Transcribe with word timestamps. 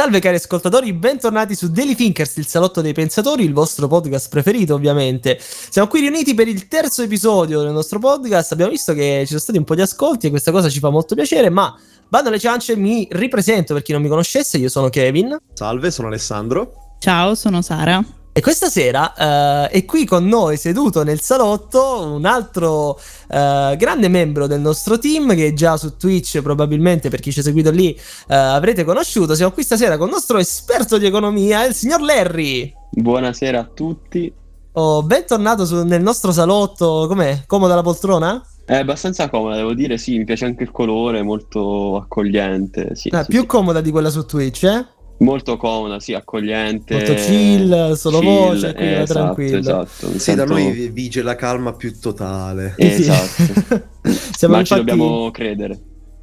Salve 0.00 0.18
cari 0.20 0.36
ascoltatori, 0.36 0.94
bentornati 0.94 1.54
su 1.54 1.70
Daily 1.70 1.94
Thinkers, 1.94 2.38
il 2.38 2.46
salotto 2.46 2.80
dei 2.80 2.94
pensatori, 2.94 3.44
il 3.44 3.52
vostro 3.52 3.86
podcast 3.86 4.30
preferito 4.30 4.72
ovviamente. 4.72 5.38
Siamo 5.38 5.88
qui 5.88 6.00
riuniti 6.00 6.32
per 6.32 6.48
il 6.48 6.68
terzo 6.68 7.02
episodio 7.02 7.60
del 7.60 7.70
nostro 7.72 7.98
podcast, 7.98 8.52
abbiamo 8.52 8.70
visto 8.70 8.94
che 8.94 9.18
ci 9.20 9.26
sono 9.26 9.40
stati 9.40 9.58
un 9.58 9.64
po' 9.64 9.74
di 9.74 9.82
ascolti 9.82 10.28
e 10.28 10.30
questa 10.30 10.52
cosa 10.52 10.70
ci 10.70 10.78
fa 10.78 10.88
molto 10.88 11.14
piacere, 11.14 11.50
ma 11.50 11.78
bando 12.08 12.30
alle 12.30 12.38
ciance, 12.38 12.76
mi 12.76 13.06
ripresento 13.10 13.74
per 13.74 13.82
chi 13.82 13.92
non 13.92 14.00
mi 14.00 14.08
conoscesse, 14.08 14.56
io 14.56 14.70
sono 14.70 14.88
Kevin. 14.88 15.36
Salve, 15.52 15.90
sono 15.90 16.08
Alessandro. 16.08 16.96
Ciao, 16.98 17.34
sono 17.34 17.60
Sara. 17.60 18.02
E 18.32 18.40
questa 18.42 18.68
sera 18.68 19.12
uh, 19.16 19.72
è 19.72 19.84
qui 19.84 20.04
con 20.04 20.24
noi, 20.24 20.56
seduto 20.56 21.02
nel 21.02 21.20
salotto, 21.20 22.04
un 22.14 22.24
altro 22.24 22.90
uh, 22.90 23.76
grande 23.76 24.06
membro 24.06 24.46
del 24.46 24.60
nostro 24.60 25.00
team 25.00 25.34
che 25.34 25.52
già 25.52 25.76
su 25.76 25.96
Twitch, 25.96 26.40
probabilmente 26.40 27.10
per 27.10 27.18
chi 27.18 27.32
ci 27.32 27.40
ha 27.40 27.42
seguito 27.42 27.72
lì, 27.72 27.92
uh, 27.98 28.32
avrete 28.32 28.84
conosciuto. 28.84 29.34
Siamo 29.34 29.50
qui 29.50 29.64
stasera 29.64 29.96
con 29.96 30.06
il 30.06 30.12
nostro 30.12 30.38
esperto 30.38 30.96
di 30.96 31.06
economia, 31.06 31.64
il 31.64 31.74
signor 31.74 32.02
Larry. 32.02 32.72
Buonasera 32.92 33.58
a 33.58 33.64
tutti. 33.64 34.32
Oh, 34.74 35.02
bentornato 35.02 35.66
su, 35.66 35.84
nel 35.84 36.00
nostro 36.00 36.30
salotto. 36.30 37.06
Com'è? 37.08 37.42
Comoda 37.46 37.74
la 37.74 37.82
poltrona? 37.82 38.46
È 38.64 38.76
abbastanza 38.76 39.28
comoda, 39.28 39.56
devo 39.56 39.74
dire, 39.74 39.98
sì, 39.98 40.16
mi 40.16 40.24
piace 40.24 40.44
anche 40.44 40.62
il 40.62 40.70
colore, 40.70 41.22
molto 41.22 41.96
accogliente. 41.96 42.94
Sì, 42.94 43.08
ah, 43.08 43.24
più 43.24 43.40
sì. 43.40 43.46
comoda 43.46 43.80
di 43.80 43.90
quella 43.90 44.10
su 44.10 44.24
Twitch, 44.24 44.62
eh? 44.62 44.86
Molto 45.20 45.58
comoda, 45.58 46.00
sì, 46.00 46.14
accogliente. 46.14 46.94
Molto 46.94 47.14
chill, 47.14 47.92
solo 47.92 48.20
chill, 48.20 48.28
voce, 48.28 48.74
quindi 48.74 48.94
eh, 48.94 48.98
va 48.98 49.04
tranquillo. 49.04 49.58
Esatto, 49.58 50.18
Sì, 50.18 50.34
da 50.34 50.44
noi 50.46 50.88
vige 50.88 51.22
la 51.22 51.34
calma 51.34 51.74
più 51.74 51.98
totale. 51.98 52.74
Esatto. 52.76 53.88
Siamo 54.32 54.54
Ma 54.54 54.60
infatti... 54.60 54.80
ci 54.80 54.86
dobbiamo 54.86 55.30
credere. 55.30 55.80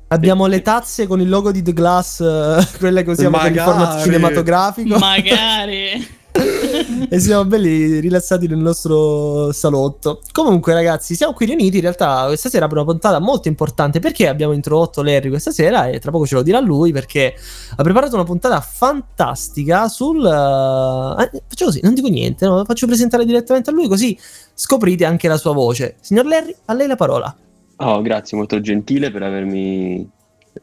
Abbiamo 0.08 0.48
le 0.48 0.62
tazze 0.62 1.06
con 1.06 1.22
il 1.22 1.30
logo 1.30 1.52
di 1.52 1.62
The 1.62 1.74
Glass, 1.74 2.22
eh, 2.22 2.66
quelle 2.80 3.04
che 3.04 3.12
usiamo 3.12 3.38
per 3.38 3.52
il 3.52 3.58
Magari. 3.58 3.78
format 3.78 4.04
cinematografico. 4.04 4.98
Magari. 4.98 6.08
e 7.10 7.20
siamo 7.20 7.46
belli 7.46 8.00
rilassati 8.00 8.48
nel 8.48 8.58
nostro 8.58 9.52
salotto. 9.52 10.22
Comunque, 10.32 10.74
ragazzi, 10.74 11.16
siamo 11.16 11.34
qui 11.34 11.46
riuniti. 11.46 11.78
In 11.78 11.82
realtà, 11.82 12.26
questa 12.28 12.50
sera 12.50 12.68
per 12.68 12.78
una 12.78 12.86
puntata 12.86 13.20
molto 13.20 13.48
importante. 13.48 14.00
Perché 14.00 14.28
abbiamo 14.28 14.54
introdotto 14.54 15.02
Larry 15.02 15.30
questa 15.30 15.52
sera? 15.52 15.88
E 15.90 16.00
tra 16.00 16.12
poco 16.12 16.26
ce 16.26 16.36
lo 16.36 16.42
dirà 16.42 16.60
lui. 16.60 16.92
Perché 16.92 17.36
ha 17.76 17.84
preparato 17.84 18.16
una 18.16 18.24
puntata 18.24 18.60
fantastica 18.62 19.88
sul. 19.88 20.24
eh, 20.26 21.42
faccio 21.48 21.66
così, 21.66 21.80
non 21.84 21.94
dico 21.94 22.08
niente, 22.08 22.46
no? 22.46 22.64
faccio 22.66 22.86
presentare 22.86 23.26
direttamente 23.26 23.70
a 23.70 23.74
lui, 23.74 23.88
così 23.88 24.18
scoprite 24.54 25.06
anche 25.06 25.28
la 25.28 25.38
sua 25.38 25.54
voce. 25.54 25.98
Signor 26.02 26.26
Larry, 26.26 26.56
a 26.66 26.74
lei 26.74 26.88
la 26.88 26.96
parola. 26.96 27.36
Oh, 27.78 28.02
grazie, 28.02 28.38
molto 28.38 28.60
gentile 28.60 29.12
per 29.12 29.24
avermi 29.24 30.10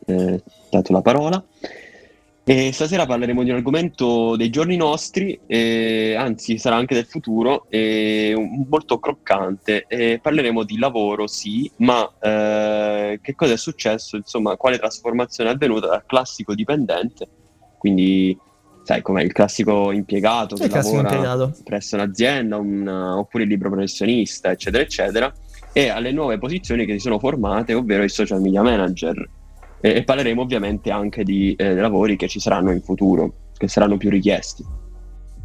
eh, 0.07 0.43
dato 0.71 0.93
la 0.93 1.01
parola. 1.01 1.45
E 2.47 2.73
stasera 2.73 3.07
parleremo 3.07 3.43
di 3.43 3.49
un 3.49 3.57
argomento 3.57 4.37
dei 4.37 4.51
giorni 4.51 4.77
nostri, 4.77 5.41
eh, 5.47 6.15
anzi 6.15 6.59
sarà 6.59 6.77
anche 6.77 6.95
del 6.95 7.07
futuro, 7.07 7.65
eh, 7.71 8.35
un- 8.37 8.67
molto 8.69 8.99
croccante. 8.99 9.87
E 9.89 10.19
parleremo 10.21 10.63
di 10.63 10.77
lavoro, 10.77 11.27
sì, 11.27 11.71
ma 11.77 12.07
eh, 12.21 13.19
che 13.23 13.35
cosa 13.35 13.55
è 13.55 13.57
successo, 13.57 14.17
insomma, 14.17 14.57
quale 14.57 14.79
trasformazione 14.79 15.49
è 15.49 15.53
avvenuta 15.55 15.87
dal 15.87 16.05
classico 16.05 16.55
dipendente, 16.55 17.29
quindi 17.79 18.37
sai 18.83 19.01
com'è 19.01 19.23
il 19.23 19.33
classico 19.33 19.91
impiegato 19.91 20.57
che 20.57 20.69
classico 20.69 20.97
lavora 20.97 21.15
impiegato. 21.15 21.57
presso 21.65 21.95
un'azienda, 21.97 22.59
un- 22.59 22.87
oppure 22.87 23.45
il 23.45 23.49
libero 23.49 23.71
professionista, 23.71 24.51
eccetera, 24.51 24.83
eccetera, 24.83 25.33
e 25.73 25.89
alle 25.89 26.13
nuove 26.13 26.37
posizioni 26.37 26.85
che 26.85 26.93
si 26.93 26.99
sono 27.01 27.19
formate, 27.19 27.73
ovvero 27.73 28.03
il 28.03 28.11
social 28.11 28.43
media 28.43 28.61
manager. 28.61 29.27
E, 29.85 29.97
e 29.97 30.03
parleremo 30.03 30.41
ovviamente 30.41 30.91
anche 30.91 31.25
di 31.25 31.55
eh, 31.59 31.75
lavori 31.75 32.17
che 32.17 32.27
ci 32.27 32.41
saranno 32.41 32.71
in 32.73 32.81
futuro, 32.81 33.51
che 33.55 33.69
saranno 33.69 33.99
più 33.99 34.09
richiesti. 34.09 34.65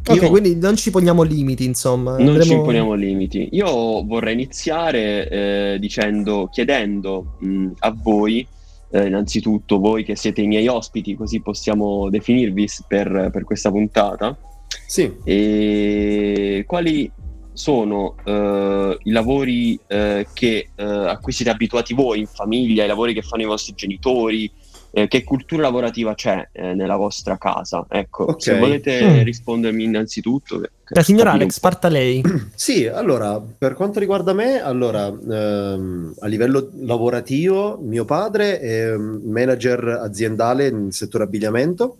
Ok, 0.08 0.22
Io- 0.22 0.30
quindi 0.30 0.56
non 0.56 0.76
ci 0.76 0.90
poniamo 0.90 1.20
limiti, 1.22 1.66
insomma. 1.66 2.12
Non 2.12 2.20
ci 2.20 2.30
Andremo- 2.30 2.54
imponiamo 2.54 2.94
limiti. 2.94 3.48
Io 3.52 4.02
vorrei 4.02 4.32
iniziare 4.32 5.28
eh, 5.28 5.76
dicendo, 5.78 6.48
chiedendo 6.50 7.36
mh, 7.38 7.66
a 7.80 7.94
voi, 8.02 8.46
eh, 8.92 9.06
innanzitutto 9.08 9.78
voi 9.78 10.04
che 10.04 10.16
siete 10.16 10.40
i 10.40 10.46
miei 10.46 10.68
ospiti, 10.68 11.14
così 11.14 11.42
possiamo 11.42 12.08
definirvi 12.08 12.66
per, 12.88 13.28
per 13.30 13.44
questa 13.44 13.70
puntata, 13.70 14.34
Sì, 14.86 15.12
e 15.22 16.64
quali 16.66 17.12
sono 17.52 18.16
eh, 18.24 18.98
i 19.02 19.10
lavori 19.10 19.78
eh, 19.86 20.28
che, 20.32 20.70
eh, 20.74 20.84
a 20.84 21.18
cui 21.18 21.32
siete 21.32 21.50
abituati 21.50 21.94
voi 21.94 22.20
in 22.20 22.26
famiglia, 22.26 22.84
i 22.84 22.88
lavori 22.88 23.14
che 23.14 23.22
fanno 23.22 23.42
i 23.42 23.46
vostri 23.46 23.74
genitori, 23.74 24.50
eh, 24.92 25.06
che 25.06 25.22
cultura 25.22 25.62
lavorativa 25.62 26.14
c'è 26.14 26.48
eh, 26.52 26.74
nella 26.74 26.96
vostra 26.96 27.38
casa? 27.38 27.86
Ecco, 27.88 28.24
Ok. 28.24 28.42
se 28.42 28.58
volete 28.58 29.02
Mm. 29.02 29.22
rispondermi 29.22 29.84
innanzitutto. 29.84 30.60
La 30.92 31.02
signora 31.02 31.32
Alex, 31.32 31.60
parta 31.60 31.88
lei. 31.88 32.20
sì, 32.54 32.86
allora, 32.88 33.40
per 33.40 33.74
quanto 33.74 34.00
riguarda 34.00 34.32
me, 34.32 34.60
allora, 34.60 35.06
ehm, 35.06 36.14
a 36.18 36.26
livello 36.26 36.70
lavorativo, 36.80 37.78
mio 37.80 38.04
padre 38.04 38.58
è 38.58 38.96
manager 38.96 40.00
aziendale 40.02 40.70
nel 40.70 40.92
settore 40.92 41.24
abbigliamento. 41.24 41.96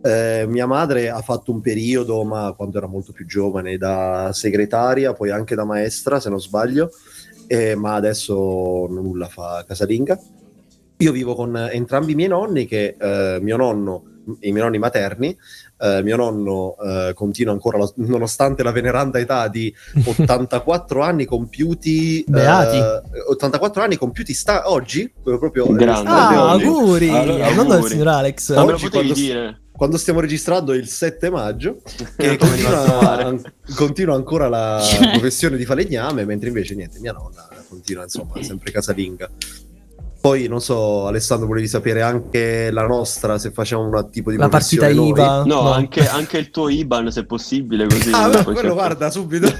Eh, 0.00 0.44
mia 0.48 0.66
madre 0.66 1.10
ha 1.10 1.20
fatto 1.22 1.50
un 1.50 1.60
periodo, 1.60 2.24
ma 2.24 2.54
quando 2.56 2.78
era 2.78 2.86
molto 2.86 3.12
più 3.12 3.26
giovane, 3.26 3.76
da 3.76 4.30
segretaria, 4.32 5.12
poi 5.12 5.30
anche 5.30 5.54
da 5.54 5.64
maestra, 5.64 6.20
se 6.20 6.30
non 6.30 6.40
sbaglio, 6.40 6.90
eh, 7.46 7.74
ma 7.74 7.94
adesso 7.94 8.34
nulla 8.88 9.26
fa 9.26 9.64
casalinga. 9.66 10.18
Io 10.98 11.12
vivo 11.12 11.34
con 11.34 11.56
entrambi 11.56 12.12
i 12.12 12.14
miei 12.14 12.28
nonni, 12.28 12.66
che 12.66 12.96
eh, 12.98 13.38
mio 13.40 13.56
nonno, 13.56 14.02
i 14.40 14.50
miei 14.52 14.62
nonni 14.64 14.78
materni, 14.78 15.36
eh, 15.80 16.02
mio 16.02 16.16
nonno 16.16 16.76
eh, 16.78 17.12
continua 17.14 17.52
ancora, 17.52 17.78
la- 17.78 17.92
nonostante 17.96 18.62
la 18.62 18.72
veneranda 18.72 19.18
età 19.18 19.48
di 19.48 19.72
84 20.04 21.02
anni 21.02 21.24
compiuti, 21.24 22.24
Beati. 22.26 22.76
eh, 22.76 23.02
84 23.30 23.82
anni 23.82 23.96
compiuti 23.96 24.34
sta- 24.34 24.70
oggi, 24.70 25.12
proprio 25.22 25.66
Grande. 25.72 26.08
Ah, 26.10 26.50
Auguri. 26.50 26.66
auguri! 26.66 27.08
Allora, 27.10 27.54
Non 27.54 27.66
del 27.66 27.74
auguri. 27.76 27.90
signor 27.90 28.08
Alex. 28.08 28.50
Oggi 28.56 28.88
quando- 28.90 29.12
dire. 29.14 29.60
Quando 29.78 29.96
stiamo 29.96 30.18
registrando 30.18 30.74
il 30.74 30.88
7 30.88 31.30
maggio, 31.30 31.76
che 32.18 32.36
continua, 32.36 33.32
continua 33.76 34.16
ancora 34.16 34.48
la 34.48 34.80
Cioè. 34.82 35.12
professione 35.14 35.56
di 35.56 35.64
falegname, 35.64 36.24
mentre 36.24 36.48
invece 36.48 36.74
niente, 36.74 36.98
mia 36.98 37.12
nonna 37.12 37.48
continua 37.68 38.02
insomma 38.02 38.42
sempre 38.42 38.72
casalinga. 38.72 39.30
Poi 40.20 40.48
non 40.48 40.60
so, 40.60 41.06
Alessandro, 41.06 41.46
volevi 41.46 41.68
sapere 41.68 42.02
anche 42.02 42.72
la 42.72 42.84
nostra, 42.88 43.38
se 43.38 43.52
facciamo 43.52 43.84
un 43.88 44.08
tipo 44.10 44.32
di 44.32 44.36
La 44.36 44.48
partita 44.48 44.86
professione 44.86 45.12
noi? 45.12 45.20
IVA. 45.20 45.44
No, 45.44 45.62
No. 45.62 45.72
Anche, 45.72 46.08
anche 46.08 46.38
il 46.38 46.50
tuo 46.50 46.68
IBAN 46.68 47.12
se 47.12 47.24
possibile 47.24 47.86
così. 47.86 48.10
Ah, 48.12 48.28
beh, 48.28 48.42
quello 48.42 48.72
guarda 48.74 49.10
subito. 49.10 49.46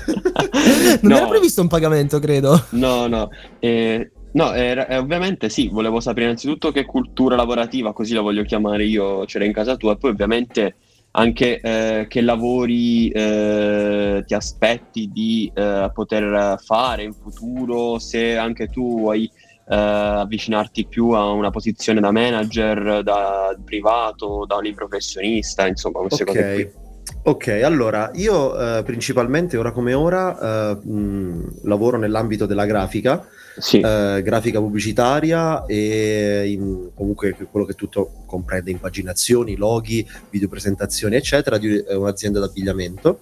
Non 1.00 1.12
No. 1.12 1.16
era 1.16 1.26
previsto 1.28 1.60
un 1.62 1.68
pagamento, 1.68 2.18
credo. 2.18 2.66
No, 2.70 3.06
no. 3.06 3.30
Eh, 3.60 4.10
no, 4.32 4.54
eh, 4.54 4.96
ovviamente 4.96 5.48
sì, 5.48 5.68
volevo 5.68 6.00
sapere 6.00 6.26
innanzitutto 6.26 6.70
che 6.70 6.84
cultura 6.84 7.36
lavorativa, 7.36 7.92
così 7.92 8.14
la 8.14 8.20
voglio 8.20 8.42
chiamare 8.42 8.84
io, 8.84 9.24
c'era 9.24 9.44
in 9.44 9.52
casa 9.52 9.76
tua, 9.76 9.92
e 9.92 9.96
poi 9.96 10.10
ovviamente 10.10 10.76
anche 11.10 11.58
eh, 11.58 12.06
che 12.08 12.20
lavori 12.20 13.08
eh, 13.08 14.22
ti 14.26 14.34
aspetti 14.34 15.10
di 15.12 15.50
eh, 15.54 15.90
poter 15.92 16.58
fare 16.62 17.02
in 17.02 17.12
futuro, 17.12 17.98
se 17.98 18.36
anche 18.36 18.68
tu 18.68 18.98
vuoi 19.00 19.24
eh, 19.24 19.74
avvicinarti 19.74 20.86
più 20.86 21.10
a 21.10 21.30
una 21.30 21.50
posizione 21.50 22.00
da 22.00 22.12
manager, 22.12 23.02
da 23.02 23.56
privato, 23.64 24.44
da 24.46 24.58
professionista, 24.74 25.66
insomma, 25.66 26.00
queste 26.00 26.24
cose 26.24 26.54
qui. 26.54 26.86
Ok. 27.22 27.48
Allora 27.64 28.10
io 28.14 28.82
principalmente 28.84 29.56
ora 29.56 29.72
come 29.72 29.94
ora 29.94 30.74
mh, 30.74 31.62
lavoro 31.64 31.96
nell'ambito 31.96 32.46
della 32.46 32.66
grafica, 32.66 33.26
Sì. 33.58 33.80
eh, 33.80 34.20
grafica 34.22 34.58
pubblicitaria 34.60 35.64
e 35.66 36.50
in- 36.50 36.90
comunque 36.94 37.36
quello 37.50 37.66
che 37.66 37.74
tutto 37.74 38.12
comprende 38.26 38.70
impaginazioni, 38.70 39.56
loghi, 39.56 40.06
videopresentazioni, 40.30 41.16
eccetera, 41.16 41.58
di 41.58 41.82
un'azienda 41.88 42.40
d'abbigliamento. 42.40 43.20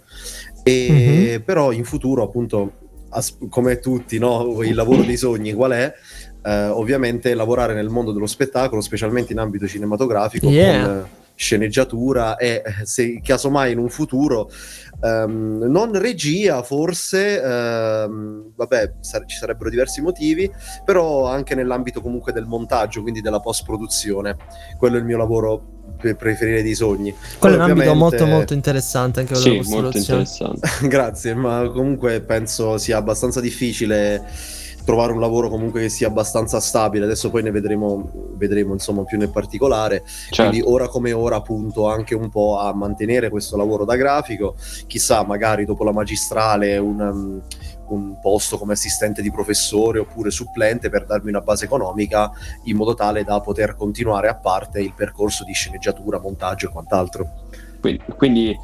E 0.62 1.34
Mhm. 1.36 1.42
però 1.44 1.72
in 1.72 1.84
futuro, 1.84 2.22
appunto, 2.22 2.72
as- 3.10 3.36
come 3.48 3.78
tutti, 3.78 4.18
no, 4.18 4.62
il 4.62 4.74
lavoro 4.74 5.02
dei 5.02 5.16
sogni 5.16 5.52
qual 5.52 5.72
è? 5.72 5.92
Eh, 6.42 6.66
ovviamente 6.68 7.34
lavorare 7.34 7.74
nel 7.74 7.88
mondo 7.88 8.12
dello 8.12 8.26
spettacolo, 8.26 8.80
specialmente 8.80 9.32
in 9.32 9.38
ambito 9.38 9.66
cinematografico, 9.66 10.48
Yeah. 10.48 10.84
con 10.84 11.08
sceneggiatura 11.36 12.36
e 12.36 12.62
se 12.84 13.20
casomai 13.22 13.72
in 13.72 13.78
un 13.78 13.88
futuro 13.90 14.50
ehm, 15.02 15.64
non 15.68 15.96
regia 15.98 16.62
forse 16.62 17.40
ehm, 17.42 18.52
vabbè 18.56 18.94
sar- 19.00 19.26
ci 19.26 19.36
sarebbero 19.36 19.68
diversi 19.70 20.00
motivi 20.00 20.50
però 20.84 21.26
anche 21.28 21.54
nell'ambito 21.54 22.00
comunque 22.00 22.32
del 22.32 22.46
montaggio 22.46 23.02
quindi 23.02 23.20
della 23.20 23.40
post 23.40 23.64
produzione 23.64 24.36
quello 24.78 24.96
è 24.96 24.98
il 24.98 25.04
mio 25.04 25.18
lavoro 25.18 25.74
per 25.98 26.16
preferire 26.16 26.62
dei 26.62 26.74
sogni 26.74 27.14
Quello 27.38 27.54
è 27.54 27.58
un 27.58 27.70
ambito 27.70 27.94
molto 27.94 28.26
molto 28.26 28.54
interessante 28.54 29.20
anche 29.20 29.34
quello 29.34 29.48
Sì, 29.48 29.58
della 29.58 29.68
molto 29.82 29.98
costruzione. 29.98 30.20
interessante. 30.22 30.88
Grazie, 30.88 31.34
ma 31.34 31.70
comunque 31.72 32.20
penso 32.20 32.76
sia 32.76 32.96
abbastanza 32.96 33.40
difficile 33.40 34.22
trovare 34.86 35.10
un 35.10 35.18
lavoro 35.18 35.48
comunque 35.48 35.80
che 35.82 35.88
sia 35.88 36.06
abbastanza 36.06 36.60
stabile. 36.60 37.04
Adesso 37.04 37.28
poi 37.28 37.42
ne 37.42 37.50
vedremo, 37.50 38.08
vedremo 38.36 38.72
insomma 38.72 39.02
più 39.02 39.18
nel 39.18 39.30
particolare. 39.30 40.04
Certo. 40.06 40.48
Quindi 40.48 40.62
ora 40.64 40.88
come 40.88 41.12
ora 41.12 41.42
punto 41.42 41.88
anche 41.88 42.14
un 42.14 42.30
po' 42.30 42.58
a 42.58 42.72
mantenere 42.72 43.28
questo 43.28 43.56
lavoro 43.56 43.84
da 43.84 43.96
grafico. 43.96 44.54
Chissà, 44.86 45.24
magari 45.24 45.64
dopo 45.64 45.82
la 45.82 45.90
magistrale 45.90 46.78
un, 46.78 47.00
um, 47.00 47.42
un 47.88 48.20
posto 48.20 48.58
come 48.58 48.74
assistente 48.74 49.22
di 49.22 49.32
professore 49.32 49.98
oppure 49.98 50.30
supplente 50.30 50.88
per 50.88 51.04
darmi 51.04 51.30
una 51.30 51.40
base 51.40 51.64
economica 51.64 52.30
in 52.64 52.76
modo 52.76 52.94
tale 52.94 53.24
da 53.24 53.40
poter 53.40 53.74
continuare 53.74 54.28
a 54.28 54.36
parte 54.36 54.80
il 54.80 54.94
percorso 54.94 55.42
di 55.42 55.52
sceneggiatura, 55.52 56.20
montaggio 56.20 56.68
e 56.68 56.70
quant'altro. 56.70 57.30
Quindi, 57.80 58.02
quindi, 58.16 58.56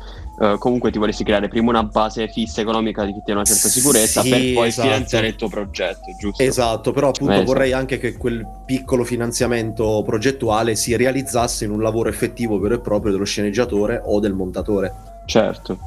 eh, 0.42 0.56
comunque 0.58 0.90
ti 0.90 0.98
vorresti 0.98 1.22
creare 1.22 1.46
prima 1.46 1.70
una 1.70 1.84
base 1.84 2.26
fissa 2.26 2.60
economica 2.60 3.04
di 3.04 3.12
che 3.12 3.18
ti 3.18 3.24
dia 3.26 3.34
una 3.34 3.44
certa 3.44 3.68
sicurezza 3.68 4.22
Sì, 4.22 4.28
per 4.30 4.52
poi 4.54 4.68
esatto. 4.68 4.88
finanziare 4.88 5.26
il 5.28 5.36
tuo 5.36 5.48
progetto, 5.48 6.16
giusto? 6.18 6.42
Esatto, 6.42 6.90
però 6.90 7.10
appunto 7.10 7.34
Eh, 7.34 7.44
vorrei 7.44 7.72
anche 7.72 7.98
che 7.98 8.16
quel 8.16 8.44
piccolo 8.66 9.04
finanziamento 9.04 10.02
progettuale 10.04 10.74
si 10.74 10.96
realizzasse 10.96 11.64
in 11.64 11.70
un 11.70 11.80
lavoro 11.80 12.08
effettivo 12.08 12.58
vero 12.58 12.74
e 12.74 12.80
proprio 12.80 13.12
dello 13.12 13.24
sceneggiatore 13.24 14.02
o 14.04 14.18
del 14.18 14.32
montatore. 14.32 14.92
Certo. 15.26 15.78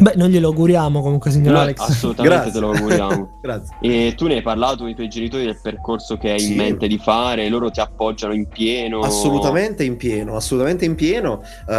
Beh, 0.00 0.12
noi 0.14 0.30
glielo 0.30 0.48
auguriamo 0.48 1.02
comunque, 1.02 1.30
signor 1.32 1.54
Noi 1.54 1.62
Alex. 1.62 1.78
assolutamente 1.80 2.34
Grazie. 2.36 2.52
te 2.52 2.60
lo 2.60 2.70
auguriamo. 2.72 3.38
Grazie. 3.42 3.76
E 3.80 4.14
tu 4.16 4.26
ne 4.28 4.34
hai 4.36 4.42
parlato 4.42 4.78
con 4.78 4.88
i 4.90 4.94
tuoi 4.94 5.08
genitori 5.08 5.44
del 5.44 5.58
percorso 5.60 6.16
che 6.16 6.30
hai 6.30 6.38
Sì. 6.40 6.50
in 6.52 6.56
mente 6.56 6.86
di 6.86 6.98
fare, 6.98 7.48
loro 7.48 7.68
ti 7.70 7.80
appoggiano 7.80 8.32
in 8.32 8.46
pieno. 8.46 9.00
Assolutamente 9.00 9.82
in 9.82 9.96
pieno, 9.96 10.36
assolutamente 10.36 10.84
in 10.84 10.94
pieno. 10.94 11.42
Eh, 11.68 11.74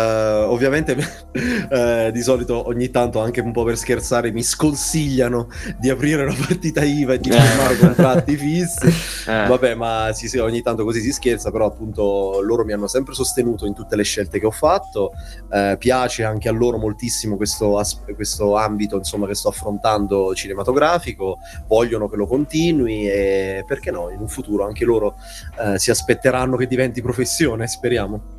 ovviamente 0.49 0.97
eh, 1.71 2.09
di 2.11 2.21
solito 2.21 2.67
ogni 2.67 2.89
tanto 2.89 3.21
anche 3.21 3.39
un 3.39 3.53
po' 3.53 3.63
per 3.63 3.77
scherzare 3.77 4.31
mi 4.31 4.43
sconsigliano 4.43 5.47
di 5.79 5.89
aprire 5.89 6.23
una 6.23 6.35
partita 6.37 6.83
IVA 6.83 7.13
e 7.13 7.19
di 7.19 7.29
Eh. 7.29 7.39
firmare 7.39 7.77
contratti 7.77 8.35
fissi. 8.37 8.87
Eh, 9.29 9.47
Vabbè, 9.47 9.75
ma 9.75 10.09
sì, 10.13 10.27
sì, 10.27 10.37
ogni 10.39 10.61
tanto 10.61 10.83
così 10.83 10.99
si 10.99 11.13
scherza, 11.13 11.51
però 11.51 11.67
appunto 11.67 12.41
loro 12.41 12.65
mi 12.65 12.73
hanno 12.73 12.87
sempre 12.87 13.13
sostenuto 13.13 13.65
in 13.65 13.73
tutte 13.73 13.95
le 13.95 14.03
scelte 14.03 14.39
che 14.39 14.45
ho 14.45 14.51
fatto. 14.51 15.11
Eh, 15.49 15.77
piace 15.79 16.25
anche 16.25 16.49
a 16.49 16.51
loro 16.51 16.77
moltissimo 16.77 17.37
questo, 17.37 17.77
as- 17.77 17.97
questo 18.15 18.55
ambito 18.55 18.97
insomma, 18.97 19.27
che 19.27 19.35
sto 19.35 19.49
affrontando 19.49 20.33
cinematografico, 20.33 21.39
vogliono 21.67 22.07
che 22.07 22.15
lo 22.15 22.27
continui 22.27 23.09
e 23.09 23.63
perché 23.65 23.91
no, 23.91 24.09
in 24.09 24.19
un 24.19 24.27
futuro 24.27 24.65
anche 24.65 24.85
loro 24.85 25.15
eh, 25.59 25.79
si 25.79 25.91
aspetteranno 25.91 26.57
che 26.57 26.67
diventi 26.67 27.01
professione, 27.01 27.67
speriamo. 27.69 28.37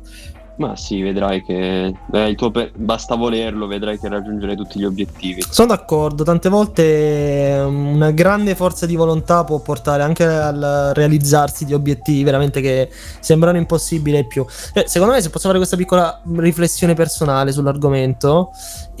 Ma 0.61 0.75
sì, 0.75 1.01
vedrai 1.01 1.43
che 1.43 1.91
eh, 2.11 2.29
il 2.29 2.35
tuo 2.35 2.51
per- 2.51 2.71
basta 2.75 3.15
volerlo, 3.15 3.65
vedrai 3.65 3.97
che 3.97 4.07
raggiungerai 4.07 4.55
tutti 4.55 4.77
gli 4.77 4.83
obiettivi. 4.83 5.43
Sono 5.49 5.69
d'accordo, 5.69 6.23
tante 6.23 6.49
volte 6.49 7.59
um, 7.65 7.95
una 7.95 8.11
grande 8.11 8.53
forza 8.53 8.85
di 8.85 8.95
volontà 8.95 9.43
può 9.43 9.59
portare 9.59 10.03
anche 10.03 10.23
al 10.23 10.91
realizzarsi 10.93 11.65
di 11.65 11.73
obiettivi 11.73 12.23
veramente 12.23 12.61
che 12.61 12.89
sembrano 13.21 13.57
impossibili 13.57 14.17
ai 14.17 14.27
più. 14.27 14.45
Eh, 14.73 14.83
secondo 14.87 15.15
me, 15.15 15.21
se 15.21 15.31
posso 15.31 15.47
fare 15.47 15.57
questa 15.57 15.77
piccola 15.77 16.21
riflessione 16.35 16.93
personale 16.93 17.51
sull'argomento, 17.51 18.51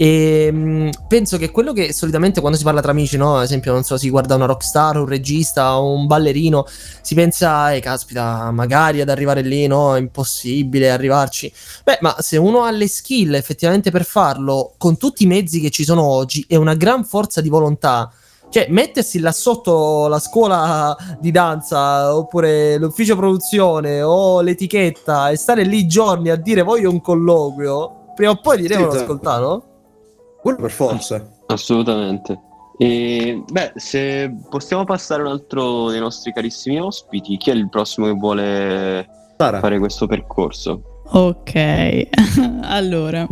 ehm, 0.01 0.89
penso 1.07 1.37
che 1.37 1.51
quello 1.51 1.73
che 1.73 1.93
solitamente 1.93 2.39
quando 2.39 2.57
si 2.57 2.63
parla 2.63 2.81
tra 2.81 2.91
amici, 2.91 3.17
no? 3.17 3.37
Ad 3.37 3.43
esempio, 3.43 3.71
non 3.71 3.83
so, 3.83 3.97
si 3.97 4.09
guarda 4.09 4.33
una 4.35 4.45
rockstar, 4.45 4.97
un 4.97 5.05
regista, 5.05 5.77
un 5.77 6.07
ballerino, 6.07 6.65
si 7.01 7.13
pensa, 7.13 7.71
eh, 7.73 7.79
caspita, 7.81 8.49
magari 8.51 9.01
ad 9.01 9.09
arrivare 9.09 9.41
lì, 9.41 9.67
no? 9.67 9.95
È 9.95 9.99
impossibile 9.99 10.89
arrivarci. 10.89 11.53
Beh, 11.83 11.99
ma 12.01 12.15
se 12.19 12.37
uno 12.37 12.63
ha 12.63 12.71
le 12.71 12.87
skill 12.87 13.35
effettivamente 13.35 13.91
per 13.91 14.03
farlo, 14.03 14.73
con 14.77 14.97
tutti 14.97 15.23
i 15.23 15.27
mezzi 15.27 15.59
che 15.59 15.69
ci 15.69 15.83
sono 15.83 16.03
oggi, 16.03 16.43
e 16.47 16.55
una 16.55 16.73
gran 16.73 17.03
forza 17.03 17.39
di 17.39 17.49
volontà, 17.49 18.11
cioè 18.49 18.65
mettersi 18.69 19.19
là 19.19 19.31
sotto 19.31 20.07
la 20.07 20.19
scuola 20.19 20.97
di 21.19 21.31
danza, 21.31 22.15
oppure 22.15 22.77
l'ufficio 22.77 23.15
produzione 23.15 24.01
o 24.01 24.41
l'etichetta 24.41 25.29
e 25.29 25.37
stare 25.37 25.63
lì 25.63 25.85
giorni 25.85 26.29
a 26.29 26.35
dire 26.35 26.63
voglio 26.63 26.89
un 26.89 27.01
colloquio, 27.01 28.11
prima 28.15 28.31
o 28.31 28.39
poi 28.41 28.57
ti 28.57 28.63
Sì, 28.63 28.69
certo. 28.73 28.95
ascoltare, 28.97 29.41
no? 29.41 29.63
Quello 30.41 30.57
per 30.57 30.71
forza. 30.71 31.25
Assolutamente. 31.47 32.39
E 32.77 33.43
beh, 33.47 33.73
se 33.75 34.35
possiamo 34.49 34.85
passare 34.85 35.21
a 35.21 35.25
un 35.25 35.31
altro 35.31 35.91
dei 35.91 35.99
nostri 35.99 36.33
carissimi 36.33 36.79
ospiti, 36.79 37.37
chi 37.37 37.51
è 37.51 37.53
il 37.53 37.69
prossimo 37.69 38.07
che 38.07 38.13
vuole 38.13 39.07
Sara, 39.37 39.59
fare 39.59 39.77
questo 39.77 40.07
percorso? 40.07 41.03
Ok, 41.11 42.07
allora. 42.63 43.27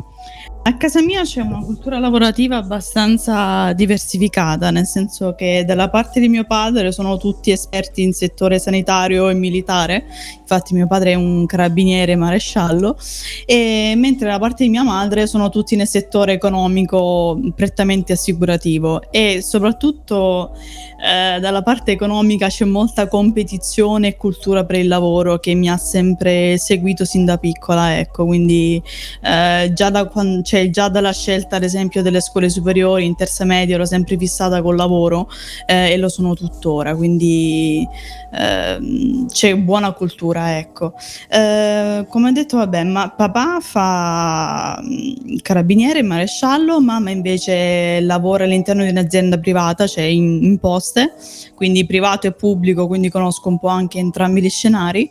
A 0.61 0.77
casa 0.77 1.01
mia 1.01 1.23
c'è 1.23 1.41
una 1.41 1.63
cultura 1.63 1.99
lavorativa 1.99 2.57
abbastanza 2.57 3.73
diversificata, 3.73 4.69
nel 4.69 4.85
senso 4.85 5.33
che 5.33 5.63
dalla 5.65 5.89
parte 5.89 6.19
di 6.19 6.27
mio 6.27 6.43
padre 6.43 6.91
sono 6.91 7.17
tutti 7.17 7.49
esperti 7.49 8.03
in 8.03 8.13
settore 8.13 8.59
sanitario 8.59 9.29
e 9.29 9.33
militare, 9.33 10.05
infatti 10.39 10.75
mio 10.75 10.85
padre 10.85 11.13
è 11.13 11.15
un 11.15 11.45
carabiniere 11.47 12.15
maresciallo, 12.15 12.97
e 13.45 13.93
mentre 13.95 14.27
dalla 14.27 14.37
parte 14.37 14.63
di 14.63 14.69
mia 14.69 14.83
madre 14.83 15.25
sono 15.25 15.49
tutti 15.49 15.75
nel 15.75 15.87
settore 15.87 16.33
economico 16.33 17.39
prettamente 17.55 18.13
assicurativo. 18.13 19.01
E 19.11 19.41
soprattutto 19.41 20.55
eh, 21.01 21.39
dalla 21.39 21.63
parte 21.63 21.91
economica 21.91 22.47
c'è 22.47 22.65
molta 22.65 23.07
competizione 23.07 24.09
e 24.09 24.17
cultura 24.17 24.65
per 24.65 24.75
il 24.75 24.87
lavoro 24.87 25.39
che 25.39 25.55
mi 25.55 25.67
ha 25.67 25.77
sempre 25.77 26.59
seguito 26.59 27.05
sin 27.05 27.25
da 27.25 27.37
piccola, 27.37 27.97
ecco, 27.97 28.25
quindi 28.25 28.81
eh, 29.23 29.71
già, 29.73 29.89
da 29.89 30.05
quan- 30.05 30.43
cioè, 30.49 30.71
già 30.71 30.89
dalla 30.89 31.13
scelta 31.13 31.57
ad 31.57 31.63
esempio 31.63 32.01
delle 32.01 32.21
scuole 32.21 32.49
superiori 32.49 33.05
in 33.05 33.15
terza 33.15 33.45
media 33.45 33.75
ero 33.75 33.85
sempre 33.85 34.17
fissata 34.17 34.63
col 34.63 34.75
lavoro 34.75 35.29
eh, 35.67 35.91
e 35.91 35.97
lo 35.97 36.09
sono 36.09 36.33
tuttora, 36.33 36.95
quindi 36.95 37.87
ehm, 38.31 39.27
c'è 39.27 39.55
buona 39.57 39.91
cultura, 39.91 40.57
ecco. 40.57 40.93
Eh, 41.29 42.03
come 42.09 42.29
ho 42.29 42.31
detto, 42.31 42.57
vabbè, 42.57 42.83
ma 42.83 43.13
papà 43.15 43.59
fa 43.61 44.81
mm, 44.81 45.35
carabiniere 45.43 46.01
maresciallo, 46.01 46.81
mamma 46.81 47.11
invece 47.11 47.99
lavora 48.01 48.45
all'interno 48.45 48.83
di 48.83 48.89
un'azienda 48.89 49.37
privata, 49.37 49.85
cioè 49.85 50.05
in, 50.05 50.43
in 50.45 50.57
poste, 50.57 51.13
quindi 51.53 51.85
privato 51.85 52.25
e 52.25 52.31
pubblico, 52.31 52.87
quindi 52.87 53.11
conosco 53.11 53.49
un 53.49 53.59
po' 53.59 53.67
anche 53.67 53.99
entrambi 53.99 54.41
gli 54.41 54.49
scenari. 54.49 55.07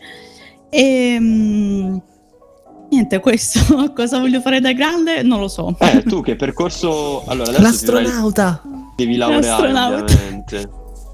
E 0.69 1.17
mm, 1.21 1.97
niente, 2.91 3.21
questo 3.21 3.93
cosa 3.95 4.19
voglio 4.19 4.41
fare 4.41 4.61
da 4.61 4.73
grande 4.73 5.23
non 5.23 5.41
lo 5.41 5.49
so. 5.49 5.75
Eh, 5.79 6.03
tu 6.03 6.21
che 6.23 6.37
percorso... 6.37 7.25
Allora, 7.27 7.51
adesso 7.51 7.79
ti 7.79 7.85
dovrai- 7.87 8.05
L'astronauta! 8.05 8.63
devi 8.97 9.17
laureare, 9.17 9.47
L'astronauta. 9.47 10.03
ovviamente. 10.03 10.71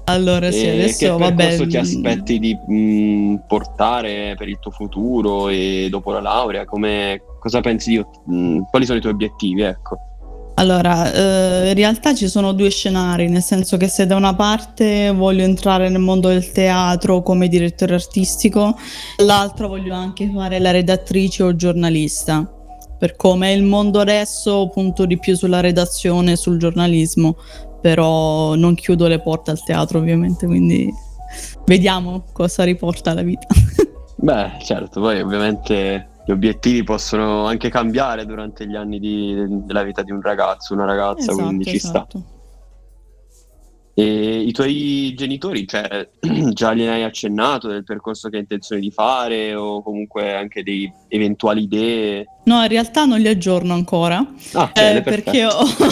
Allora, 0.07 0.51
sì, 0.51 0.65
E 0.65 0.69
adesso 0.71 0.97
che 0.97 1.09
vabbè. 1.09 1.33
percorso 1.33 1.67
ti 1.67 1.77
mm, 1.77 1.79
aspetti 1.79 2.39
di 2.39 2.55
mh, 2.55 3.41
portare 3.47 4.35
per 4.37 4.47
il 4.49 4.59
tuo 4.59 4.69
futuro 4.71 5.49
e 5.49 5.87
dopo 5.89 6.11
la 6.11 6.21
laurea? 6.21 6.65
Come, 6.65 7.21
cosa 7.39 7.59
pensi 7.61 7.89
di... 7.89 8.05
mh, 8.33 8.65
quali 8.69 8.85
sono 8.85 8.97
i 8.99 9.01
tuoi 9.01 9.13
obiettivi? 9.13 9.61
Ecco. 9.61 9.97
Allora, 10.57 11.11
eh, 11.11 11.69
in 11.69 11.75
realtà 11.75 12.15
ci 12.15 12.29
sono 12.29 12.53
due 12.53 12.69
scenari, 12.69 13.27
nel 13.27 13.41
senso 13.41 13.75
che 13.75 13.89
se 13.89 14.05
da 14.05 14.15
una 14.15 14.35
parte 14.35 15.11
voglio 15.11 15.43
entrare 15.43 15.89
nel 15.89 15.99
mondo 15.99 16.29
del 16.29 16.51
teatro 16.51 17.21
come 17.23 17.49
direttore 17.49 17.95
artistico, 17.95 18.77
dall'altra 19.17 19.67
voglio 19.67 19.93
anche 19.93 20.31
fare 20.33 20.59
la 20.59 20.71
redattrice 20.71 21.43
o 21.43 21.55
giornalista. 21.55 22.49
Per 22.97 23.17
come 23.17 23.49
è 23.49 23.55
il 23.55 23.63
mondo 23.63 23.99
adesso, 23.99 24.69
punto 24.69 25.05
di 25.05 25.19
più 25.19 25.35
sulla 25.35 25.59
redazione 25.59 26.31
e 26.31 26.35
sul 26.37 26.57
giornalismo, 26.57 27.35
però 27.81 28.55
non 28.55 28.75
chiudo 28.75 29.07
le 29.07 29.19
porte 29.19 29.51
al 29.51 29.61
teatro 29.61 29.99
ovviamente, 29.99 30.45
quindi 30.45 30.89
vediamo 31.65 32.23
cosa 32.31 32.63
riporta 32.63 33.13
la 33.13 33.23
vita. 33.23 33.47
Beh, 34.15 34.53
certo, 34.63 35.01
poi 35.01 35.19
ovviamente 35.19 36.13
gli 36.25 36.31
obiettivi 36.31 36.83
possono 36.83 37.45
anche 37.45 37.69
cambiare 37.69 38.25
durante 38.25 38.67
gli 38.67 38.75
anni 38.75 38.99
di- 38.99 39.45
della 39.65 39.83
vita 39.83 40.01
di 40.01 40.11
un 40.11 40.21
ragazzo, 40.21 40.73
una 40.73 40.85
ragazza, 40.85 41.31
quindi 41.45 41.65
ci 41.65 41.77
sta. 41.79 42.07
E 43.97 44.41
i 44.41 44.51
tuoi 44.51 45.13
genitori, 45.15 45.65
cioè, 45.65 46.09
già 46.51 46.73
gliene 46.73 46.95
hai 46.95 47.03
accennato 47.03 47.69
del 47.69 47.85
percorso 47.85 48.27
che 48.27 48.35
hai 48.35 48.41
intenzione 48.41 48.81
di 48.81 48.91
fare 48.91 49.55
o 49.55 49.81
comunque 49.81 50.35
anche 50.35 50.63
dei 50.63 50.91
eventuali 51.07 51.63
idee? 51.63 52.25
No, 52.43 52.61
in 52.61 52.67
realtà 52.67 53.05
non 53.05 53.21
li 53.21 53.29
aggiorno 53.29 53.73
ancora. 53.73 54.17
Ah, 54.51 54.69
Eh, 54.75 55.01
perché 55.01 55.45
ho, 55.45 55.51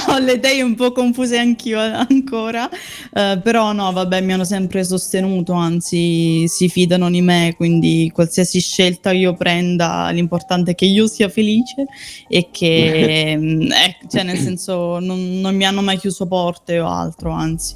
ho 0.10 0.18
le 0.20 0.34
idee 0.34 0.62
un 0.62 0.76
po' 0.76 0.92
confuse 0.92 1.38
anch'io 1.38 1.80
ancora, 1.80 2.70
Eh, 2.70 3.40
però 3.42 3.72
no, 3.72 3.90
vabbè, 3.94 4.20
mi 4.20 4.34
hanno 4.34 4.44
sempre 4.44 4.84
sostenuto, 4.84 5.54
anzi 5.54 6.46
si 6.50 6.68
fidano 6.68 7.10
di 7.10 7.22
me, 7.22 7.54
quindi 7.56 8.12
qualsiasi 8.14 8.60
scelta 8.60 9.12
io 9.14 9.34
prenda, 9.34 10.10
l'importante 10.10 10.72
è 10.72 10.76
che 10.76 10.86
io 10.86 11.08
sia 11.08 11.30
felice 11.30 11.86
e 12.28 12.50
che, 12.52 13.34
mm, 13.40 13.62
eh, 13.72 13.98
cioè 14.10 14.24
nel 14.24 14.38
senso, 14.40 15.00
non, 15.00 15.40
non 15.40 15.56
mi 15.56 15.64
hanno 15.66 15.82
mai 15.82 15.98
chiuso 15.98 16.28
porte 16.28 16.80
o 16.80 16.88
altro, 16.88 17.32
anzi, 17.32 17.76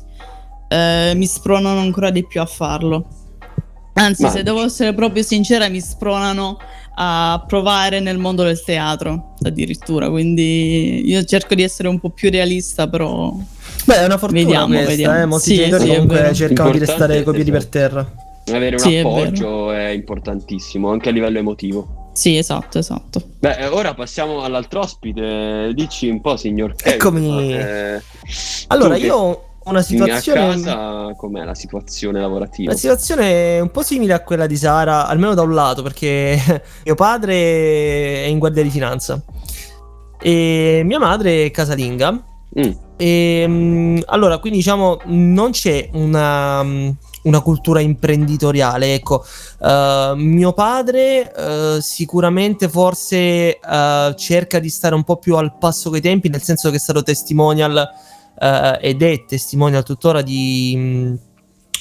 Eh, 0.70 1.14
mi 1.16 1.26
spronano 1.26 1.80
ancora 1.80 2.10
di 2.10 2.26
più 2.26 2.42
a 2.42 2.46
farlo. 2.46 3.06
Anzi, 3.94 4.24
Ma- 4.24 4.30
se 4.30 4.44
devo 4.44 4.64
essere 4.64 4.94
proprio 4.94 5.24
sincera, 5.24 5.70
mi 5.70 5.80
spronano 5.82 6.58
a 7.00 7.44
provare 7.48 8.00
nel 8.00 8.18
mondo 8.18 8.42
del 8.44 8.64
teatro 8.64 9.34
addirittura 9.44 10.10
quindi 10.10 11.08
io 11.08 11.24
cerco 11.26 11.54
di 11.54 11.62
essere 11.62 11.88
un 11.90 12.00
po' 12.00 12.10
più 12.10 12.32
realista 12.32 12.88
però 12.90 13.32
Beh, 13.86 14.00
è 14.00 14.06
una 14.06 14.18
fortuna 14.18 14.42
Vediamo, 14.42 14.68
questa, 14.74 14.90
vediamo. 14.90 15.22
eh. 15.22 15.26
Molti 15.26 15.50
Sì, 15.50 15.56
genitori 15.58 15.84
sì, 15.84 15.90
è 15.90 15.94
comunque 15.94 16.34
cercano 16.34 16.72
di 16.72 16.80
restare 16.80 17.24
coi 17.24 17.34
piedi 17.36 17.52
per 17.52 17.60
esatto. 17.60 17.78
terra. 17.78 18.12
Avere 18.52 18.76
un 18.78 18.82
Sì, 18.82 18.96
è 18.96 19.00
appoggio 19.00 19.72
è, 19.72 19.90
importantissimo, 19.90 20.90
anche 20.90 21.10
a 21.10 21.12
livello 21.12 21.38
emotivo. 21.38 22.10
Sì, 22.14 22.36
esatto, 22.38 22.80
esatto. 22.80 23.22
Beh, 23.40 23.58
eh, 23.58 23.68
ora 23.68 23.94
passiamo 23.94 24.42
all'altro 24.42 24.80
ospite. 24.80 25.72
Dici 25.76 26.10
un 26.10 26.20
po', 26.20 26.36
signor 26.36 26.76
Kevin. 26.76 26.96
Eccomi. 26.96 27.54
eh, 27.54 28.02
Allora, 28.68 28.96
che- 28.96 29.06
io 29.06 29.47
una 29.70 29.80
A 29.80 29.84
situazione... 29.84 30.62
casa 30.62 31.14
com'è 31.16 31.44
la 31.44 31.56
situazione 31.56 32.20
lavorativa? 32.20 32.72
La 32.72 32.78
situazione 32.78 33.58
è 33.58 33.60
un 33.60 33.72
po' 33.72 33.84
simile 33.84 34.14
a 34.14 34.22
quella 34.22 34.48
di 34.48 34.58
Sara, 34.58 35.08
almeno 35.08 35.34
da 35.34 35.42
un 35.42 35.54
lato, 35.54 35.82
perché 35.82 36.62
mio 36.86 36.96
padre 36.96 37.34
è 37.34 38.28
in 38.28 38.40
guardia 38.40 38.64
di 38.64 38.70
finanza 38.70 39.22
e 40.20 40.82
mia 40.84 41.00
madre 41.00 41.46
è 41.46 41.52
casalinga. 41.52 42.12
Mm, 42.60 42.72
E, 42.98 43.46
mm, 43.48 43.98
allora, 44.08 44.40
quindi 44.40 44.60
diciamo, 44.60 45.00
non 45.06 45.52
c'è 45.52 45.90
una, 45.94 46.62
una 46.62 47.42
cultura 47.42 47.80
imprenditoriale. 47.80 48.94
Ecco, 48.94 49.24
Uh, 49.60 50.14
mio 50.14 50.54
padre 50.54 51.34
uh, 51.36 51.80
sicuramente 51.80 52.70
forse 52.70 53.60
uh, 53.60 54.14
cerca 54.14 54.60
di 54.60 54.70
stare 54.70 54.94
un 54.94 55.04
po' 55.04 55.18
più 55.18 55.36
al 55.36 55.58
passo 55.58 55.90
coi 55.90 56.00
tempi, 56.00 56.30
nel 56.30 56.44
senso 56.44 56.70
che 56.70 56.76
è 56.76 56.80
stato 56.80 57.02
testimonial 57.02 57.90
uh, 58.39 58.77
ed 58.79 59.01
è 59.01 59.25
testimonial 59.25 59.84
tuttora 59.84 60.22
di 60.22 60.75
mh, 60.75 61.20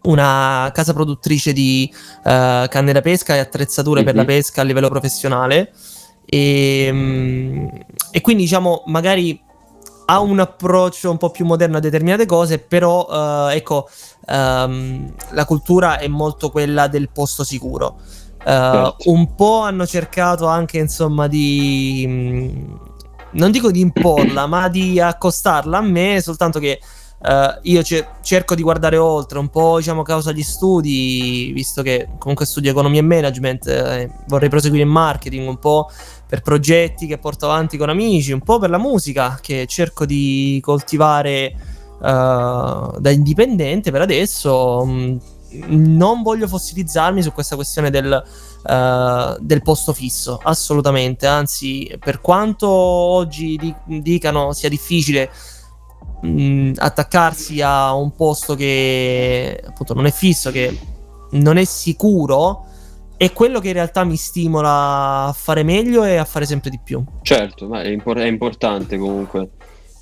una 0.08 0.70
casa 0.72 0.92
produttrice 0.92 1.52
di 1.52 1.90
uh, 1.92 2.68
canne 2.68 2.92
da 2.92 3.00
pesca 3.00 3.34
e 3.34 3.38
attrezzature 3.38 4.02
per 4.04 4.14
Mhm. 4.14 4.20
la 4.20 4.25
pesca 4.26 4.60
a 4.60 4.64
livello 4.64 4.88
professionale. 4.88 5.72
E, 6.25 6.90
mh, 6.92 7.68
e 8.10 8.20
quindi 8.20 8.42
diciamo 8.44 8.82
magari 8.86 9.40
ha 10.08 10.20
un 10.20 10.38
approccio 10.38 11.10
un 11.10 11.16
po' 11.16 11.30
più 11.30 11.44
moderno 11.44 11.78
a 11.78 11.80
determinate 11.80 12.26
cose, 12.26 12.58
però 12.60 13.06
uh, 13.08 13.48
ecco, 13.50 13.88
um, 14.28 15.12
la 15.30 15.44
cultura 15.44 15.98
è 15.98 16.06
molto 16.06 16.50
quella 16.50 16.86
del 16.86 17.10
posto 17.10 17.42
sicuro. 17.42 17.96
Uh, 18.38 18.44
Certo. 18.44 18.96
Un 19.06 19.34
po' 19.34 19.62
hanno 19.62 19.84
cercato 19.84 20.46
anche, 20.46 20.78
insomma, 20.78 21.26
di... 21.26 22.06
mh, 22.06 22.86
non 23.33 23.50
dico 23.50 23.71
di 23.71 23.80
imporla, 23.80 24.47
ma 24.47 24.68
di 24.68 25.00
accostarla 25.00 25.78
a 25.78 25.83
me, 25.83 26.21
soltanto 26.21 26.59
che 26.59 26.80
uh, 27.18 27.59
io 27.62 27.83
ce- 27.83 28.06
cerco 28.23 28.54
di 28.54 28.62
guardare 28.62 28.97
oltre, 28.97 29.38
un 29.38 29.49
po' 29.49 29.78
diciamo 29.78 30.02
causa 30.02 30.33
gli 30.33 30.42
studi, 30.42 31.50
visto 31.52 31.83
che 31.83 32.09
comunque 32.18 32.47
studio 32.47 32.71
economia 32.71 33.00
e 33.00 33.04
management, 33.04 33.66
eh, 33.66 34.11
vorrei 34.28 34.49
proseguire 34.49 34.85
in 34.85 34.90
marketing, 34.90 35.49
un 35.49 35.59
po' 35.59 35.90
per 36.26 36.42
progetti 36.42 37.06
che 37.06 37.18
porto 37.18 37.47
avanti 37.47 37.76
con 37.76 37.88
amici, 37.88 38.33
un 38.33 38.40
po' 38.40 38.59
per 38.59 38.71
la 38.71 38.78
musica 38.78 39.38
che 39.40 39.66
cerco 39.66 40.04
di 40.04 40.59
coltivare 40.62 41.54
uh, 41.99 42.99
da 42.99 43.11
indipendente 43.11 43.90
per 43.90 44.00
adesso. 44.00 44.85
mh, 44.85 45.21
non 45.66 46.22
voglio 46.22 46.48
fossilizzarmi 46.48 47.22
su 47.22 47.32
questa 47.32 47.54
questione 47.54 47.90
del, 47.90 48.22
uh, 48.64 49.36
del 49.40 49.62
posto 49.62 49.92
fisso, 49.92 50.40
assolutamente. 50.42 51.26
Anzi, 51.26 51.94
per 51.98 52.20
quanto 52.20 52.68
oggi 52.68 53.56
di- 53.56 54.00
dicano 54.00 54.52
sia 54.52 54.68
difficile 54.68 55.30
mh, 56.22 56.72
attaccarsi 56.76 57.60
a 57.60 57.94
un 57.94 58.14
posto 58.14 58.54
che 58.54 59.62
appunto 59.66 59.94
non 59.94 60.06
è 60.06 60.12
fisso, 60.12 60.50
che 60.50 60.78
non 61.32 61.56
è 61.56 61.64
sicuro, 61.64 62.64
è 63.16 63.32
quello 63.32 63.60
che 63.60 63.68
in 63.68 63.75
realtà 63.75 64.04
mi 64.04 64.16
stimola 64.16 65.25
a 65.26 65.32
fare 65.32 65.62
meglio 65.62 66.04
e 66.04 66.16
a 66.16 66.25
fare 66.25 66.44
sempre 66.46 66.70
di 66.70 66.78
più. 66.82 67.02
certo, 67.22 67.66
ma 67.66 67.82
è, 67.82 67.88
impor- 67.88 68.18
è 68.18 68.26
importante 68.26 68.98
comunque. 68.98 69.50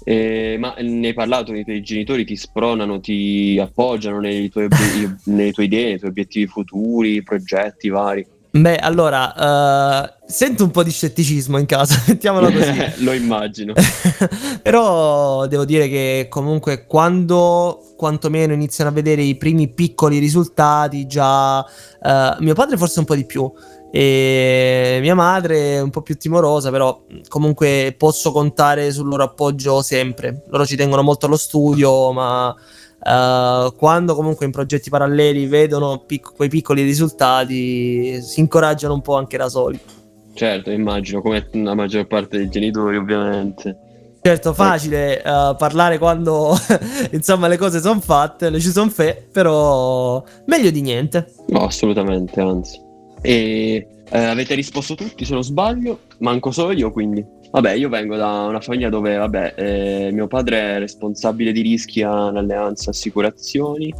Eh, 0.04 0.56
ma 0.58 0.74
ne 0.78 1.08
hai 1.08 1.14
parlato, 1.14 1.54
i 1.54 1.64
tuoi 1.64 1.82
genitori 1.82 2.24
ti 2.24 2.36
spronano, 2.36 3.00
ti 3.00 3.58
appoggiano 3.60 4.20
nei 4.20 4.50
tuoi 4.50 4.68
nelle 5.24 5.52
tue 5.52 5.64
idee, 5.64 5.88
nei 5.88 5.98
tuoi 5.98 6.10
obiettivi 6.10 6.46
futuri, 6.46 7.22
progetti 7.22 7.88
vari. 7.88 8.26
Beh, 8.56 8.76
allora, 8.76 10.04
eh, 10.04 10.14
sento 10.26 10.62
un 10.62 10.70
po' 10.70 10.84
di 10.84 10.92
scetticismo 10.92 11.58
in 11.58 11.66
casa, 11.66 12.00
mettiamolo 12.06 12.52
così. 12.52 12.72
Lo 13.02 13.12
immagino. 13.12 13.72
Però 14.62 15.46
devo 15.48 15.64
dire 15.64 15.88
che 15.88 16.28
comunque 16.30 16.86
quando 16.86 17.94
quantomeno 17.96 18.52
iniziano 18.52 18.90
a 18.90 18.92
vedere 18.92 19.22
i 19.22 19.36
primi 19.36 19.68
piccoli 19.68 20.18
risultati, 20.18 21.06
già 21.06 21.64
eh, 21.64 22.36
mio 22.38 22.54
padre 22.54 22.76
forse 22.76 23.00
un 23.00 23.06
po' 23.06 23.16
di 23.16 23.26
più. 23.26 23.52
E 23.96 24.98
mia 25.02 25.14
madre 25.14 25.76
è 25.76 25.80
un 25.80 25.90
po' 25.90 26.02
più 26.02 26.16
timorosa, 26.16 26.72
però 26.72 27.04
comunque 27.28 27.94
posso 27.96 28.32
contare 28.32 28.90
sul 28.90 29.06
loro 29.06 29.22
appoggio 29.22 29.82
sempre. 29.82 30.42
Loro 30.48 30.66
ci 30.66 30.74
tengono 30.74 31.02
molto 31.02 31.26
allo 31.26 31.36
studio, 31.36 32.10
ma 32.10 32.52
eh, 33.00 33.72
quando 33.76 34.16
comunque 34.16 34.46
in 34.46 34.50
progetti 34.50 34.90
paralleli 34.90 35.46
vedono 35.46 36.02
pic- 36.04 36.34
quei 36.34 36.48
piccoli 36.48 36.82
risultati, 36.82 38.20
si 38.20 38.40
incoraggiano 38.40 38.94
un 38.94 39.00
po' 39.00 39.14
anche 39.14 39.36
da 39.36 39.48
soli. 39.48 39.78
Certo, 40.34 40.72
immagino, 40.72 41.22
come 41.22 41.46
la 41.52 41.74
maggior 41.74 42.08
parte 42.08 42.38
dei 42.38 42.48
genitori, 42.48 42.96
ovviamente. 42.96 43.78
Certo, 44.20 44.54
facile 44.54 45.18
eh, 45.22 45.54
parlare 45.56 45.98
quando 45.98 46.56
insomma 47.12 47.46
le 47.46 47.58
cose 47.58 47.80
sono 47.80 48.00
fatte, 48.00 48.50
le 48.50 48.58
ci 48.58 48.70
sono 48.70 48.90
fe, 48.90 49.24
però 49.30 50.20
meglio 50.46 50.70
di 50.70 50.80
niente. 50.80 51.32
No, 51.46 51.66
assolutamente, 51.66 52.40
anzi. 52.40 52.83
E 53.26 53.86
eh, 54.10 54.18
avete 54.18 54.54
risposto 54.54 54.94
tutti, 54.94 55.24
se 55.24 55.32
non 55.32 55.42
sbaglio, 55.42 56.00
manco 56.18 56.50
solo 56.50 56.72
io, 56.72 56.92
quindi. 56.92 57.24
Vabbè, 57.50 57.72
io 57.72 57.88
vengo 57.88 58.16
da 58.16 58.44
una 58.48 58.60
famiglia 58.60 58.90
dove, 58.90 59.16
vabbè, 59.16 59.54
eh, 59.56 60.10
mio 60.12 60.26
padre 60.26 60.74
è 60.74 60.78
responsabile 60.78 61.52
di 61.52 61.62
rischi 61.62 62.02
all'Alleanza 62.02 62.90
Assicurazioni. 62.90 63.94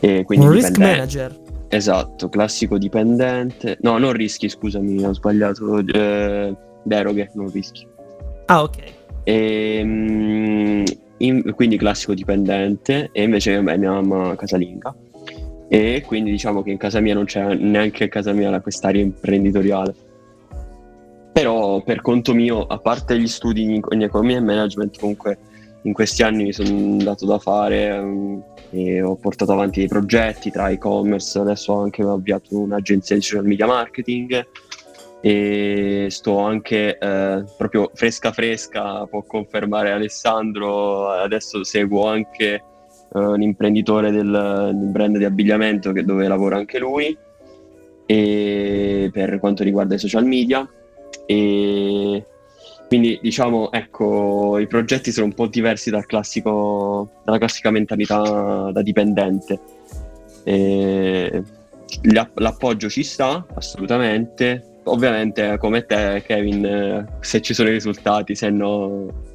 E 0.00 0.24
quindi 0.24 0.46
Un 0.46 0.52
risk 0.52 0.78
manager. 0.78 1.38
Esatto, 1.68 2.28
classico 2.28 2.76
dipendente. 2.76 3.78
No, 3.82 3.98
non 3.98 4.12
rischi, 4.12 4.48
scusami, 4.48 5.04
ho 5.04 5.14
sbagliato. 5.14 5.78
eh, 5.78 6.54
deroghe, 6.82 7.30
non 7.34 7.50
rischi. 7.52 7.86
Ah, 8.46 8.62
ok. 8.62 8.76
E, 9.22 9.80
mm, 9.84 10.84
in- 11.18 11.52
quindi 11.54 11.76
classico 11.76 12.14
dipendente 12.14 13.10
e 13.12 13.22
invece 13.22 13.62
beh, 13.62 13.78
mia 13.78 13.92
mamma 13.92 14.34
casalinga 14.36 14.94
e 15.68 16.02
quindi 16.06 16.30
diciamo 16.30 16.62
che 16.62 16.70
in 16.70 16.76
casa 16.76 17.00
mia 17.00 17.14
non 17.14 17.24
c'è 17.24 17.54
neanche 17.54 18.04
in 18.04 18.10
casa 18.10 18.32
mia 18.32 18.60
quest'area 18.60 19.02
imprenditoriale. 19.02 19.94
Però 21.32 21.82
per 21.82 22.00
conto 22.00 22.32
mio 22.32 22.66
a 22.66 22.78
parte 22.78 23.18
gli 23.18 23.26
studi 23.26 23.62
in, 23.62 23.80
in 23.90 24.02
economia 24.02 24.36
e 24.36 24.40
management 24.40 24.98
comunque 24.98 25.38
in 25.82 25.92
questi 25.92 26.22
anni 26.22 26.44
mi 26.44 26.52
sono 26.52 26.96
dato 27.02 27.26
da 27.26 27.38
fare 27.38 28.00
mm, 28.00 28.38
e 28.70 29.02
ho 29.02 29.16
portato 29.16 29.52
avanti 29.52 29.80
dei 29.80 29.88
progetti 29.88 30.50
tra 30.50 30.68
e-commerce 30.70 31.38
adesso 31.38 31.72
ho 31.72 31.82
anche 31.82 32.02
avviato 32.02 32.58
un'agenzia 32.58 33.16
di 33.16 33.22
social 33.22 33.44
media 33.44 33.66
marketing 33.66 34.46
e 35.20 36.06
sto 36.10 36.38
anche 36.38 36.98
eh, 36.98 37.44
proprio 37.56 37.90
fresca 37.94 38.30
fresca, 38.30 39.06
può 39.06 39.22
confermare 39.22 39.90
Alessandro, 39.90 41.08
adesso 41.08 41.64
seguo 41.64 42.06
anche 42.06 42.62
eh, 43.14 43.18
un 43.18 43.42
imprenditore 43.42 44.10
del, 44.10 44.70
del 44.74 44.88
brand 44.90 45.16
di 45.16 45.24
abbigliamento 45.24 45.92
che- 45.92 46.04
dove 46.04 46.26
lavora 46.28 46.56
anche 46.56 46.78
lui 46.78 47.16
e 48.06 49.08
per 49.12 49.38
quanto 49.40 49.62
riguarda 49.62 49.94
i 49.94 49.98
social 49.98 50.24
media. 50.26 50.68
E 51.26 52.26
quindi 52.88 53.18
diciamo 53.22 53.72
ecco 53.72 54.58
i 54.58 54.66
progetti 54.66 55.10
sono 55.10 55.26
un 55.26 55.32
po' 55.32 55.46
diversi 55.46 55.90
dal 55.90 56.06
classico, 56.06 57.10
dalla 57.24 57.38
classica 57.38 57.70
mentalità 57.70 58.70
da 58.72 58.82
dipendente. 58.82 59.58
E 60.44 61.42
l'app- 62.02 62.38
l'appoggio 62.38 62.88
ci 62.88 63.02
sta 63.02 63.46
assolutamente 63.54 64.73
ovviamente 64.84 65.56
come 65.58 65.86
te 65.86 66.22
Kevin 66.26 66.64
eh, 66.64 67.06
se 67.20 67.40
ci 67.40 67.54
sono 67.54 67.68
i 67.68 67.72
risultati 67.72 68.34
se 68.34 68.50
no 68.50 69.06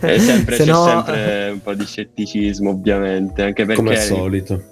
è 0.00 0.18
sempre, 0.18 0.56
Se 0.56 0.64
c'è 0.64 0.70
no- 0.70 0.84
sempre 0.84 1.50
un 1.50 1.60
po' 1.60 1.74
di 1.74 1.84
scetticismo 1.84 2.70
ovviamente 2.70 3.42
anche 3.42 3.64
perché 3.66 3.82
Come 3.82 3.96
al 3.96 4.02
solito. 4.02 4.62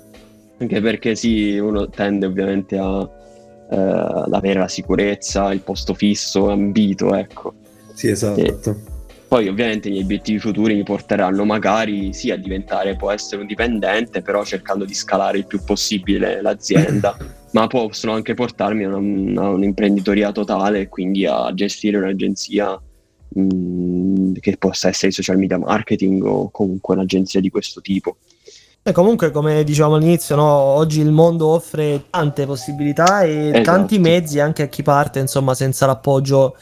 anche 0.59 0.81
perché 0.81 1.15
sì, 1.15 1.59
uno 1.59 1.89
tende 1.89 2.27
ovviamente 2.27 2.79
a, 2.79 3.09
eh, 3.71 3.77
ad 3.77 4.33
avere 4.33 4.59
la 4.61 4.69
sicurezza, 4.69 5.53
il 5.53 5.61
posto 5.61 5.95
fisso, 5.95 6.51
ambito, 6.51 7.15
ecco. 7.15 7.55
Sì, 7.93 8.09
esatto. 8.09 8.93
Poi 9.29 9.49
ovviamente 9.49 9.91
gli 9.91 10.01
obiettivi 10.01 10.39
futuri 10.39 10.75
mi 10.75 10.83
porteranno 10.85 11.45
magari 11.45 12.13
sì 12.13 12.31
a 12.31 12.37
diventare, 12.37 12.95
può 12.97 13.11
essere 13.11 13.41
un 13.41 13.47
dipendente, 13.49 14.23
però 14.23 14.45
cercando 14.45 14.85
di 14.85 14.95
scalare 14.95 15.39
il 15.39 15.47
più 15.47 15.61
possibile 15.65 16.41
l'azienda, 16.41 17.17
ma 17.55 17.69
possono 17.69 18.13
anche 18.13 18.35
portarmi 18.35 18.85
a, 18.85 18.97
un- 18.97 19.37
a 19.39 19.49
un'imprenditoria 19.49 20.33
totale, 20.33 20.81
e 20.81 20.89
quindi 20.89 21.25
a 21.25 21.53
gestire 21.55 21.99
un'agenzia 21.99 22.81
mh, 23.29 24.33
che 24.41 24.57
possa 24.57 24.89
essere 24.89 25.13
social 25.13 25.39
media 25.39 25.57
marketing 25.59 26.25
o 26.25 26.51
comunque 26.51 26.95
un'agenzia 26.95 27.41
di 27.41 27.51
questo 27.51 27.81
tipo. 27.81 28.17
E 28.83 28.93
comunque, 28.93 29.31
come 29.31 29.65
dicevamo 29.65 29.95
all'inizio, 29.95 30.37
no, 30.37 30.45
oggi 30.45 31.01
il 31.01 31.11
mondo 31.13 31.47
offre 31.47 32.05
tante 32.11 32.45
possibilità 32.45 33.23
e 33.23 33.49
Esatto. 33.49 33.63
tanti 33.63 33.99
mezzi 33.99 34.41
anche 34.41 34.63
a 34.65 34.67
chi 34.67 34.83
parte, 34.83 35.21
insomma, 35.21 35.55
senza 35.55 35.87
l'appoggio 35.87 36.57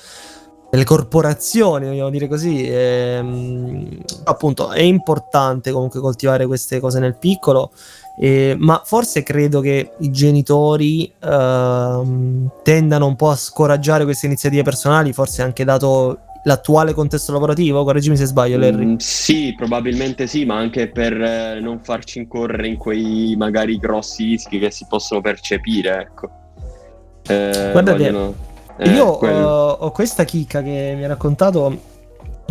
delle 0.71 0.85
corporazioni, 0.85 1.87
vogliamo 1.87 2.11
dire 2.11 2.29
così. 2.29 2.65
Ehm, 2.67 3.99
appunto, 4.25 4.71
è 4.71 4.83
importante 4.83 5.73
comunque 5.73 6.01
coltivare 6.01 6.47
queste 6.47 6.81
cose 6.81 7.01
nel 7.01 7.17
piccolo. 7.17 7.73
Eh, 8.19 8.55
ma 8.59 8.83
forse 8.85 9.23
credo 9.23 9.61
che 9.61 9.93
i 10.01 10.11
genitori 10.11 11.11
ehm, 11.19 12.51
tendano 12.63 13.07
un 13.07 13.17
po' 13.17 13.31
a 13.31 13.37
scoraggiare 13.37 14.05
queste 14.05 14.27
iniziative 14.27 14.63
personali, 14.63 15.13
forse 15.13 15.43
anche 15.43 15.65
dato 15.65 16.19
l'attuale 16.45 16.93
contesto 16.93 17.33
lavorativo? 17.33 17.85
Correggimi 17.85 18.17
se 18.17 18.27
sbaglio, 18.27 18.59
Larry. 18.59 18.85
Mm, 18.85 18.97
sì, 18.97 19.55
probabilmente 19.57 20.27
sì, 20.27 20.45
ma 20.45 20.57
anche 20.57 20.89
per 20.89 21.21
eh, 21.21 21.61
non 21.61 21.81
farci 21.81 22.19
incorrere 22.19 22.67
in 22.67 22.77
quei 22.77 23.35
magari 23.37 23.79
grossi 23.79 24.25
rischi 24.25 24.59
che 24.59 24.71
si 24.71 24.85
possono 24.89 25.21
percepire, 25.21 26.01
ecco. 26.01 26.31
Eh, 27.29 27.69
Guardate, 27.73 28.11
vogliono... 28.11 28.35
eh, 28.77 28.91
io 28.91 29.07
ho, 29.07 29.71
ho 29.71 29.91
questa 29.91 30.25
chicca 30.25 30.63
che 30.63 30.95
mi 30.97 31.05
ha 31.05 31.09
raccontato 31.09 31.91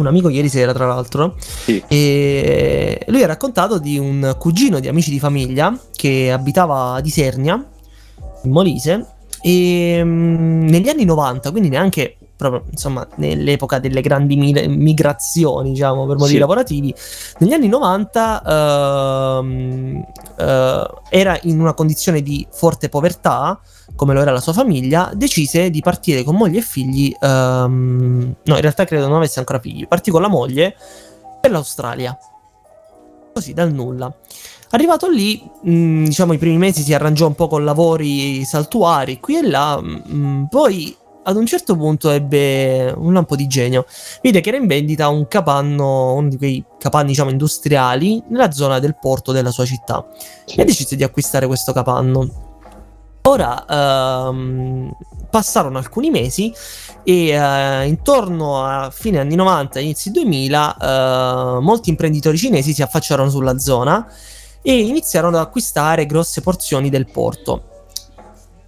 un 0.02 0.08
amico 0.08 0.30
ieri 0.30 0.50
sera, 0.50 0.74
tra 0.74 0.86
l'altro. 0.86 1.36
Sì. 1.40 1.82
E 1.88 3.06
lui 3.08 3.24
ha 3.24 3.28
raccontato 3.28 3.78
di 3.78 3.98
un 3.98 4.36
cugino 4.38 4.80
di 4.80 4.88
amici 4.88 5.10
di 5.10 5.20
famiglia 5.20 5.78
che 5.96 6.32
abitava 6.32 6.94
ad 6.96 7.06
Isernia, 7.06 7.64
in 8.44 8.52
Molise, 8.52 9.06
e 9.42 10.04
mh, 10.04 10.70
negli 10.70 10.90
anni 10.90 11.06
90, 11.06 11.52
quindi 11.52 11.70
neanche 11.70 12.18
proprio 12.42 12.64
insomma 12.72 13.08
nell'epoca 13.18 13.78
delle 13.78 14.02
grandi 14.02 14.36
migrazioni, 14.36 15.74
diciamo, 15.74 16.08
per 16.08 16.16
motivi 16.16 16.34
sì. 16.34 16.40
lavorativi, 16.40 16.96
negli 17.38 17.54
anni 17.54 17.68
90 17.68 18.44
ehm, 19.38 20.06
eh, 20.40 20.90
era 21.10 21.40
in 21.44 21.60
una 21.60 21.76
condizione 21.76 22.24
di 22.24 22.48
forte 22.52 22.90
povertà, 22.90 23.60
come 23.96 24.16
lo 24.16 24.22
era 24.22 24.32
la 24.32 24.40
sua 24.40 24.54
famiglia, 24.54 25.12
decise 25.14 25.70
di 25.70 25.82
partire 25.82 26.24
con 26.24 26.36
moglie 26.36 26.58
e 26.58 26.64
figli, 26.64 27.16
ehm, 27.20 28.36
no, 28.44 28.56
in 28.56 28.62
realtà 28.62 28.86
credo 28.86 29.06
non 29.06 29.18
avesse 29.18 29.38
ancora 29.38 29.60
figli, 29.60 29.88
partì 29.88 30.10
con 30.10 30.24
la 30.24 30.28
moglie 30.28 30.76
per 31.40 31.52
l'Australia. 31.52 32.18
Così 33.34 33.54
dal 33.54 33.72
nulla. 33.72 34.12
Arrivato 34.72 35.10
lì, 35.10 35.48
mh, 35.62 36.06
diciamo, 36.06 36.34
i 36.34 36.40
primi 36.40 36.58
mesi 36.58 36.82
si 36.82 36.94
arrangiò 36.94 37.28
un 37.28 37.36
po' 37.36 37.48
con 37.48 37.64
lavori 37.64 38.44
saltuari 38.46 39.20
qui 39.20 39.38
e 39.38 39.48
là, 39.48 39.80
mh, 39.80 40.48
poi 40.50 40.96
ad 41.24 41.36
un 41.36 41.46
certo 41.46 41.76
punto 41.76 42.10
ebbe 42.10 42.94
un 42.96 43.14
lampo 43.14 43.36
di 43.36 43.48
genio. 43.48 43.86
Vide 44.22 44.42
che 44.42 44.50
era 44.50 44.58
in 44.58 44.68
vendita 44.68 45.08
un 45.10 45.28
capanno, 45.28 46.14
uno 46.14 46.30
di 46.30 46.38
quei 46.38 46.64
capanni 46.78 47.10
diciamo 47.10 47.30
industriali, 47.30 48.24
nella 48.30 48.52
zona 48.52 48.80
del 48.80 48.98
porto 49.00 49.32
della 49.32 49.52
sua 49.52 49.66
città. 49.66 50.06
Sì. 50.46 50.56
E 50.56 50.66
decise 50.66 50.96
di 50.96 51.04
acquistare 51.04 51.48
questo 51.48 51.74
capanno. 51.74 52.50
Ora 53.24 53.66
ehm, 54.30 54.92
passarono 55.30 55.78
alcuni 55.78 56.10
mesi 56.10 56.52
e 57.04 57.30
eh, 57.30 57.88
intorno 57.88 58.66
a 58.66 58.90
fine 58.90 59.20
anni 59.20 59.36
90, 59.36 59.80
inizi 59.80 60.10
2000, 60.10 60.78
eh, 60.78 61.60
molti 61.62 61.90
imprenditori 61.92 62.38
cinesi 62.38 62.74
si 62.74 62.82
affacciarono 62.82 63.30
sulla 63.30 63.60
zona 63.60 64.08
e 64.64 64.80
iniziarono 64.80 65.38
ad 65.38 65.44
acquistare 65.44 66.08
grosse 66.08 66.42
porzioni 66.42 66.90
del 66.90 67.06
porto. 67.12 67.71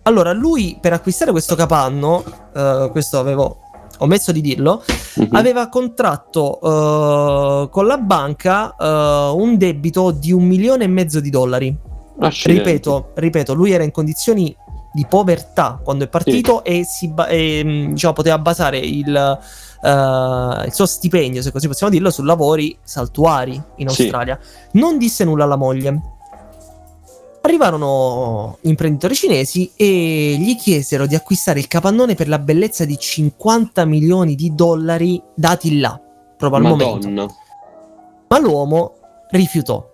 Allora, 0.03 0.33
lui 0.33 0.77
per 0.79 0.93
acquistare 0.93 1.31
questo 1.31 1.55
capanno, 1.55 2.23
uh, 2.53 2.91
questo 2.91 3.19
avevo 3.19 3.59
omesso 3.99 4.31
di 4.31 4.41
dirlo, 4.41 4.83
uh-huh. 5.15 5.27
aveva 5.31 5.69
contratto 5.69 6.59
uh, 6.61 7.69
con 7.69 7.85
la 7.85 7.97
banca 7.97 8.75
uh, 8.77 9.37
un 9.37 9.57
debito 9.57 10.11
di 10.11 10.31
un 10.31 10.43
milione 10.43 10.83
e 10.85 10.87
mezzo 10.87 11.19
di 11.19 11.29
dollari. 11.29 11.75
Ripeto, 12.19 13.11
ripeto, 13.15 13.53
lui 13.53 13.71
era 13.71 13.83
in 13.83 13.91
condizioni 13.91 14.55
di 14.93 15.05
povertà 15.09 15.79
quando 15.83 16.03
è 16.03 16.07
partito 16.07 16.61
sì. 16.63 16.71
e, 16.71 16.83
si 16.85 17.07
ba- 17.07 17.27
e 17.27 17.61
mm, 17.63 17.91
diciamo, 17.93 18.13
poteva 18.13 18.37
basare 18.37 18.77
il, 18.77 19.39
uh, 19.81 20.65
il, 20.65 20.71
suo 20.71 20.85
stipendio, 20.85 21.41
se 21.41 21.51
così 21.51 21.67
possiamo 21.67 21.91
dirlo, 21.91 22.11
su 22.11 22.23
lavori 22.23 22.77
saltuari 22.83 23.59
in 23.77 23.87
Australia. 23.87 24.37
Sì. 24.41 24.79
Non 24.79 24.97
disse 24.97 25.23
nulla 25.23 25.45
alla 25.45 25.55
moglie 25.55 26.12
arrivarono 27.45 28.57
imprenditori 28.61 29.15
cinesi 29.15 29.71
e 29.75 30.37
gli 30.39 30.55
chiesero 30.55 31.05
di 31.05 31.15
acquistare 31.15 31.59
il 31.59 31.67
capannone 31.67 32.15
per 32.15 32.29
la 32.29 32.39
bellezza 32.39 32.85
di 32.85 32.97
50 32.97 33.83
milioni 33.85 34.35
di 34.35 34.55
dollari 34.55 35.21
dati 35.35 35.79
là, 35.79 35.99
proprio 36.37 36.63
al 36.63 36.71
Madonna. 36.71 36.85
momento. 36.85 37.35
Ma 38.29 38.39
l'uomo 38.39 38.93
rifiutò. 39.29 39.85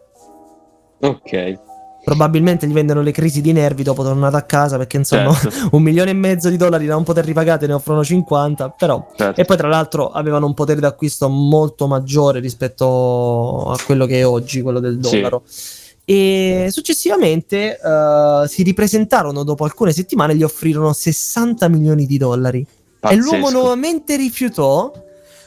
Ok. 1.01 1.67
Probabilmente 2.03 2.67
gli 2.67 2.71
vendono 2.71 3.01
le 3.01 3.11
crisi 3.11 3.41
di 3.41 3.51
nervi 3.51 3.83
dopo 3.83 4.03
tornato 4.03 4.37
a 4.37 4.43
casa 4.43 4.77
perché 4.77 4.97
insomma 4.97 5.33
certo. 5.33 5.69
un 5.75 5.81
milione 5.81 6.11
e 6.11 6.13
mezzo 6.13 6.49
di 6.49 6.57
dollari 6.57 6.85
da 6.85 6.93
non 6.93 7.03
poter 7.03 7.25
ripagate 7.25 7.67
ne 7.67 7.73
offrono 7.73 8.03
50 8.03 8.69
però 8.69 9.05
certo. 9.15 9.41
e 9.41 9.45
poi 9.45 9.57
tra 9.57 9.67
l'altro 9.67 10.09
avevano 10.09 10.45
un 10.45 10.53
potere 10.53 10.79
d'acquisto 10.79 11.27
molto 11.27 11.87
maggiore 11.87 12.39
rispetto 12.39 13.69
a 13.69 13.75
quello 13.85 14.05
che 14.05 14.19
è 14.19 14.25
oggi 14.25 14.61
quello 14.61 14.79
del 14.79 14.97
dollaro 14.97 15.43
sì 15.45 15.87
e 16.09 16.69
successivamente 16.71 17.77
uh, 17.79 18.47
si 18.47 18.63
ripresentarono 18.63 19.43
dopo 19.43 19.63
alcune 19.63 19.91
settimane 19.91 20.33
e 20.33 20.37
gli 20.37 20.43
offrirono 20.43 20.91
60 20.91 21.67
milioni 21.67 22.07
di 22.07 22.17
dollari. 22.17 22.65
Pazzesco. 22.99 23.21
E 23.21 23.37
l'uomo 23.37 23.51
nuovamente 23.51 24.15
rifiutò. 24.15 24.91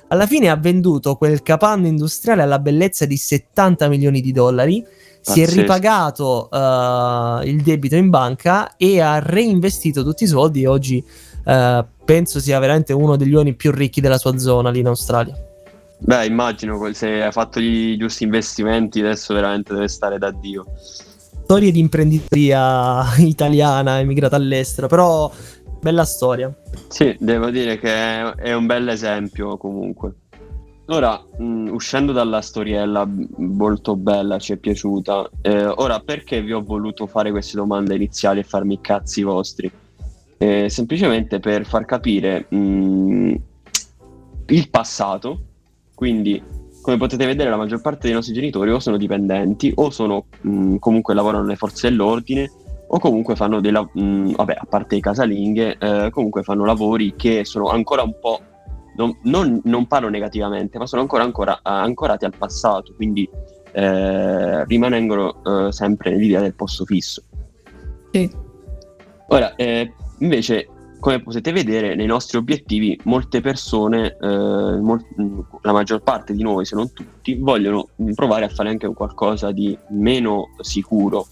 Alla 0.06 0.24
fine 0.28 0.50
ha 0.50 0.54
venduto 0.54 1.16
quel 1.16 1.42
capanno 1.42 1.88
industriale 1.88 2.42
alla 2.42 2.60
bellezza 2.60 3.06
di 3.06 3.16
70 3.16 3.88
milioni 3.88 4.20
di 4.20 4.30
dollari. 4.30 4.80
Pazzesco. 4.80 5.32
Si 5.32 5.40
è 5.40 5.46
ripagato 5.48 6.48
uh, 6.48 7.44
il 7.44 7.60
debito 7.64 7.96
in 7.96 8.08
banca 8.08 8.76
e 8.76 9.00
ha 9.00 9.18
reinvestito 9.18 10.04
tutti 10.04 10.22
i 10.22 10.28
soldi. 10.28 10.62
E 10.62 10.66
oggi 10.68 11.04
uh, 11.44 11.84
penso 12.04 12.38
sia 12.38 12.60
veramente 12.60 12.92
uno 12.92 13.16
degli 13.16 13.34
uomini 13.34 13.56
più 13.56 13.72
ricchi 13.72 14.00
della 14.00 14.16
sua 14.16 14.38
zona 14.38 14.70
lì 14.70 14.78
in 14.78 14.86
Australia. 14.86 15.34
Beh, 16.04 16.26
immagino 16.26 16.92
se 16.92 17.22
hai 17.22 17.30
fatto 17.30 17.60
i 17.60 17.96
giusti 17.96 18.24
investimenti, 18.24 18.98
adesso 18.98 19.34
veramente 19.34 19.72
deve 19.72 19.86
stare 19.86 20.18
da 20.18 20.32
Dio. 20.32 20.64
Storie 21.44 21.70
di 21.70 21.78
imprenditoria 21.78 23.04
italiana 23.18 24.00
emigrata 24.00 24.34
all'estero, 24.34 24.88
però 24.88 25.30
bella 25.80 26.04
storia. 26.04 26.52
Sì, 26.88 27.16
devo 27.20 27.50
dire 27.50 27.78
che 27.78 28.34
è 28.34 28.52
un 28.52 28.66
bel 28.66 28.88
esempio 28.88 29.56
comunque. 29.56 30.14
Ora, 30.86 31.22
mh, 31.38 31.68
uscendo 31.68 32.10
dalla 32.10 32.40
storiella 32.40 33.08
molto 33.36 33.94
bella, 33.94 34.40
ci 34.40 34.54
è 34.54 34.56
piaciuta, 34.56 35.30
eh, 35.40 35.66
ora 35.66 36.00
perché 36.00 36.42
vi 36.42 36.52
ho 36.52 36.62
voluto 36.62 37.06
fare 37.06 37.30
queste 37.30 37.56
domande 37.56 37.94
iniziali 37.94 38.40
e 38.40 38.44
farmi 38.44 38.74
i 38.74 38.80
cazzi 38.80 39.22
vostri? 39.22 39.70
Eh, 40.36 40.68
semplicemente 40.68 41.38
per 41.38 41.64
far 41.64 41.84
capire 41.84 42.46
mh, 42.48 43.34
il 44.46 44.68
passato 44.68 45.42
quindi, 46.02 46.42
come 46.80 46.96
potete 46.96 47.26
vedere, 47.26 47.48
la 47.48 47.56
maggior 47.56 47.80
parte 47.80 48.08
dei 48.08 48.12
nostri 48.12 48.34
genitori 48.34 48.72
o 48.72 48.80
sono 48.80 48.96
dipendenti 48.96 49.72
o 49.76 49.90
sono 49.90 50.24
mh, 50.40 50.78
comunque 50.78 51.14
lavorano 51.14 51.44
nelle 51.44 51.54
forze 51.54 51.88
dell'ordine 51.88 52.50
o 52.88 52.98
comunque 52.98 53.36
fanno 53.36 53.60
dei 53.60 53.70
lavori, 53.70 54.34
vabbè, 54.34 54.56
a 54.58 54.66
parte 54.68 54.96
i 54.96 55.00
casalinghe, 55.00 55.76
eh, 55.78 56.10
comunque 56.10 56.42
fanno 56.42 56.64
lavori 56.64 57.14
che 57.14 57.44
sono 57.44 57.68
ancora 57.68 58.02
un 58.02 58.18
po', 58.20 58.40
non, 58.96 59.16
non, 59.22 59.60
non 59.62 59.86
parlo 59.86 60.08
negativamente, 60.08 60.76
ma 60.76 60.88
sono 60.88 61.02
ancora, 61.02 61.22
ancora 61.22 61.60
ancorati 61.62 62.24
al 62.24 62.34
passato, 62.36 62.94
quindi 62.96 63.30
eh, 63.70 64.64
rimanendo 64.64 65.68
eh, 65.68 65.70
sempre 65.70 66.10
nell'idea 66.10 66.40
del 66.40 66.56
posto 66.56 66.84
fisso. 66.84 67.22
Sì. 68.10 68.28
Ora, 69.28 69.54
eh, 69.54 69.92
invece, 70.18 70.66
come 71.02 71.20
potete 71.20 71.50
vedere 71.50 71.96
nei 71.96 72.06
nostri 72.06 72.38
obiettivi 72.38 72.96
molte 73.02 73.40
persone, 73.40 74.16
eh, 74.20 74.80
mol- 74.80 75.04
la 75.62 75.72
maggior 75.72 76.00
parte 76.00 76.32
di 76.32 76.44
noi 76.44 76.64
se 76.64 76.76
non 76.76 76.92
tutti, 76.92 77.34
vogliono 77.34 77.88
provare 78.14 78.44
a 78.44 78.48
fare 78.48 78.68
anche 78.68 78.86
qualcosa 78.94 79.50
di 79.50 79.76
meno 79.88 80.50
sicuro, 80.60 81.26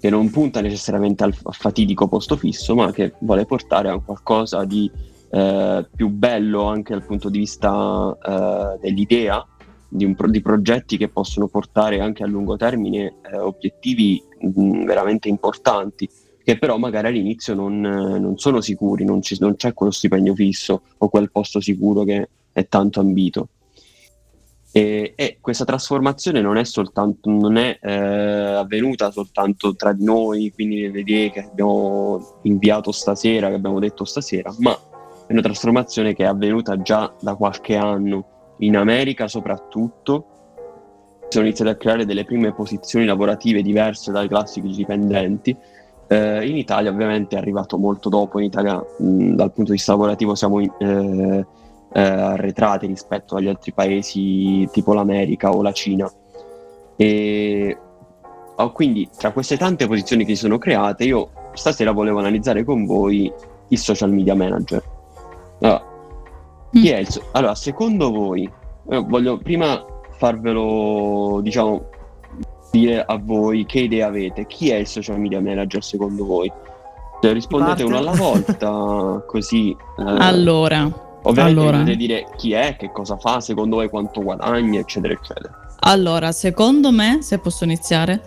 che 0.00 0.08
non 0.08 0.30
punta 0.30 0.62
necessariamente 0.62 1.24
al 1.24 1.34
fatidico 1.34 2.08
posto 2.08 2.36
fisso, 2.36 2.74
ma 2.74 2.90
che 2.90 3.12
vuole 3.18 3.44
portare 3.44 3.90
a 3.90 4.00
qualcosa 4.00 4.64
di 4.64 4.90
eh, 5.28 5.86
più 5.94 6.08
bello 6.08 6.64
anche 6.64 6.94
dal 6.94 7.04
punto 7.04 7.28
di 7.28 7.36
vista 7.36 8.16
eh, 8.24 8.78
dell'idea, 8.80 9.46
di, 9.90 10.14
pro- 10.14 10.30
di, 10.30 10.40
progetti 10.40 10.96
che 10.96 11.08
possono 11.08 11.48
portare 11.48 12.00
anche 12.00 12.22
a 12.22 12.26
lungo 12.26 12.56
termine 12.56 13.16
eh, 13.30 13.36
obiettivi 13.36 14.22
mh, 14.40 14.86
veramente 14.86 15.28
importanti 15.28 16.08
che 16.46 16.58
però 16.58 16.78
magari 16.78 17.08
all'inizio 17.08 17.54
non, 17.54 17.80
non 17.80 18.38
sono 18.38 18.60
sicuri, 18.60 19.04
non, 19.04 19.20
ci, 19.20 19.36
non, 19.40 19.56
c'è 19.56 19.74
quello 19.74 19.90
stipendio 19.90 20.32
fisso 20.32 20.82
o 20.98 21.08
quel 21.08 21.28
posto 21.32 21.60
sicuro 21.60 22.04
che 22.04 22.28
è 22.52 22.68
tanto 22.68 23.00
ambito. 23.00 23.48
E, 24.70 25.14
e 25.16 25.38
questa 25.40 25.64
trasformazione 25.64 26.40
non 26.40 26.56
è, 26.56 26.64
soltanto, 26.64 27.28
non 27.30 27.56
è 27.56 27.76
eh, 27.82 27.92
avvenuta 27.92 29.10
soltanto 29.10 29.74
tra 29.74 29.92
di 29.92 30.04
noi, 30.04 30.52
quindi 30.54 30.82
nelle 30.82 31.00
idee 31.00 31.32
che 31.32 31.40
abbiamo 31.40 32.38
inviato 32.42 32.92
stasera, 32.92 33.48
che 33.48 33.54
abbiamo 33.54 33.80
detto 33.80 34.04
stasera, 34.04 34.54
ma 34.58 34.78
è 35.26 35.32
una 35.32 35.42
trasformazione 35.42 36.14
che 36.14 36.22
è 36.22 36.28
avvenuta 36.28 36.80
già 36.80 37.12
da 37.18 37.34
qualche 37.34 37.74
anno, 37.74 38.54
in 38.58 38.76
America 38.76 39.26
soprattutto, 39.26 40.26
sono 41.28 41.44
iniziate 41.44 41.72
a 41.72 41.76
creare 41.76 42.04
delle 42.06 42.24
prime 42.24 42.52
posizioni 42.52 43.04
lavorative 43.04 43.62
diverse 43.62 44.12
dai 44.12 44.28
classici 44.28 44.68
dipendenti 44.68 45.56
eh, 46.08 46.46
in 46.46 46.56
Italia 46.56 46.90
ovviamente 46.90 47.36
è 47.36 47.38
arrivato 47.38 47.78
molto 47.78 48.08
dopo, 48.08 48.38
in 48.38 48.46
Italia 48.46 48.76
mh, 48.76 49.34
dal 49.34 49.52
punto 49.52 49.70
di 49.70 49.76
vista 49.76 49.92
lavorativo 49.92 50.34
siamo 50.34 50.60
eh, 50.60 51.46
eh, 51.92 52.00
arretrati 52.00 52.86
rispetto 52.86 53.36
agli 53.36 53.48
altri 53.48 53.72
paesi 53.72 54.68
tipo 54.70 54.92
l'America 54.92 55.50
o 55.50 55.62
la 55.62 55.72
Cina. 55.72 56.10
E 56.96 57.78
oh, 58.56 58.72
quindi 58.72 59.08
tra 59.16 59.32
queste 59.32 59.56
tante 59.56 59.86
posizioni 59.86 60.24
che 60.24 60.34
si 60.34 60.42
sono 60.42 60.58
create, 60.58 61.04
io 61.04 61.30
stasera 61.52 61.92
volevo 61.92 62.18
analizzare 62.18 62.64
con 62.64 62.84
voi 62.84 63.32
il 63.68 63.78
social 63.78 64.12
media 64.12 64.34
manager. 64.34 64.82
Allora, 65.60 65.82
il 66.72 67.08
so- 67.08 67.22
allora 67.32 67.54
secondo 67.54 68.10
voi, 68.10 68.50
eh, 68.88 68.98
voglio 69.00 69.38
prima 69.38 69.84
farvelo, 70.12 71.40
diciamo, 71.42 71.88
dire 72.76 73.04
a 73.04 73.18
voi 73.22 73.64
che 73.66 73.80
idee 73.80 74.02
avete. 74.02 74.46
Chi 74.46 74.70
è 74.70 74.76
il 74.76 74.86
social 74.86 75.18
media 75.18 75.40
manager 75.40 75.82
secondo 75.82 76.24
voi? 76.24 76.50
Se 77.20 77.32
rispondete 77.32 77.82
uno 77.82 77.98
alla 77.98 78.12
volta, 78.12 79.22
così... 79.26 79.70
Eh, 79.70 80.02
allora, 80.02 80.84
ovviamente 81.22 81.60
allora. 81.60 81.78
dovete 81.78 81.96
dire 81.96 82.26
chi 82.36 82.52
è, 82.52 82.76
che 82.78 82.92
cosa 82.92 83.16
fa, 83.16 83.40
secondo 83.40 83.76
voi 83.76 83.88
quanto 83.88 84.22
guadagna, 84.22 84.80
eccetera, 84.80 85.12
eccetera. 85.12 85.74
Allora, 85.80 86.32
secondo 86.32 86.92
me, 86.92 87.18
se 87.22 87.38
posso 87.38 87.64
iniziare, 87.64 88.20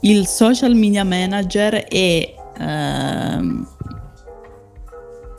il 0.00 0.26
social 0.26 0.74
media 0.74 1.04
manager 1.04 1.84
è... 1.84 2.34
Ehm, 2.58 3.68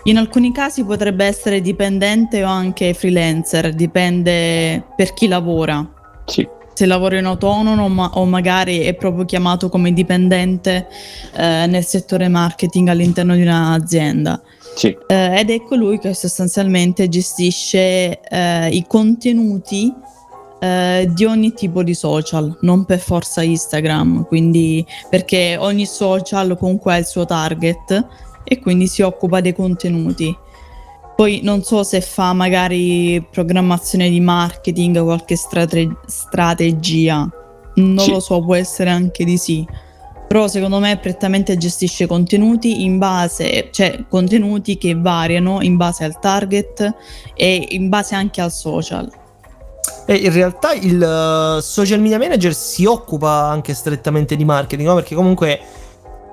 in 0.08 0.18
alcuni 0.18 0.52
casi 0.52 0.84
potrebbe 0.86 1.26
essere 1.26 1.62
dipendente 1.62 2.44
o 2.44 2.48
anche 2.48 2.94
freelancer, 2.94 3.74
dipende 3.74 4.86
per 4.96 5.14
chi 5.14 5.28
lavora. 5.28 5.84
Sì 6.26 6.48
se 6.76 6.86
lavora 6.86 7.18
in 7.18 7.26
autonomo 7.26 7.88
ma, 7.88 8.12
o 8.16 8.26
magari 8.26 8.80
è 8.80 8.94
proprio 8.94 9.24
chiamato 9.24 9.70
come 9.70 9.94
dipendente 9.94 10.88
eh, 11.34 11.66
nel 11.68 11.86
settore 11.86 12.28
marketing 12.28 12.90
all'interno 12.90 13.34
di 13.34 13.42
un'azienda. 13.42 14.42
Sì. 14.76 14.96
Eh, 15.08 15.40
ed 15.40 15.50
è 15.50 15.62
colui 15.64 16.00
che 16.00 16.14
sostanzialmente 16.14 17.08
gestisce 17.08 18.20
eh, 18.20 18.68
i 18.68 18.86
contenuti 18.86 19.92
eh, 20.60 21.10
di 21.14 21.24
ogni 21.24 21.54
tipo 21.54 21.82
di 21.82 21.94
social, 21.94 22.58
non 22.62 22.84
per 22.84 23.00
forza 23.00 23.42
Instagram, 23.42 24.26
quindi 24.26 24.86
perché 25.10 25.56
ogni 25.58 25.86
social 25.86 26.58
comunque 26.58 26.94
ha 26.94 26.98
il 26.98 27.06
suo 27.06 27.26
target 27.26 28.06
e 28.44 28.60
quindi 28.60 28.88
si 28.88 29.02
occupa 29.02 29.40
dei 29.40 29.54
contenuti. 29.54 30.44
Poi 31.16 31.40
non 31.44 31.64
so 31.64 31.84
se 31.84 32.02
fa 32.02 32.34
magari 32.34 33.26
programmazione 33.32 34.10
di 34.10 34.20
marketing, 34.20 35.02
qualche 35.02 35.38
strate- 35.38 35.98
strategia, 36.06 37.30
non 37.76 38.00
sì. 38.00 38.12
lo 38.12 38.20
so, 38.20 38.42
può 38.44 38.56
essere 38.56 38.90
anche 38.90 39.24
di 39.24 39.38
sì. 39.38 39.66
Però 40.28 40.48
secondo 40.48 40.80
me 40.80 40.98
prettamente 40.98 41.56
gestisce 41.56 42.08
contenuti 42.08 42.84
in 42.84 42.98
base, 42.98 43.70
cioè 43.72 44.06
contenuti 44.10 44.78
che 44.78 44.96
variano 44.96 45.62
in 45.62 45.78
base 45.78 46.04
al 46.04 46.20
target 46.20 46.94
e 47.36 47.68
in 47.70 47.88
base 47.90 48.16
anche 48.16 48.42
al 48.42 48.52
social. 48.52 49.10
E 50.08 50.16
in 50.16 50.34
realtà 50.34 50.74
il 50.74 51.02
uh, 51.02 51.60
social 51.62 52.00
media 52.00 52.18
manager 52.18 52.54
si 52.54 52.86
occupa 52.86 53.48
anche 53.48 53.74
strettamente 53.74 54.36
di 54.36 54.44
marketing, 54.44 54.88
no? 54.88 54.96
perché 54.96 55.16
comunque 55.16 55.60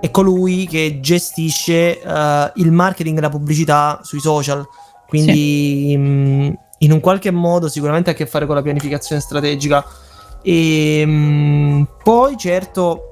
è 0.02 0.10
colui 0.10 0.66
che 0.66 0.98
gestisce 1.00 2.00
uh, 2.04 2.50
il 2.60 2.72
marketing 2.72 3.18
e 3.18 3.20
la 3.20 3.28
pubblicità 3.28 4.00
sui 4.02 4.18
social. 4.18 4.66
Quindi 5.06 5.90
sì. 5.90 5.96
mh, 5.96 6.58
in 6.78 6.90
un 6.90 6.98
qualche 6.98 7.30
modo 7.30 7.68
sicuramente 7.68 8.10
ha 8.10 8.12
a 8.12 8.16
che 8.16 8.26
fare 8.26 8.46
con 8.46 8.56
la 8.56 8.62
pianificazione 8.62 9.20
strategica. 9.20 9.84
E 10.42 11.06
mh, 11.06 11.86
poi 12.02 12.36
certo 12.36 13.10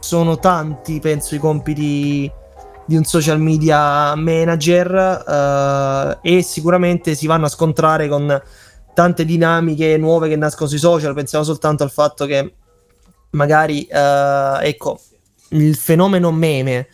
sono 0.00 0.36
tanti, 0.40 0.98
penso, 0.98 1.36
i 1.36 1.38
compiti 1.38 2.28
di 2.84 2.96
un 2.96 3.04
social 3.04 3.40
media 3.40 4.16
manager 4.16 5.22
uh, 5.24 6.18
e 6.20 6.42
sicuramente 6.42 7.14
si 7.14 7.28
vanno 7.28 7.44
a 7.46 7.48
scontrare 7.48 8.08
con 8.08 8.42
tante 8.92 9.24
dinamiche 9.24 9.96
nuove 9.98 10.28
che 10.28 10.34
nascono 10.34 10.68
sui 10.68 10.78
social. 10.78 11.14
Pensiamo 11.14 11.44
soltanto 11.44 11.84
al 11.84 11.92
fatto 11.92 12.26
che 12.26 12.54
magari, 13.30 13.86
uh, 13.88 14.58
ecco, 14.60 14.98
il 15.50 15.74
fenomeno 15.76 16.32
meme 16.32 16.88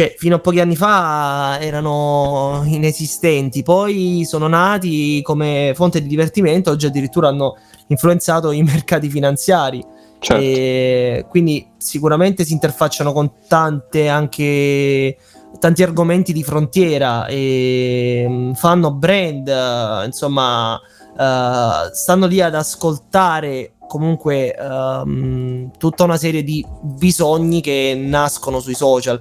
che 0.00 0.14
fino 0.16 0.36
a 0.36 0.38
pochi 0.38 0.60
anni 0.60 0.76
fa 0.76 1.58
erano 1.60 2.62
inesistenti, 2.64 3.62
poi 3.62 4.24
sono 4.24 4.48
nati 4.48 5.20
come 5.22 5.72
fonte 5.74 6.00
di 6.00 6.08
divertimento, 6.08 6.70
oggi 6.70 6.86
addirittura 6.86 7.28
hanno 7.28 7.58
influenzato 7.88 8.50
i 8.50 8.62
mercati 8.64 9.10
finanziari. 9.10 9.84
Certo. 10.18 10.42
E 10.42 11.26
quindi 11.28 11.66
sicuramente 11.76 12.44
si 12.44 12.54
interfacciano 12.54 13.12
con 13.12 13.30
tante 13.46 14.08
anche 14.08 15.16
tanti 15.58 15.82
argomenti 15.82 16.32
di 16.32 16.44
frontiera 16.44 17.26
e 17.26 18.24
mm, 18.26 18.52
fanno 18.52 18.92
brand, 18.92 20.04
insomma, 20.06 20.74
uh, 20.74 21.92
stanno 21.92 22.26
lì 22.26 22.40
ad 22.40 22.54
ascoltare 22.54 23.72
comunque 23.90 24.54
um, 24.56 25.72
tutta 25.76 26.04
una 26.04 26.16
serie 26.16 26.44
di 26.44 26.64
bisogni 26.80 27.60
che 27.60 28.00
nascono 28.00 28.60
sui 28.60 28.74
social. 28.74 29.20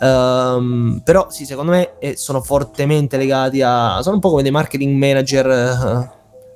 Um, 0.00 1.00
però 1.04 1.28
sì, 1.30 1.44
secondo 1.44 1.70
me 1.70 1.92
eh, 2.00 2.16
sono 2.16 2.40
fortemente 2.40 3.16
legati 3.16 3.62
a... 3.62 4.00
sono 4.02 4.16
un 4.16 4.20
po' 4.20 4.30
come 4.30 4.42
dei 4.42 4.50
marketing 4.50 4.98
manager, 4.98 5.46
uh, 5.46 6.08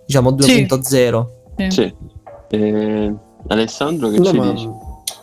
diciamo 0.05 0.33
2.0. 0.33 1.27
Sì. 1.57 1.71
sì. 1.71 1.95
Eh, 2.51 3.15
Alessandro, 3.47 4.09
che 4.09 4.19
no, 4.19 4.25
ci 4.25 4.37
ma... 4.37 4.51
dici? 4.51 4.71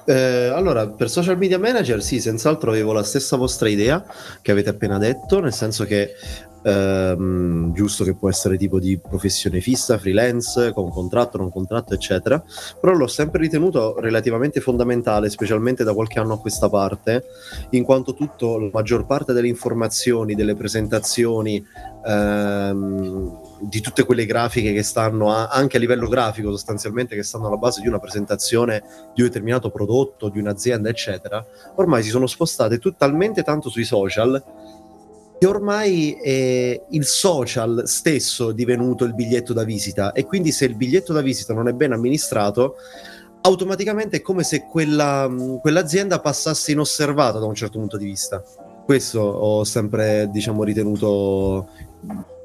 Eh, 0.05 0.51
allora, 0.53 0.87
per 0.87 1.09
social 1.09 1.37
media 1.37 1.59
manager 1.59 2.01
sì, 2.01 2.21
senz'altro 2.21 2.71
avevo 2.71 2.93
la 2.93 3.03
stessa 3.03 3.35
vostra 3.35 3.67
idea 3.67 4.03
che 4.41 4.51
avete 4.51 4.69
appena 4.69 4.97
detto, 4.97 5.39
nel 5.41 5.53
senso 5.53 5.83
che 5.83 6.13
ehm, 6.63 7.73
giusto 7.73 8.03
che 8.03 8.15
può 8.15 8.29
essere 8.29 8.57
tipo 8.57 8.79
di 8.79 8.99
professione 8.99 9.61
fissa, 9.61 9.97
freelance, 9.97 10.71
con 10.73 10.89
contratto, 10.89 11.37
non 11.37 11.51
contratto, 11.51 11.93
eccetera, 11.93 12.43
però 12.79 12.93
l'ho 12.93 13.07
sempre 13.07 13.41
ritenuto 13.41 13.99
relativamente 13.99 14.59
fondamentale, 14.59 15.29
specialmente 15.29 15.83
da 15.83 15.93
qualche 15.93 16.19
anno 16.19 16.33
a 16.33 16.39
questa 16.39 16.69
parte, 16.69 17.25
in 17.71 17.83
quanto 17.83 18.13
tutto, 18.13 18.57
la 18.57 18.69
maggior 18.71 19.05
parte 19.05 19.33
delle 19.33 19.47
informazioni, 19.47 20.35
delle 20.35 20.55
presentazioni, 20.55 21.63
ehm, 22.05 23.39
di 23.61 23.79
tutte 23.79 24.03
quelle 24.03 24.25
grafiche 24.25 24.73
che 24.73 24.83
stanno 24.83 25.31
a, 25.31 25.47
anche 25.47 25.77
a 25.77 25.79
livello 25.79 26.07
grafico 26.07 26.49
sostanzialmente 26.49 27.15
che 27.15 27.23
stanno 27.23 27.47
alla 27.47 27.57
base 27.57 27.81
di 27.81 27.87
una 27.87 27.99
presentazione 27.99 28.81
di 29.13 29.21
un 29.21 29.27
determinato 29.27 29.69
prodotto, 29.69 30.29
di 30.29 30.39
un'azienda, 30.39 30.89
eccetera, 30.89 31.45
ormai 31.75 32.01
si 32.03 32.09
sono 32.09 32.27
spostate 32.27 32.79
talmente 32.97 33.43
tanto 33.43 33.69
sui 33.69 33.83
social 33.83 34.43
che 35.41 35.47
ormai 35.47 36.11
è 36.21 36.79
il 36.89 37.03
social 37.03 37.81
stesso 37.85 38.51
divenuto 38.51 39.05
il 39.05 39.15
biglietto 39.15 39.53
da 39.53 39.63
visita 39.63 40.11
e 40.11 40.23
quindi 40.23 40.51
se 40.51 40.65
il 40.65 40.75
biglietto 40.75 41.13
da 41.13 41.21
visita 41.21 41.51
non 41.55 41.67
è 41.67 41.73
ben 41.73 41.93
amministrato 41.93 42.75
automaticamente 43.41 44.17
è 44.17 44.21
come 44.21 44.43
se 44.43 44.67
quella, 44.69 45.27
quell'azienda 45.59 46.19
passasse 46.19 46.73
inosservata 46.73 47.39
da 47.39 47.47
un 47.47 47.55
certo 47.55 47.79
punto 47.79 47.97
di 47.97 48.05
vista. 48.05 48.43
Questo 48.85 49.19
ho 49.19 49.63
sempre 49.63 50.29
diciamo, 50.31 50.63
ritenuto 50.63 51.69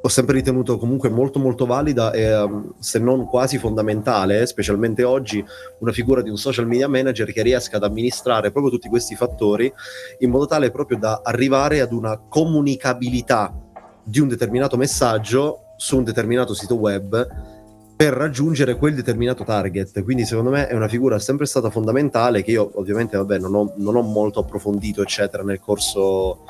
ho 0.07 0.09
sempre 0.09 0.37
ritenuto 0.37 0.79
comunque 0.79 1.09
molto 1.09 1.41
molto 1.41 1.67
valida 1.67 2.13
e 2.13 2.35
um, 2.35 2.75
se 2.79 3.01
non 3.01 3.27
quasi 3.27 3.59
fondamentale, 3.59 4.47
specialmente 4.47 5.03
oggi, 5.03 5.45
una 5.81 5.91
figura 5.91 6.23
di 6.23 6.31
un 6.31 6.37
social 6.37 6.67
media 6.67 6.89
manager 6.89 7.33
che 7.33 7.43
riesca 7.43 7.77
ad 7.77 7.83
amministrare 7.83 8.53
proprio 8.53 8.73
tutti 8.73 8.89
questi 8.89 9.17
fattori 9.17 9.73
in 10.21 10.31
modo 10.31 10.47
tale 10.47 10.71
proprio 10.71 10.99
da 10.99 11.21
arrivare 11.25 11.81
ad 11.81 11.93
una 11.93 12.19
comunicabilità 12.19 13.53
di 14.05 14.21
un 14.21 14.29
determinato 14.29 14.77
messaggio 14.77 15.73
su 15.77 15.97
un 15.97 16.05
determinato 16.05 16.55
sito 16.55 16.77
web 16.77 17.27
per 17.97 18.13
raggiungere 18.13 18.77
quel 18.77 18.95
determinato 18.95 19.43
target. 19.43 20.05
Quindi 20.05 20.25
secondo 20.25 20.51
me 20.51 20.69
è 20.69 20.75
una 20.75 20.87
figura 20.87 21.19
sempre 21.19 21.47
stata 21.47 21.71
fondamentale 21.71 22.45
che 22.45 22.53
io 22.53 22.71
ovviamente 22.75 23.17
vabbè, 23.17 23.39
non, 23.39 23.55
ho, 23.55 23.73
non 23.77 23.97
ho 23.97 24.03
molto 24.03 24.39
approfondito 24.41 25.03
eccetera 25.03 25.43
nel 25.43 25.59
corso 25.59 26.45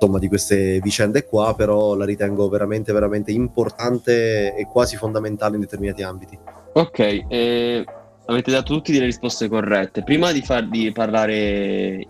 insomma, 0.00 0.18
di 0.18 0.28
queste 0.28 0.80
vicende 0.80 1.24
qua, 1.24 1.54
però 1.54 1.94
la 1.94 2.06
ritengo 2.06 2.48
veramente, 2.48 2.90
veramente 2.92 3.30
importante 3.30 4.54
e 4.54 4.64
quasi 4.64 4.96
fondamentale 4.96 5.56
in 5.56 5.60
determinati 5.60 6.02
ambiti. 6.02 6.38
Ok, 6.72 7.24
eh, 7.28 7.84
avete 8.24 8.50
dato 8.50 8.72
tutte 8.72 8.92
le 8.92 9.04
risposte 9.04 9.48
corrette. 9.48 10.02
Prima 10.02 10.32
di, 10.32 10.40
farvi 10.40 10.90
parlare 10.92 12.06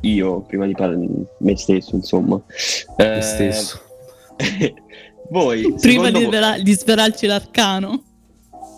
io, 0.00 0.40
prima 0.40 0.66
di 0.66 0.72
parlare 0.74 1.06
me 1.38 1.56
stesso, 1.56 1.94
insomma. 1.94 2.40
Eh, 2.96 3.08
me 3.08 3.20
stesso. 3.20 3.80
voi, 5.30 5.74
prima 5.80 6.10
di, 6.10 6.24
voi... 6.24 6.62
di 6.62 6.72
svelarci 6.72 7.26
l'arcano. 7.26 8.02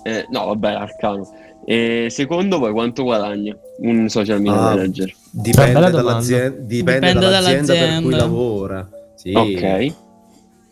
Eh, 0.02 0.26
no, 0.30 0.44
vabbè, 0.46 0.72
l'arcano. 0.72 1.26
E 1.66 2.08
secondo 2.10 2.58
voi 2.58 2.72
quanto 2.72 3.02
guadagna 3.02 3.56
un 3.78 4.08
social 4.08 4.40
media 4.40 4.60
ah, 4.60 4.74
manager? 4.74 5.14
Dipende, 5.30 5.90
dall'azienda, 5.90 6.48
dipende, 6.48 6.66
dipende 6.66 7.12
dall'azienda, 7.12 7.72
dall'azienda, 7.72 7.92
per 7.94 8.02
cui 8.02 8.14
lavora. 8.14 8.88
Sì. 9.16 9.32
Ok. 9.32 9.94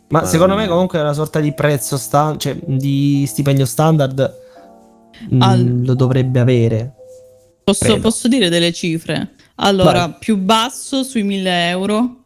Ma, 0.09 0.21
Ma 0.21 0.25
secondo 0.27 0.55
me 0.55 0.67
comunque 0.69 0.99
è 0.99 1.03
una 1.03 1.15
sorta 1.15 1.41
di 1.41 1.53
prezzo 1.55 1.97
sta- 1.97 2.37
cioè 2.37 2.57
di 2.63 3.25
stipendio 3.27 3.65
standard 3.65 4.35
mm, 5.35 5.41
Al... 5.41 5.81
lo 5.85 5.95
dovrebbe 5.95 6.41
avere. 6.41 6.93
Posso, 7.65 7.99
posso, 8.01 8.29
dire 8.29 8.49
delle 8.49 8.73
cifre? 8.73 9.31
Allora, 9.57 10.07
Vai. 10.07 10.17
più 10.19 10.37
basso 10.37 11.03
sui 11.05 11.23
1000 11.23 11.69
euro 11.69 12.23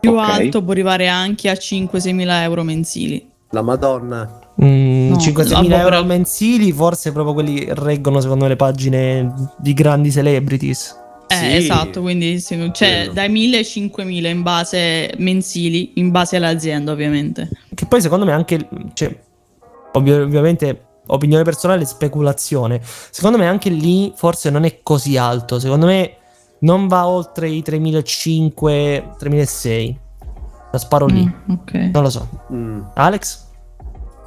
Più 0.00 0.12
Ok. 0.12 0.18
alto 0.18 0.62
può 0.62 0.72
arrivare 0.72 1.08
anche 1.08 1.50
a 1.50 1.52
5-6 1.52 2.14
mila 2.14 2.42
euro 2.42 2.62
mensili. 2.62 3.30
La 3.50 3.60
Madonna. 3.60 4.48
Mm, 4.62 5.08
No, 5.10 5.16
5-6 5.16 5.48
vabbè, 5.54 5.60
mila 5.62 5.76
euro 5.78 5.88
però- 5.96 6.04
mensili, 6.04 6.70
forse 6.72 7.12
proprio 7.12 7.32
quelli 7.34 7.66
reggono 7.70 8.20
secondo 8.20 8.44
me 8.44 8.50
le 8.50 8.56
pagine 8.56 9.32
di 9.58 9.72
grandi 9.72 10.10
celebrities. 10.10 10.96
Eh, 11.28 11.34
Sì. 11.34 11.56
esatto, 11.56 12.00
quindi 12.00 12.40
sì, 12.40 12.70
cioè 12.72 13.08
dai 13.12 13.28
1000 13.28 13.58
ai 13.58 13.64
5000 13.64 14.28
in 14.28 14.42
base 14.42 15.14
mensili, 15.18 15.92
in 15.94 16.10
base 16.10 16.36
all'azienda 16.36 16.90
ovviamente. 16.92 17.48
Che 17.72 17.86
poi 17.86 18.00
secondo 18.00 18.24
me 18.26 18.32
anche, 18.32 18.68
cioè, 18.94 19.16
ovvio- 19.92 20.22
ovviamente 20.24 20.84
opinione 21.06 21.44
personale, 21.44 21.84
speculazione. 21.86 22.80
Secondo 22.82 23.38
me 23.38 23.46
anche 23.46 23.70
lì 23.70 24.12
forse 24.16 24.50
non 24.50 24.64
è 24.64 24.80
così 24.82 25.16
alto. 25.16 25.58
Secondo 25.60 25.86
me 25.86 26.16
non 26.60 26.86
va 26.88 27.06
oltre 27.06 27.48
i 27.48 27.62
3.500, 27.62 29.16
3.600. 29.18 29.96
La 30.72 30.78
sparo 30.78 31.06
lì. 31.06 31.24
Mm, 31.24 31.52
ok. 31.54 31.72
Non 31.92 32.02
lo 32.02 32.10
so. 32.10 32.28
Mm. 32.52 32.80
Alex? 32.94 33.46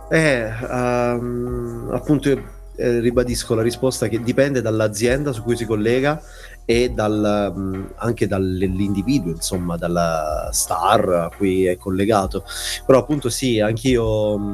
Eh, 0.10 0.52
ehm, 0.72 1.90
appunto, 1.92 2.30
io, 2.30 2.44
eh, 2.76 3.00
ribadisco 3.00 3.56
la 3.56 3.62
risposta 3.62 4.08
che 4.08 4.22
dipende 4.22 4.62
dall'azienda 4.62 5.32
su 5.32 5.44
cui 5.44 5.56
si 5.56 5.66
collega 5.66 6.22
e 6.66 6.90
dal, 6.90 7.54
mm, 7.56 7.86
anche 7.98 8.28
dall'individuo, 8.28 9.32
insomma, 9.32 9.78
dalla 9.78 10.50
star 10.52 11.10
a 11.10 11.32
cui 11.36 11.66
è 11.66 11.78
collegato. 11.78 12.44
Però 12.86 13.00
appunto 13.00 13.30
sì, 13.30 13.60
anch'io 13.60 14.38
mm, 14.38 14.54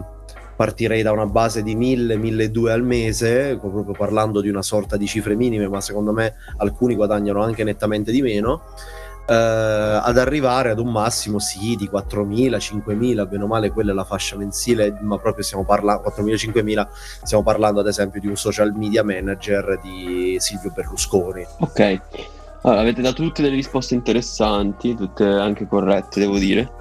partirei 0.56 1.02
da 1.02 1.12
una 1.12 1.26
base 1.26 1.64
di 1.64 1.76
1000, 1.76 2.18
1200 2.18 2.72
al 2.74 2.84
mese, 2.84 3.58
proprio 3.58 3.94
parlando 3.94 4.42
di 4.42 4.50
una 4.50 4.62
sorta 4.62 4.98
di 4.98 5.08
cifre 5.08 5.36
minime, 5.36 5.68
ma 5.70 5.80
secondo 5.82 6.12
me 6.12 6.36
alcuni 6.58 6.96
guadagnano 6.96 7.42
anche 7.42 7.64
nettamente 7.64 8.12
di 8.12 8.22
meno. 8.22 8.64
Eh, 9.30 10.00
ad 10.04 10.18
arrivare 10.18 10.72
ad 10.72 10.80
un 10.80 10.92
massimo 10.92 11.38
sì 11.38 11.76
di 11.76 11.88
4.000, 11.92 12.58
5.000, 12.58 13.28
bene 13.28 13.44
o 13.44 13.48
male 13.48 13.70
quella 13.70 13.92
è 13.92 13.94
la 13.94 14.04
fascia 14.04 14.36
mensile, 14.36 14.98
ma 15.02 15.20
proprio 15.20 15.44
stiamo 15.44 15.64
parlando 15.64 16.12
4.000, 16.16 16.34
5.000, 16.52 16.88
stiamo 17.24 17.44
parlando 17.44 17.80
ad 17.80 17.88
esempio 17.88 18.20
di 18.20 18.28
un 18.28 18.36
social 18.36 18.74
media 18.74 19.04
manager 19.04 19.80
di 19.84 20.38
Silvio 20.40 20.72
Berlusconi. 20.74 21.46
Ok, 21.60 22.02
allora, 22.64 22.82
avete 22.82 23.02
dato 23.02 23.22
tutte 23.22 23.44
delle 23.44 23.56
risposte 23.56 23.94
interessanti, 23.94 24.96
tutte 24.96 25.26
anche 25.26 25.68
corrette, 25.68 26.20
devo 26.20 26.40
dire. 26.40 26.78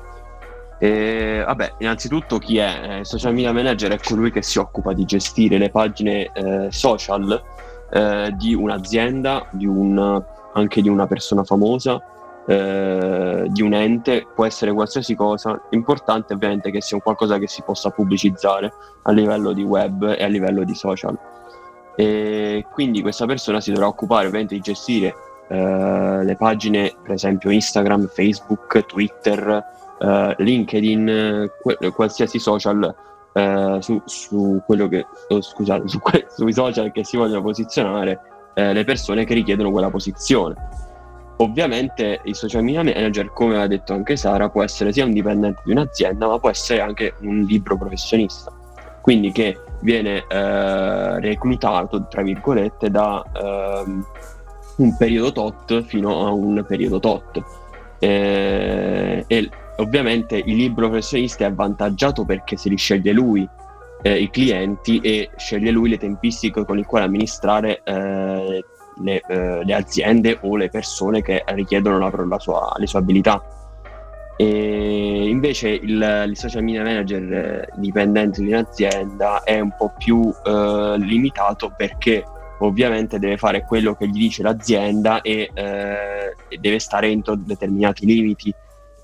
E, 0.78 1.42
vabbè, 1.44 1.74
innanzitutto 1.78 2.38
chi 2.38 2.56
è? 2.58 3.00
Eh, 3.00 3.04
social 3.04 3.34
media 3.34 3.52
manager 3.52 3.92
è 3.92 3.98
colui 3.98 4.30
che 4.30 4.42
si 4.42 4.58
occupa 4.58 4.94
di 4.94 5.04
gestire 5.04 5.58
le 5.58 5.70
pagine 5.70 6.30
eh, 6.32 6.68
social 6.70 7.42
eh, 7.90 8.32
di 8.38 8.54
un'azienda, 8.54 9.48
di 9.50 9.66
un, 9.66 10.22
anche 10.54 10.80
di 10.80 10.88
una 10.88 11.06
persona 11.06 11.44
famosa, 11.44 12.00
eh, 12.48 13.44
di 13.48 13.60
un 13.60 13.74
ente, 13.74 14.26
può 14.34 14.46
essere 14.46 14.72
qualsiasi 14.72 15.14
cosa. 15.14 15.60
L'importante 15.68 16.32
ovviamente 16.32 16.70
è 16.70 16.72
che 16.72 16.80
sia 16.80 16.96
un 16.96 17.02
qualcosa 17.02 17.36
che 17.36 17.46
si 17.46 17.62
possa 17.62 17.90
pubblicizzare 17.90 18.72
a 19.02 19.12
livello 19.12 19.52
di 19.52 19.62
web 19.62 20.14
e 20.16 20.24
a 20.24 20.28
livello 20.28 20.64
di 20.64 20.74
social. 20.74 21.16
E 21.94 22.64
quindi 22.72 23.02
questa 23.02 23.26
persona 23.26 23.60
si 23.60 23.70
dovrà 23.70 23.86
occupare 23.88 24.26
ovviamente 24.28 24.54
di 24.54 24.60
gestire 24.62 25.14
eh, 25.48 26.24
le 26.24 26.36
pagine, 26.36 26.94
per 27.02 27.12
esempio 27.12 27.50
Instagram, 27.50 28.06
Facebook, 28.06 28.86
Twitter, 28.86 29.64
eh, 29.98 30.34
LinkedIn, 30.38 31.50
qualsiasi 31.92 32.38
social 32.38 32.94
eh, 33.34 33.76
su, 33.80 34.00
su 34.06 34.62
quello 34.64 34.88
che 34.88 35.04
oh, 35.28 35.42
scusate, 35.42 35.86
su 35.88 35.98
que- 35.98 36.26
sui 36.30 36.54
social 36.54 36.90
che 36.92 37.04
si 37.04 37.18
vogliono 37.18 37.42
posizionare 37.42 38.20
eh, 38.54 38.72
le 38.72 38.84
persone 38.84 39.26
che 39.26 39.34
richiedono 39.34 39.70
quella 39.70 39.90
posizione. 39.90 40.86
Ovviamente 41.40 42.20
il 42.24 42.34
social 42.34 42.64
media 42.64 42.82
manager, 42.82 43.32
come 43.32 43.60
ha 43.60 43.66
detto 43.68 43.92
anche 43.92 44.16
Sara, 44.16 44.48
può 44.48 44.62
essere 44.62 44.92
sia 44.92 45.04
un 45.04 45.12
dipendente 45.12 45.62
di 45.64 45.70
un'azienda, 45.72 46.26
ma 46.26 46.38
può 46.38 46.50
essere 46.50 46.80
anche 46.80 47.14
un 47.20 47.42
libro 47.42 47.76
professionista. 47.76 48.52
Quindi 49.00 49.30
che 49.30 49.56
viene 49.80 50.24
eh, 50.28 51.20
reclutato, 51.20 52.08
tra 52.08 52.22
virgolette, 52.22 52.90
da 52.90 53.24
ehm, 53.32 54.04
un 54.78 54.96
periodo 54.96 55.32
tot 55.32 55.82
fino 55.84 56.26
a 56.26 56.32
un 56.32 56.64
periodo 56.66 56.98
tot. 56.98 57.42
Eh, 58.00 59.24
e 59.26 59.50
ovviamente 59.76 60.42
il 60.44 60.56
libro 60.56 60.88
professionista 60.88 61.44
è 61.44 61.48
avvantaggiato 61.48 62.24
perché 62.24 62.56
se 62.56 62.68
li 62.68 62.76
sceglie 62.76 63.12
lui 63.12 63.48
eh, 64.02 64.18
i 64.18 64.30
clienti 64.30 64.98
e 65.00 65.30
sceglie 65.36 65.70
lui 65.70 65.88
le 65.88 65.98
tempistiche 65.98 66.64
con 66.64 66.76
le 66.76 66.84
quali 66.84 67.06
amministrare 67.06 67.82
eh, 67.84 68.64
le, 69.00 69.22
eh, 69.26 69.64
le 69.64 69.74
aziende 69.74 70.38
o 70.42 70.56
le 70.56 70.68
persone 70.68 71.22
che 71.22 71.44
richiedono 71.48 71.98
la, 71.98 72.12
la 72.26 72.38
sua- 72.38 72.74
le 72.76 72.86
sue 72.86 72.98
abilità. 72.98 73.42
E 74.36 75.28
invece 75.28 75.70
il, 75.70 76.24
il 76.28 76.36
social 76.36 76.62
media 76.62 76.84
manager 76.84 77.32
eh, 77.32 77.68
dipendente 77.76 78.40
di 78.40 78.48
un'azienda 78.48 79.42
è 79.42 79.58
un 79.58 79.74
po' 79.76 79.92
più 79.98 80.32
eh, 80.44 80.94
limitato 80.98 81.72
perché 81.76 82.24
ovviamente 82.60 83.18
deve 83.18 83.36
fare 83.36 83.64
quello 83.64 83.94
che 83.94 84.06
gli 84.06 84.18
dice 84.18 84.42
l'azienda 84.42 85.22
e, 85.22 85.50
eh, 85.52 86.34
deve 86.60 86.78
stare 86.78 87.08
entro 87.08 87.34
determinati 87.34 88.06
limiti 88.06 88.54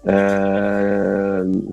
ehm, 0.04 1.68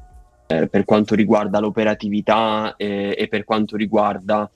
eh, 0.48 0.68
per 0.68 0.84
quanto 0.84 1.16
riguarda 1.16 1.60
l'operatività 1.60 2.76
e, 2.78 3.16
e 3.18 3.28
per 3.28 3.44
quanto 3.44 3.78
riguarda 3.78 4.50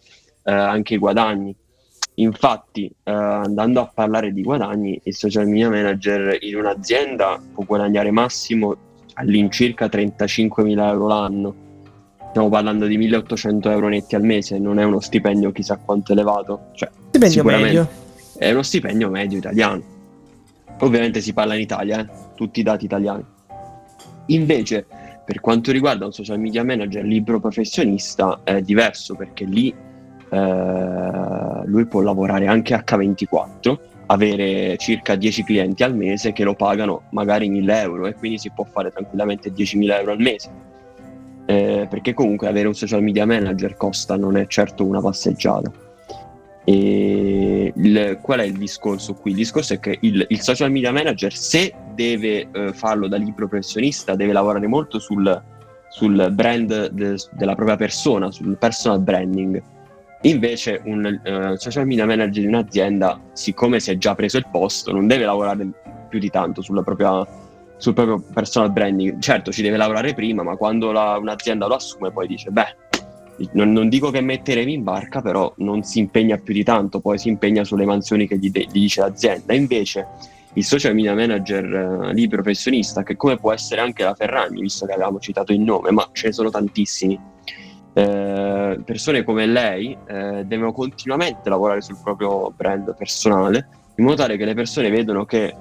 eh, 0.43 0.51
anche 0.51 0.95
i 0.95 0.97
guadagni. 0.97 1.55
Infatti, 2.15 2.85
eh, 2.85 3.11
andando 3.11 3.81
a 3.81 3.91
parlare 3.93 4.31
di 4.31 4.41
guadagni, 4.41 4.99
il 5.03 5.13
social 5.13 5.47
media 5.47 5.69
manager 5.69 6.37
in 6.41 6.55
un'azienda 6.55 7.41
può 7.53 7.65
guadagnare 7.65 8.11
massimo 8.11 8.75
all'incirca 9.15 9.87
35.000 9.87 10.87
euro 10.87 11.07
l'anno. 11.07 11.55
Stiamo 12.29 12.49
parlando 12.49 12.85
di 12.85 12.97
1.800 12.97 13.69
euro 13.69 13.87
netti 13.89 14.15
al 14.15 14.23
mese, 14.23 14.59
non 14.59 14.79
è 14.79 14.83
uno 14.83 14.99
stipendio 14.99 15.51
chissà 15.51 15.77
quanto 15.77 16.13
elevato. 16.13 16.67
Cioè, 16.73 16.89
Stipendio 17.09 17.43
medio. 17.43 17.89
è 18.37 18.51
uno 18.51 18.63
stipendio 18.63 19.09
medio 19.09 19.37
italiano. 19.37 19.83
Ovviamente 20.79 21.21
si 21.21 21.33
parla 21.33 21.55
in 21.55 21.61
Italia, 21.61 21.99
eh, 22.01 22.07
tutti 22.35 22.59
i 22.59 22.63
dati 22.63 22.85
italiani. 22.85 23.23
Invece, 24.27 24.85
per 25.25 25.39
quanto 25.39 25.71
riguarda 25.71 26.05
un 26.05 26.11
social 26.11 26.39
media 26.39 26.63
manager 26.63 27.03
libero 27.03 27.39
professionista, 27.39 28.41
è 28.43 28.61
diverso 28.61 29.15
perché 29.15 29.45
lì 29.45 29.73
eh, 30.35 31.65
lui 31.65 31.85
può 31.85 32.01
lavorare 32.01 32.47
anche 32.47 32.75
H24, 32.75 33.77
avere 34.07 34.77
circa 34.77 35.15
10 35.15 35.43
clienti 35.43 35.83
al 35.83 35.95
mese 35.95 36.31
che 36.33 36.43
lo 36.43 36.53
pagano 36.53 37.03
magari 37.11 37.49
1000 37.49 37.81
euro 37.81 38.05
e 38.07 38.13
quindi 38.13 38.37
si 38.37 38.51
può 38.51 38.65
fare 38.65 38.91
tranquillamente 38.91 39.51
10.000 39.51 39.99
euro 39.99 40.11
al 40.11 40.19
mese. 40.19 40.49
Eh, 41.47 41.87
perché 41.89 42.13
comunque 42.13 42.47
avere 42.47 42.67
un 42.67 42.73
social 42.73 43.03
media 43.03 43.25
manager 43.25 43.77
costa, 43.77 44.15
non 44.17 44.35
è 44.35 44.47
certo 44.47 44.83
una 44.83 44.99
passeggiata. 45.01 45.71
E 46.67 47.71
il- 47.75 48.17
qual 48.21 48.39
è 48.39 48.43
il 48.43 48.57
discorso 48.57 49.13
qui? 49.13 49.31
Il 49.31 49.37
discorso 49.37 49.73
è 49.73 49.79
che 49.79 49.97
il, 50.01 50.25
il 50.27 50.41
social 50.41 50.71
media 50.71 50.91
manager, 50.91 51.31
se 51.33 51.73
deve 51.93 52.47
eh, 52.51 52.73
farlo 52.73 53.07
da 53.07 53.17
libero 53.17 53.47
professionista, 53.47 54.15
deve 54.15 54.33
lavorare 54.33 54.65
molto 54.65 54.97
sul, 54.97 55.41
sul 55.89 56.29
brand 56.31 56.89
de- 56.89 57.15
della 57.31 57.53
propria 57.53 57.75
persona, 57.75 58.31
sul 58.31 58.57
personal 58.57 58.99
branding. 59.01 59.61
Invece, 60.21 60.81
un 60.85 61.05
eh, 61.23 61.57
social 61.57 61.85
media 61.85 62.05
manager 62.05 62.41
di 62.41 62.47
un'azienda, 62.47 63.19
siccome 63.33 63.79
si 63.79 63.91
è 63.91 63.97
già 63.97 64.15
preso 64.15 64.37
il 64.37 64.47
posto, 64.49 64.91
non 64.91 65.07
deve 65.07 65.25
lavorare 65.25 65.67
più 66.09 66.19
di 66.19 66.29
tanto 66.29 66.61
sulla 66.61 66.81
propria, 66.81 67.25
sul 67.77 67.93
proprio 67.93 68.23
personal 68.33 68.71
branding. 68.71 69.19
Certo, 69.19 69.51
ci 69.51 69.61
deve 69.61 69.77
lavorare 69.77 70.13
prima, 70.13 70.41
ma 70.41 70.55
quando 70.55 70.91
la- 70.91 71.17
un'azienda 71.19 71.67
lo 71.67 71.75
assume, 71.75 72.11
poi 72.11 72.27
dice: 72.27 72.49
Beh, 72.49 72.75
non, 73.51 73.71
non 73.71 73.89
dico 73.89 74.09
che 74.09 74.21
metteremi 74.21 74.73
in 74.73 74.83
barca, 74.83 75.21
però 75.21 75.53
non 75.57 75.83
si 75.83 75.99
impegna 75.99 76.37
più 76.37 76.53
di 76.53 76.63
tanto, 76.63 77.01
poi 77.01 77.19
si 77.19 77.27
impegna 77.29 77.63
sulle 77.63 77.85
mansioni 77.85 78.27
che 78.27 78.37
gli, 78.37 78.49
de- 78.49 78.65
gli 78.71 78.79
dice 78.79 79.01
l'azienda. 79.01 79.53
Invece 79.53 80.07
il 80.53 80.63
social 80.63 80.95
media 80.95 81.13
manager 81.13 81.65
eh, 81.65 82.13
lì 82.13 82.27
professionista, 82.27 83.03
che 83.03 83.15
come 83.15 83.37
può 83.37 83.51
essere 83.51 83.81
anche 83.81 84.03
la 84.03 84.15
Ferragni, 84.15 84.61
visto 84.61 84.85
che 84.85 84.93
avevamo 84.93 85.19
citato 85.19 85.51
il 85.51 85.59
nome, 85.59 85.91
ma 85.91 86.07
ce 86.13 86.27
ne 86.27 86.33
sono 86.33 86.49
tantissimi, 86.49 87.19
eh, 87.97 88.81
persone 88.83 89.23
come 89.23 89.45
lei 89.45 89.97
eh, 90.05 90.43
devono 90.45 90.73
continuamente 90.73 91.47
lavorare 91.47 91.81
sul 91.81 91.97
proprio 92.03 92.51
brand 92.53 92.93
personale, 92.97 93.67
in 93.95 94.03
modo 94.03 94.17
tale 94.17 94.35
che 94.35 94.43
le 94.43 94.53
persone 94.53 94.89
vedono 94.89 95.23
che 95.23 95.45
eh, 95.45 95.55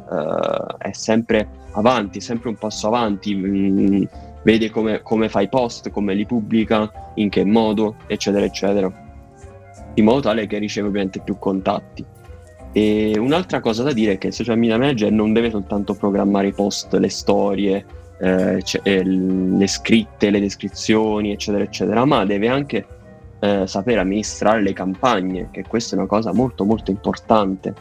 è 0.78 0.92
sempre 0.92 1.48
avanti, 1.74 2.20
sempre 2.20 2.48
un 2.48 2.56
passo 2.56 2.88
avanti, 2.88 3.36
mh, 3.36 4.08
vede 4.42 4.68
come, 4.70 5.00
come 5.02 5.28
fa 5.28 5.42
i 5.42 5.48
post, 5.48 5.90
come 5.90 6.14
li 6.14 6.26
pubblica, 6.26 6.90
in 7.14 7.28
che 7.28 7.44
modo, 7.44 7.94
eccetera, 8.08 8.44
eccetera, 8.44 8.92
in 9.94 10.04
modo 10.04 10.20
tale 10.20 10.48
che 10.48 10.58
riceve 10.58 10.88
ovviamente 10.88 11.20
più 11.20 11.38
contatti. 11.38 12.04
E 12.72 13.16
un'altra 13.16 13.60
cosa 13.60 13.84
da 13.84 13.92
dire 13.92 14.14
è 14.14 14.18
che 14.18 14.26
il 14.26 14.32
social 14.32 14.58
media 14.58 14.76
manager 14.76 15.12
non 15.12 15.32
deve 15.32 15.50
soltanto 15.50 15.94
programmare 15.94 16.48
i 16.48 16.52
post, 16.52 16.92
le 16.94 17.08
storie, 17.08 17.86
eh, 18.24 18.60
c- 18.62 18.80
eh, 18.82 19.04
l- 19.04 19.56
le 19.58 19.66
scritte, 19.66 20.30
le 20.30 20.40
descrizioni, 20.40 21.32
eccetera, 21.32 21.62
eccetera, 21.62 22.04
ma 22.04 22.24
deve 22.24 22.48
anche 22.48 22.86
eh, 23.40 23.66
sapere 23.66 24.00
amministrare 24.00 24.62
le 24.62 24.72
campagne, 24.72 25.48
che 25.50 25.64
questa 25.68 25.94
è 25.94 25.98
una 25.98 26.08
cosa 26.08 26.32
molto, 26.32 26.64
molto 26.64 26.90
importante. 26.90 27.74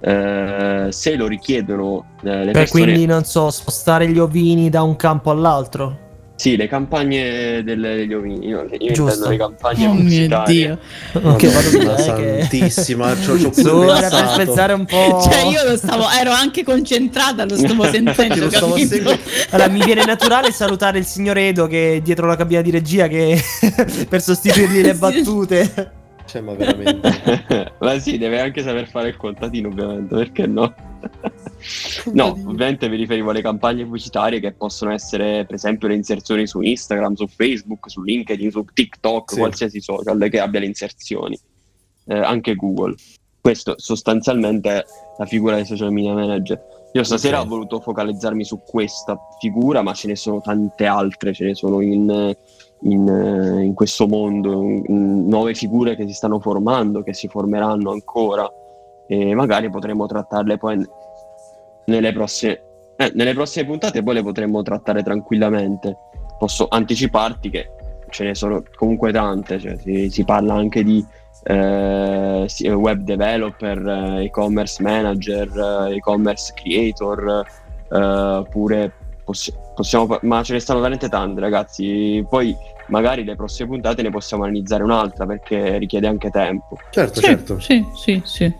eh, 0.00 0.88
se 0.90 1.16
lo 1.16 1.26
richiedono 1.26 2.04
eh, 2.22 2.44
le 2.44 2.52
Beh, 2.52 2.52
persone... 2.52 2.84
quindi 2.84 3.06
non 3.06 3.24
so, 3.24 3.50
spostare 3.50 4.06
gli 4.08 4.18
ovini 4.18 4.68
da 4.68 4.82
un 4.82 4.96
campo 4.96 5.30
all'altro. 5.30 5.98
Sì, 6.36 6.56
le 6.56 6.66
campagne 6.66 7.62
delle- 7.62 7.94
degli 7.94 8.12
ovini, 8.12 8.48
io, 8.48 8.66
io 8.68 8.92
Giusto. 8.92 9.02
intendo 9.02 9.28
le 9.30 9.36
campagne 9.36 9.86
Oh 9.86 9.92
mio 9.94 10.42
dio. 10.46 10.78
Eh, 11.12 11.36
che- 11.36 11.48
santissima, 11.48 13.14
ci 13.20 13.30
ho- 13.30 13.38
ci 13.38 13.44
ho 13.46 13.52
Su, 13.52 13.62
pure 13.62 13.96
era 13.98 14.08
per 14.08 14.28
spezzare 14.30 14.72
un 14.72 14.84
po'. 14.84 15.20
Cioè, 15.22 15.44
io 15.46 15.62
lo 15.64 15.76
stavo, 15.76 16.04
ero 16.10 16.32
anche 16.32 16.64
concentrata, 16.64 17.44
lo 17.44 17.56
stavo 17.56 17.84
sentendo, 17.90 18.34
Lo 18.36 18.50
stavo 18.50 18.76
seguendo. 18.76 19.16
Allora, 19.50 19.68
mi 19.70 19.84
viene 19.84 20.04
naturale 20.04 20.50
salutare 20.50 20.98
il 20.98 21.04
signor 21.06 21.38
Edo 21.38 21.68
che 21.68 21.96
è 21.96 22.00
dietro 22.00 22.26
la 22.26 22.34
cabina 22.36 22.62
di 22.62 22.70
regia 22.72 23.06
che 23.06 23.40
per 24.08 24.20
sostituirgli 24.20 24.82
le 24.82 24.94
battute. 24.94 25.92
Cioè, 26.26 26.40
ma 26.42 26.52
veramente. 26.54 27.72
Ma 27.78 27.98
sì, 28.00 28.18
deve 28.18 28.40
anche 28.40 28.62
saper 28.62 28.88
fare 28.88 29.08
il 29.10 29.16
contatino, 29.16 29.68
ovviamente, 29.68 30.14
perché 30.16 30.46
no? 30.46 30.74
No, 32.12 32.26
ovviamente 32.26 32.88
mi 32.88 32.96
riferivo 32.96 33.30
alle 33.30 33.40
campagne 33.42 33.84
pubblicitarie 33.84 34.40
che 34.40 34.52
possono 34.52 34.92
essere, 34.92 35.44
per 35.44 35.54
esempio, 35.54 35.88
le 35.88 35.94
inserzioni 35.94 36.46
su 36.46 36.60
Instagram, 36.60 37.14
su 37.14 37.26
Facebook, 37.26 37.90
su 37.90 38.02
LinkedIn, 38.02 38.50
su 38.50 38.64
TikTok, 38.72 39.32
Sì. 39.32 39.38
qualsiasi 39.38 39.80
social 39.80 40.28
che 40.28 40.40
abbia 40.40 40.60
le 40.60 40.66
inserzioni, 40.66 41.38
Eh, 42.06 42.18
anche 42.18 42.54
Google. 42.54 42.94
Questo 43.40 43.74
sostanzialmente 43.78 44.70
è 44.70 44.84
la 45.16 45.24
figura 45.26 45.56
del 45.56 45.64
social 45.64 45.90
media 45.90 46.12
manager. 46.12 46.62
Io 46.92 47.02
stasera 47.02 47.38
Ok. 47.40 47.44
ho 47.44 47.48
voluto 47.48 47.80
focalizzarmi 47.80 48.44
su 48.44 48.60
questa 48.64 49.18
figura, 49.40 49.80
ma 49.82 49.94
ce 49.94 50.08
ne 50.08 50.16
sono 50.16 50.40
tante 50.42 50.84
altre, 50.86 51.32
ce 51.32 51.44
ne 51.46 51.54
sono 51.54 51.80
in, 51.80 52.34
in, 52.82 53.60
in 53.64 53.72
questo 53.74 54.06
mondo, 54.06 54.62
in- 54.62 55.26
nuove 55.26 55.54
figure 55.54 55.96
che 55.96 56.06
si 56.06 56.12
stanno 56.12 56.40
formando, 56.40 57.02
che 57.02 57.14
si 57.14 57.26
formeranno 57.26 57.90
ancora 57.90 58.50
e 59.06 59.34
magari 59.34 59.68
potremo 59.70 60.06
trattarle 60.06 60.56
poi 60.56 60.86
nelle 61.86 62.12
prossime, 62.12 62.60
eh, 62.96 63.10
nelle 63.14 63.34
prossime 63.34 63.66
puntate, 63.66 64.02
poi 64.02 64.14
le 64.14 64.22
potremmo 64.22 64.62
trattare 64.62 65.02
tranquillamente. 65.02 65.96
Posso 66.38 66.66
anticiparti 66.68 67.50
che 67.50 67.70
ce 68.10 68.24
ne 68.24 68.34
sono 68.34 68.62
comunque 68.76 69.12
tante, 69.12 69.58
cioè 69.58 69.76
si, 69.78 70.08
si 70.10 70.24
parla 70.24 70.54
anche 70.54 70.82
di 70.82 71.04
eh, 71.44 72.46
web 72.72 73.00
developer, 73.02 73.86
eh, 73.86 74.24
e-commerce 74.24 74.82
manager, 74.82 75.88
eh, 75.88 75.96
e-commerce 75.96 76.52
creator, 76.54 77.44
eh, 77.92 78.46
pure 78.50 78.92
possi- 79.24 79.52
possiamo, 79.74 80.18
ma 80.22 80.42
ce 80.42 80.54
ne 80.54 80.60
stanno 80.60 80.80
veramente 80.80 81.08
tante 81.08 81.40
ragazzi. 81.40 82.24
Poi 82.28 82.54
magari 82.88 83.24
le 83.24 83.34
prossime 83.36 83.68
puntate 83.68 84.02
ne 84.02 84.10
possiamo 84.10 84.44
analizzare 84.44 84.82
un'altra 84.82 85.26
perché 85.26 85.78
richiede 85.78 86.06
anche 86.06 86.30
tempo. 86.30 86.78
Certo, 86.90 87.20
Sì, 87.20 87.26
certo. 87.26 87.58
sì, 87.60 87.84
sì, 87.94 88.22
sì. 88.24 88.52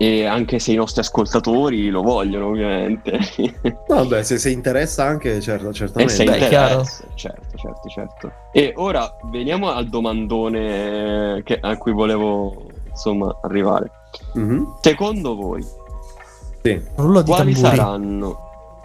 E 0.00 0.24
anche 0.26 0.60
se 0.60 0.70
i 0.72 0.76
nostri 0.76 1.00
ascoltatori 1.00 1.88
lo 1.90 2.02
vogliono, 2.02 2.46
ovviamente. 2.46 3.18
Vabbè, 3.88 4.22
se, 4.22 4.38
se 4.38 4.50
interessa 4.50 5.04
anche, 5.04 5.40
certo, 5.40 5.70
e 5.70 5.72
certamente. 5.72 6.12
se 6.14 6.24
Beh, 6.24 6.34
interessa, 6.38 7.04
certo, 7.16 7.56
certo, 7.56 7.88
certo. 7.88 8.32
E 8.52 8.72
ora 8.76 9.16
veniamo 9.32 9.70
al 9.72 9.88
domandone 9.88 11.42
che- 11.44 11.58
a 11.60 11.76
cui 11.76 11.92
volevo 11.92 12.66
insomma 12.88 13.36
arrivare. 13.42 13.90
Mhm, 14.34 14.76
Secondo 14.80 15.34
voi, 15.34 15.62
Sì. 16.62 16.80
Quali 16.94 17.24
tamburi. 17.24 17.54
saranno, 17.54 18.38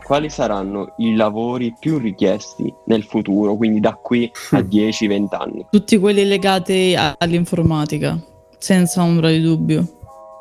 quali 0.04 0.30
saranno 0.30 0.94
i 0.98 1.16
lavori 1.16 1.76
più 1.80 1.98
richiesti 2.00 2.74
nel 2.86 3.04
futuro, 3.04 3.56
quindi 3.56 3.80
da 3.80 3.94
qui 3.94 4.32
a 4.52 4.62
Mm. 4.64 4.68
10-20 4.68 5.36
anni? 5.36 5.66
Tutti 5.70 5.98
quelli 6.00 6.26
legati 6.26 6.96
a- 6.98 7.16
all'informatica, 7.20 8.20
senza 8.58 9.04
ombra 9.04 9.30
di 9.30 9.42
dubbio. 9.42 9.86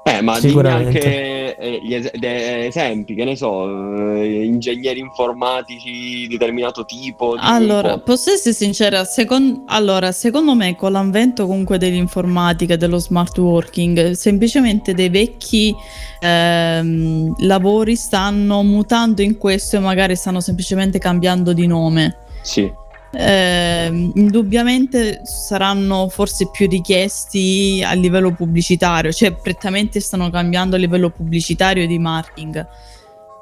Eh, 0.05 0.21
ma 0.21 0.35
dimmi 0.41 0.49
Sicuramente. 0.51 0.99
anche 0.99 1.57
eh, 1.59 1.81
gli 1.81 1.95
es- 1.95 2.11
de- 2.17 2.67
esempi, 2.67 3.15
che 3.15 3.25
ne 3.25 3.37
so, 3.37 4.17
eh, 4.17 4.45
ingegneri 4.45 4.99
informatici 4.99 5.91
di 5.91 6.27
determinato 6.29 6.85
tipo. 6.85 7.37
Allora, 7.39 7.93
po'. 7.99 8.01
posso 8.03 8.33
essere 8.33 8.53
sincera? 8.53 9.05
Secon- 9.05 9.63
allora, 9.67 10.11
secondo 10.11 10.55
me 10.57 10.75
con 10.75 10.91
l'avvento 10.91 11.47
comunque 11.47 11.79
dell'informatica, 11.79 12.75
dello 12.75 12.99
smart 12.99 13.39
working, 13.39 14.11
semplicemente 14.13 14.93
dei 14.93 15.09
vecchi 15.09 15.73
ehm, 16.21 17.35
lavori 17.47 17.95
stanno 17.97 18.63
mutando 18.63 19.23
in 19.23 19.39
questo 19.39 19.77
e 19.77 19.81
magari 19.81 20.17
stanno 20.17 20.41
semplicemente 20.41 20.99
cambiando 20.99 21.53
di 21.53 21.67
nome. 21.67 22.17
Sì, 22.43 22.71
Ehm, 23.15 24.13
indubbiamente 24.15 25.21
saranno 25.25 26.09
forse 26.09 26.49
più 26.51 26.67
richiesti 26.69 27.83
a 27.85 27.93
livello 27.93 28.33
pubblicitario, 28.33 29.13
cioè 29.13 29.33
prettamente 29.33 30.01
stanno 30.01 30.31
cambiando 30.31 30.77
a 30.77 30.79
livello 30.79 31.11
pubblicitario 31.11 31.83
e 31.83 31.87
di 31.87 31.99
marketing. 31.99 32.67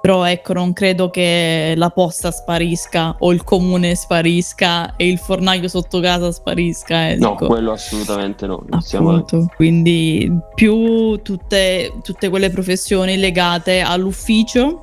Però 0.03 0.25
ecco, 0.25 0.55
non 0.55 0.73
credo 0.73 1.11
che 1.11 1.75
la 1.77 1.91
posta 1.91 2.31
sparisca 2.31 3.17
o 3.19 3.33
il 3.33 3.45
comune 3.45 3.95
sparisca 3.95 4.97
e 4.97 5.07
il 5.07 5.19
fornaio 5.19 5.69
sotto 5.69 6.01
casa 6.01 6.33
sparisca. 6.33 7.15
no, 7.17 7.33
Ecco. 7.35 7.47
quello 7.47 7.73
assolutamente 7.73 8.47
no. 8.47 8.63
non 8.67 8.81
siamo- 8.81 9.11
Appunto, 9.11 9.53
quindi 9.55 10.33
più 10.55 11.21
tutte, 11.21 11.93
tutte 12.03 12.31
quelle 12.31 12.49
professioni 12.49 13.19
legate 13.19 13.81
all'ufficio, 13.81 14.81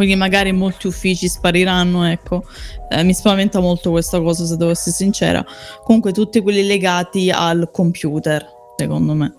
quindi 0.00 0.16
magari 0.16 0.50
molti 0.52 0.86
uffici 0.86 1.28
spariranno, 1.28 2.06
ecco, 2.06 2.44
Eh, 2.92 3.04
mi 3.04 3.12
spaventa 3.12 3.60
molto 3.60 3.90
questa 3.90 4.20
cosa 4.20 4.44
se 4.46 4.56
devo 4.56 4.70
essere 4.70 4.96
sincera. 4.96 5.44
Comunque 5.84 6.10
tutti 6.12 6.40
quelli 6.40 6.66
legati 6.66 7.30
al 7.30 7.68
computer, 7.70 8.44
secondo 8.76 9.14
me. 9.14 9.34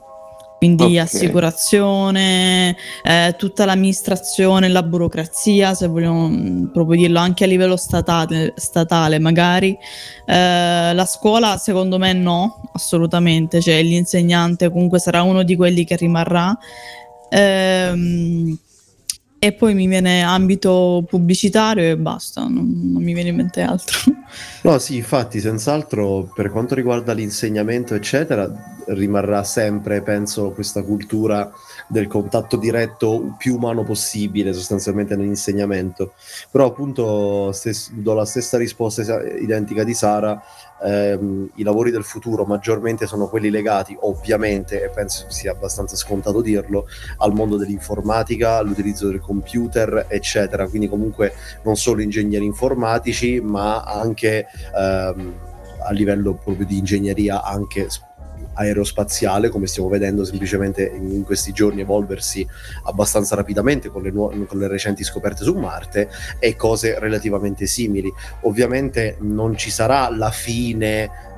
Quindi 0.57 0.97
Ok. 0.99 1.03
assicurazione, 1.03 2.77
eh, 3.03 3.33
tutta 3.37 3.65
l'amministrazione, 3.65 4.69
la 4.69 4.83
burocrazia, 4.83 5.73
se 5.73 5.87
vogliamo 5.87 6.29
mm, 6.29 6.65
proprio 6.67 6.97
dirlo, 7.01 7.17
anche 7.19 7.43
a 7.43 7.47
livello 7.47 7.75
statale, 7.75 8.53
statale 8.55 9.17
magari. 9.19 9.75
Eh, 10.25 10.93
la 10.93 11.05
scuola 11.05 11.57
secondo 11.57 11.97
me 11.97 12.13
no, 12.13 12.69
assolutamente, 12.73 13.59
cioè 13.59 13.81
l'insegnante 13.81 14.69
comunque 14.69 14.99
sarà 14.99 15.23
uno 15.23 15.41
di 15.43 15.55
quelli 15.55 15.83
che 15.83 15.95
rimarrà. 15.95 16.55
Ehm, 17.31 18.57
e 19.43 19.53
poi 19.53 19.73
mi 19.73 19.87
viene 19.87 20.21
ambito 20.21 21.03
pubblicitario 21.09 21.81
e 21.81 21.97
basta, 21.97 22.41
non, 22.41 22.91
non 22.93 23.01
mi 23.01 23.11
viene 23.11 23.29
in 23.29 23.37
mente 23.37 23.61
altro. 23.61 23.97
No, 24.61 24.77
sì, 24.77 24.97
infatti, 24.97 25.41
senz'altro 25.41 26.31
per 26.33 26.51
quanto 26.51 26.75
riguarda 26.75 27.11
l'insegnamento, 27.11 27.95
eccetera, 27.95 28.49
rimarrà 28.85 29.43
sempre, 29.43 30.01
penso, 30.03 30.51
questa 30.51 30.83
cultura 30.83 31.51
del 31.91 32.07
contatto 32.07 32.55
diretto 32.55 33.35
più 33.37 33.55
umano 33.55 33.83
possibile, 33.83 34.53
sostanzialmente 34.53 35.15
nell'insegnamento. 35.15 36.13
Però, 36.49 36.65
appunto, 36.65 37.51
stes- 37.51 37.91
do 37.91 38.13
la 38.13 38.25
stessa 38.25 38.57
risposta 38.57 39.21
identica 39.21 39.83
di 39.83 39.93
Sara. 39.93 40.41
ehm, 40.83 41.51
I 41.55 41.63
lavori 41.63 41.91
del 41.91 42.03
futuro 42.03 42.43
maggiormente 42.45 43.05
sono 43.05 43.27
quelli 43.27 43.49
legati, 43.49 43.95
ovviamente, 43.99 44.83
e 44.83 44.89
penso 44.89 45.25
sia 45.29 45.51
abbastanza 45.51 45.95
scontato 45.95 46.41
dirlo, 46.41 46.87
al 47.17 47.33
mondo 47.33 47.57
dell'informatica, 47.57 48.55
all'utilizzo 48.57 49.07
del 49.09 49.19
computer, 49.19 50.05
eccetera. 50.07 50.67
Quindi, 50.67 50.87
comunque, 50.87 51.33
non 51.63 51.75
solo 51.75 52.01
ingegneri 52.01 52.45
informatici, 52.45 53.41
ma 53.41 53.81
anche 53.83 54.47
ehm, 54.75 55.33
a 55.83 55.91
livello 55.91 56.35
proprio 56.35 56.65
di 56.65 56.77
ingegneria 56.77 57.43
anche 57.43 57.87
aerospaziale, 58.53 59.49
come 59.49 59.67
stiamo 59.67 59.89
vedendo 59.89 60.23
semplicemente 60.23 60.83
in 60.83 61.23
questi 61.23 61.51
giorni 61.51 61.81
evolversi 61.81 62.47
abbastanza 62.83 63.35
rapidamente 63.35 63.89
con 63.89 64.01
le, 64.01 64.11
nuo- 64.11 64.29
con 64.47 64.59
le 64.59 64.67
recenti 64.67 65.03
scoperte 65.03 65.43
su 65.43 65.53
Marte 65.55 66.09
e 66.39 66.55
cose 66.55 66.99
relativamente 66.99 67.65
simili. 67.65 68.11
Ovviamente 68.41 69.17
non 69.19 69.55
ci 69.55 69.69
sarà 69.69 70.09
la 70.09 70.31
fine 70.31 71.29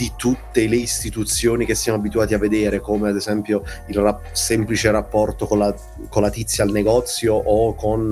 di 0.00 0.12
tutte 0.16 0.66
le 0.66 0.76
istituzioni 0.76 1.66
che 1.66 1.74
siamo 1.74 1.98
abituati 1.98 2.32
a 2.32 2.38
vedere, 2.38 2.80
come 2.80 3.10
ad 3.10 3.16
esempio 3.16 3.62
il 3.88 3.96
rap- 3.96 4.32
semplice 4.32 4.90
rapporto 4.90 5.46
con 5.46 5.58
la, 5.58 5.74
con 6.08 6.22
la 6.22 6.30
tizia 6.30 6.64
al 6.64 6.70
negozio 6.70 7.34
o 7.34 7.74
con, 7.74 8.10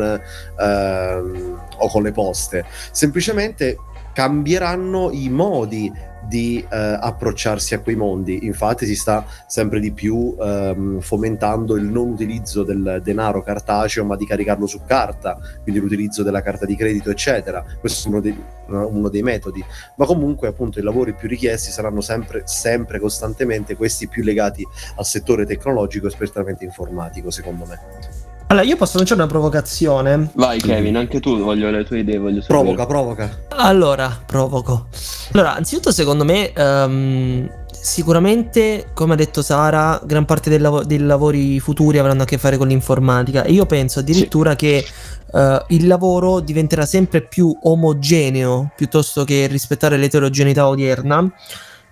ehm, 0.60 1.60
o 1.78 1.88
con 1.88 2.02
le 2.02 2.12
poste. 2.12 2.66
Semplicemente 2.90 3.78
cambieranno 4.18 5.12
i 5.12 5.28
modi 5.28 5.92
di 6.26 6.58
eh, 6.68 6.76
approcciarsi 6.76 7.74
a 7.74 7.78
quei 7.78 7.94
mondi. 7.94 8.46
Infatti 8.46 8.84
si 8.84 8.96
sta 8.96 9.24
sempre 9.46 9.78
di 9.78 9.92
più 9.92 10.34
ehm, 10.36 10.98
fomentando 10.98 11.76
il 11.76 11.84
non 11.84 12.08
utilizzo 12.08 12.64
del 12.64 13.00
denaro 13.04 13.44
cartaceo, 13.44 14.04
ma 14.04 14.16
di 14.16 14.26
caricarlo 14.26 14.66
su 14.66 14.80
carta, 14.84 15.38
quindi 15.62 15.80
l'utilizzo 15.80 16.24
della 16.24 16.42
carta 16.42 16.66
di 16.66 16.74
credito, 16.74 17.10
eccetera. 17.10 17.64
Questo 17.78 18.08
è 18.08 18.10
uno 18.10 18.20
dei, 18.20 18.36
uno 18.66 19.08
dei 19.08 19.22
metodi. 19.22 19.64
Ma 19.94 20.04
comunque, 20.04 20.48
appunto, 20.48 20.80
i 20.80 20.82
lavori 20.82 21.14
più 21.14 21.28
richiesti 21.28 21.70
saranno 21.70 22.00
sempre, 22.00 22.42
sempre 22.44 22.98
costantemente 22.98 23.76
questi 23.76 24.08
più 24.08 24.24
legati 24.24 24.66
al 24.96 25.06
settore 25.06 25.46
tecnologico 25.46 26.08
e 26.08 26.10
specialmente 26.10 26.64
informatico, 26.64 27.30
secondo 27.30 27.66
me. 27.66 28.27
Allora, 28.50 28.64
io 28.64 28.76
posso 28.76 28.96
lanciare 28.96 29.20
una 29.20 29.28
provocazione. 29.28 30.30
Vai 30.32 30.58
Kevin, 30.58 30.96
anche 30.96 31.20
tu 31.20 31.38
voglio 31.38 31.68
le 31.70 31.84
tue 31.84 31.98
idee, 31.98 32.16
voglio 32.16 32.40
sapere. 32.40 32.60
Provoca, 32.60 32.86
provoca. 32.86 33.38
Allora, 33.48 34.22
provoco. 34.24 34.86
Allora, 35.32 35.54
anzitutto, 35.54 35.92
secondo 35.92 36.24
me, 36.24 36.50
ehm, 36.54 37.50
sicuramente, 37.70 38.86
come 38.94 39.12
ha 39.12 39.16
detto 39.16 39.42
Sara, 39.42 40.00
gran 40.02 40.24
parte 40.24 40.48
del 40.48 40.62
lav- 40.62 40.84
dei 40.84 40.98
lavori 40.98 41.60
futuri 41.60 41.98
avranno 41.98 42.22
a 42.22 42.24
che 42.24 42.38
fare 42.38 42.56
con 42.56 42.68
l'informatica 42.68 43.42
e 43.42 43.52
io 43.52 43.66
penso 43.66 43.98
addirittura 43.98 44.52
sì. 44.52 44.56
che 44.56 44.84
uh, 45.32 45.64
il 45.68 45.86
lavoro 45.86 46.40
diventerà 46.40 46.86
sempre 46.86 47.20
più 47.20 47.54
omogeneo 47.64 48.70
piuttosto 48.74 49.24
che 49.24 49.46
rispettare 49.46 49.98
l'eterogeneità 49.98 50.66
odierna. 50.66 51.30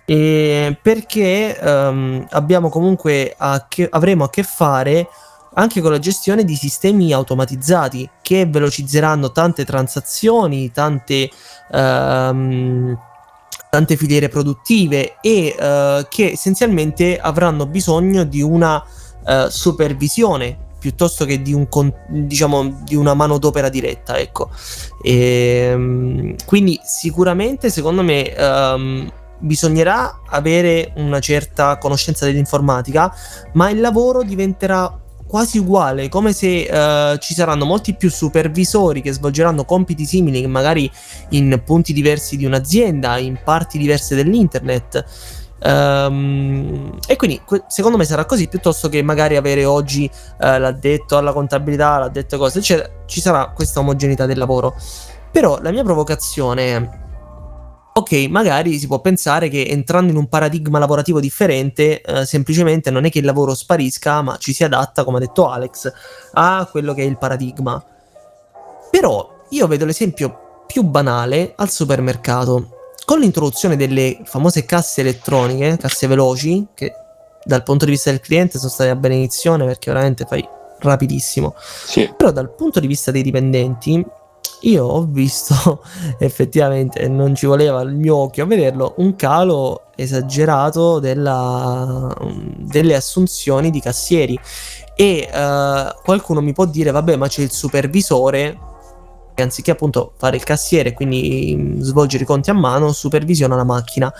E 0.05 0.75
perché 0.81 1.55
um, 1.61 2.25
abbiamo 2.31 2.69
comunque 2.69 3.35
a 3.37 3.67
che, 3.69 3.87
avremo 3.91 4.23
a 4.23 4.29
che 4.31 4.41
fare 4.41 5.07
anche 5.57 5.81
con 5.81 5.91
la 5.91 5.99
gestione 5.99 6.43
di 6.43 6.55
sistemi 6.55 7.13
automatizzati 7.13 8.09
che 8.21 8.45
velocizzeranno 8.45 9.31
tante 9.31 9.65
transazioni, 9.65 10.71
tante, 10.71 11.29
um, 11.71 12.97
tante 13.69 13.95
filiere 13.97 14.29
produttive 14.29 15.17
e 15.19 15.55
uh, 15.57 16.05
che 16.09 16.31
essenzialmente 16.31 17.19
avranno 17.19 17.65
bisogno 17.65 18.23
di 18.23 18.41
una 18.41 18.77
uh, 18.77 19.49
supervisione 19.49 20.65
piuttosto 20.79 21.25
che 21.25 21.41
di, 21.41 21.53
un, 21.53 21.67
diciamo, 22.07 22.81
di 22.83 22.95
una 22.95 23.15
manodopera 23.15 23.67
diretta. 23.67 24.17
Ecco. 24.19 24.51
E, 25.01 25.71
um, 25.73 26.35
quindi 26.45 26.79
sicuramente 26.83 27.71
secondo 27.71 28.03
me 28.03 28.31
um, 28.37 29.11
bisognerà 29.39 30.21
avere 30.27 30.93
una 30.97 31.19
certa 31.19 31.79
conoscenza 31.79 32.25
dell'informatica, 32.25 33.11
ma 33.53 33.71
il 33.71 33.79
lavoro 33.79 34.21
diventerà 34.21 35.05
quasi 35.27 35.57
uguale, 35.59 36.09
come 36.09 36.33
se 36.33 36.67
uh, 36.69 37.17
ci 37.17 37.33
saranno 37.33 37.65
molti 37.65 37.93
più 37.93 38.09
supervisori 38.09 39.01
che 39.01 39.11
svolgeranno 39.11 39.65
compiti 39.65 40.05
simili, 40.05 40.45
magari 40.47 40.89
in 41.29 41.61
punti 41.63 41.93
diversi 41.93 42.37
di 42.37 42.45
un'azienda, 42.45 43.17
in 43.17 43.37
parti 43.43 43.77
diverse 43.77 44.15
dell'internet. 44.15 45.05
Um, 45.59 46.99
e 47.07 47.15
quindi 47.15 47.41
secondo 47.67 47.97
me 47.97 48.05
sarà 48.05 48.25
così 48.25 48.47
piuttosto 48.47 48.89
che 48.89 49.01
magari 49.01 49.35
avere 49.35 49.65
oggi 49.65 50.09
uh, 50.13 50.37
l'addetto 50.37 51.17
alla 51.17 51.33
contabilità, 51.33 51.97
l'addetto 51.99 52.37
cose, 52.37 52.59
eccetera. 52.59 52.89
Ci 53.05 53.19
sarà 53.21 53.49
questa 53.49 53.79
omogeneità 53.81 54.25
del 54.25 54.37
lavoro. 54.37 54.75
Però 55.31 55.59
la 55.61 55.71
mia 55.71 55.83
provocazione 55.83 56.75
è 56.75 56.89
ok, 57.97 58.27
magari 58.29 58.77
si 58.77 58.85
può 58.85 59.01
pensare 59.01 59.49
che 59.49 59.65
entrando 59.67 60.11
in 60.11 60.17
un 60.17 60.27
paradigma 60.27 60.77
lavorativo 60.77 61.19
differente, 61.19 62.01
eh, 62.01 62.25
semplicemente 62.25 62.91
non 62.91 63.05
è 63.05 63.09
che 63.09 63.19
il 63.19 63.25
lavoro 63.25 63.55
sparisca, 63.55 64.21
ma 64.21 64.37
ci 64.37 64.53
si 64.53 64.63
adatta, 64.63 65.03
come 65.03 65.17
ha 65.17 65.19
detto 65.21 65.49
Alex, 65.49 65.91
a 66.33 66.67
quello 66.69 66.93
che 66.93 67.01
è 67.01 67.05
il 67.05 67.17
paradigma. 67.17 67.83
Però 68.91 69.45
io 69.49 69.67
vedo 69.67 69.85
l'esempio 69.85 70.65
più 70.67 70.83
banale 70.83 71.53
al 71.55 71.69
supermercato. 71.71 72.75
Con 73.03 73.19
l'introduzione 73.19 73.75
delle 73.75 74.19
famose 74.25 74.63
casse 74.65 75.01
elettroniche, 75.01 75.77
casse 75.77 76.05
veloci, 76.05 76.67
che 76.75 76.93
dal 77.43 77.63
punto 77.63 77.85
di 77.85 77.91
vista 77.91 78.11
del 78.11 78.19
cliente 78.19 78.59
sono 78.59 78.69
state 78.69 78.89
a 78.91 78.95
benedizione 78.95 79.65
perché 79.65 79.89
veramente 79.91 80.25
fai 80.25 80.47
rapidissimo. 80.79 81.55
Sì. 81.57 82.13
Però 82.15 82.31
dal 82.31 82.53
punto 82.53 82.79
di 82.79 82.85
vista 82.85 83.09
dei 83.09 83.23
dipendenti 83.23 84.05
io 84.61 84.85
ho 84.85 85.05
visto 85.05 85.83
effettivamente, 86.19 87.07
non 87.07 87.35
ci 87.35 87.45
voleva 87.45 87.81
il 87.81 87.93
mio 87.93 88.15
occhio 88.15 88.43
a 88.43 88.47
vederlo, 88.47 88.93
un 88.97 89.15
calo 89.15 89.83
esagerato 89.95 90.99
della, 90.99 92.13
delle 92.57 92.95
assunzioni 92.95 93.69
di 93.69 93.79
cassieri. 93.79 94.39
E 94.95 95.29
uh, 95.31 96.01
qualcuno 96.03 96.41
mi 96.41 96.53
può 96.53 96.65
dire, 96.65 96.91
vabbè, 96.91 97.17
ma 97.17 97.27
c'è 97.27 97.41
il 97.41 97.51
supervisore 97.51 98.59
che 99.35 99.43
anziché 99.43 99.69
appunto 99.69 100.13
fare 100.17 100.35
il 100.35 100.43
cassiere, 100.43 100.93
quindi 100.93 101.55
mm, 101.55 101.81
svolgere 101.81 102.23
i 102.23 102.25
conti 102.25 102.49
a 102.49 102.53
mano, 102.53 102.91
supervisiona 102.91 103.55
la 103.55 103.63
macchina. 103.63 104.11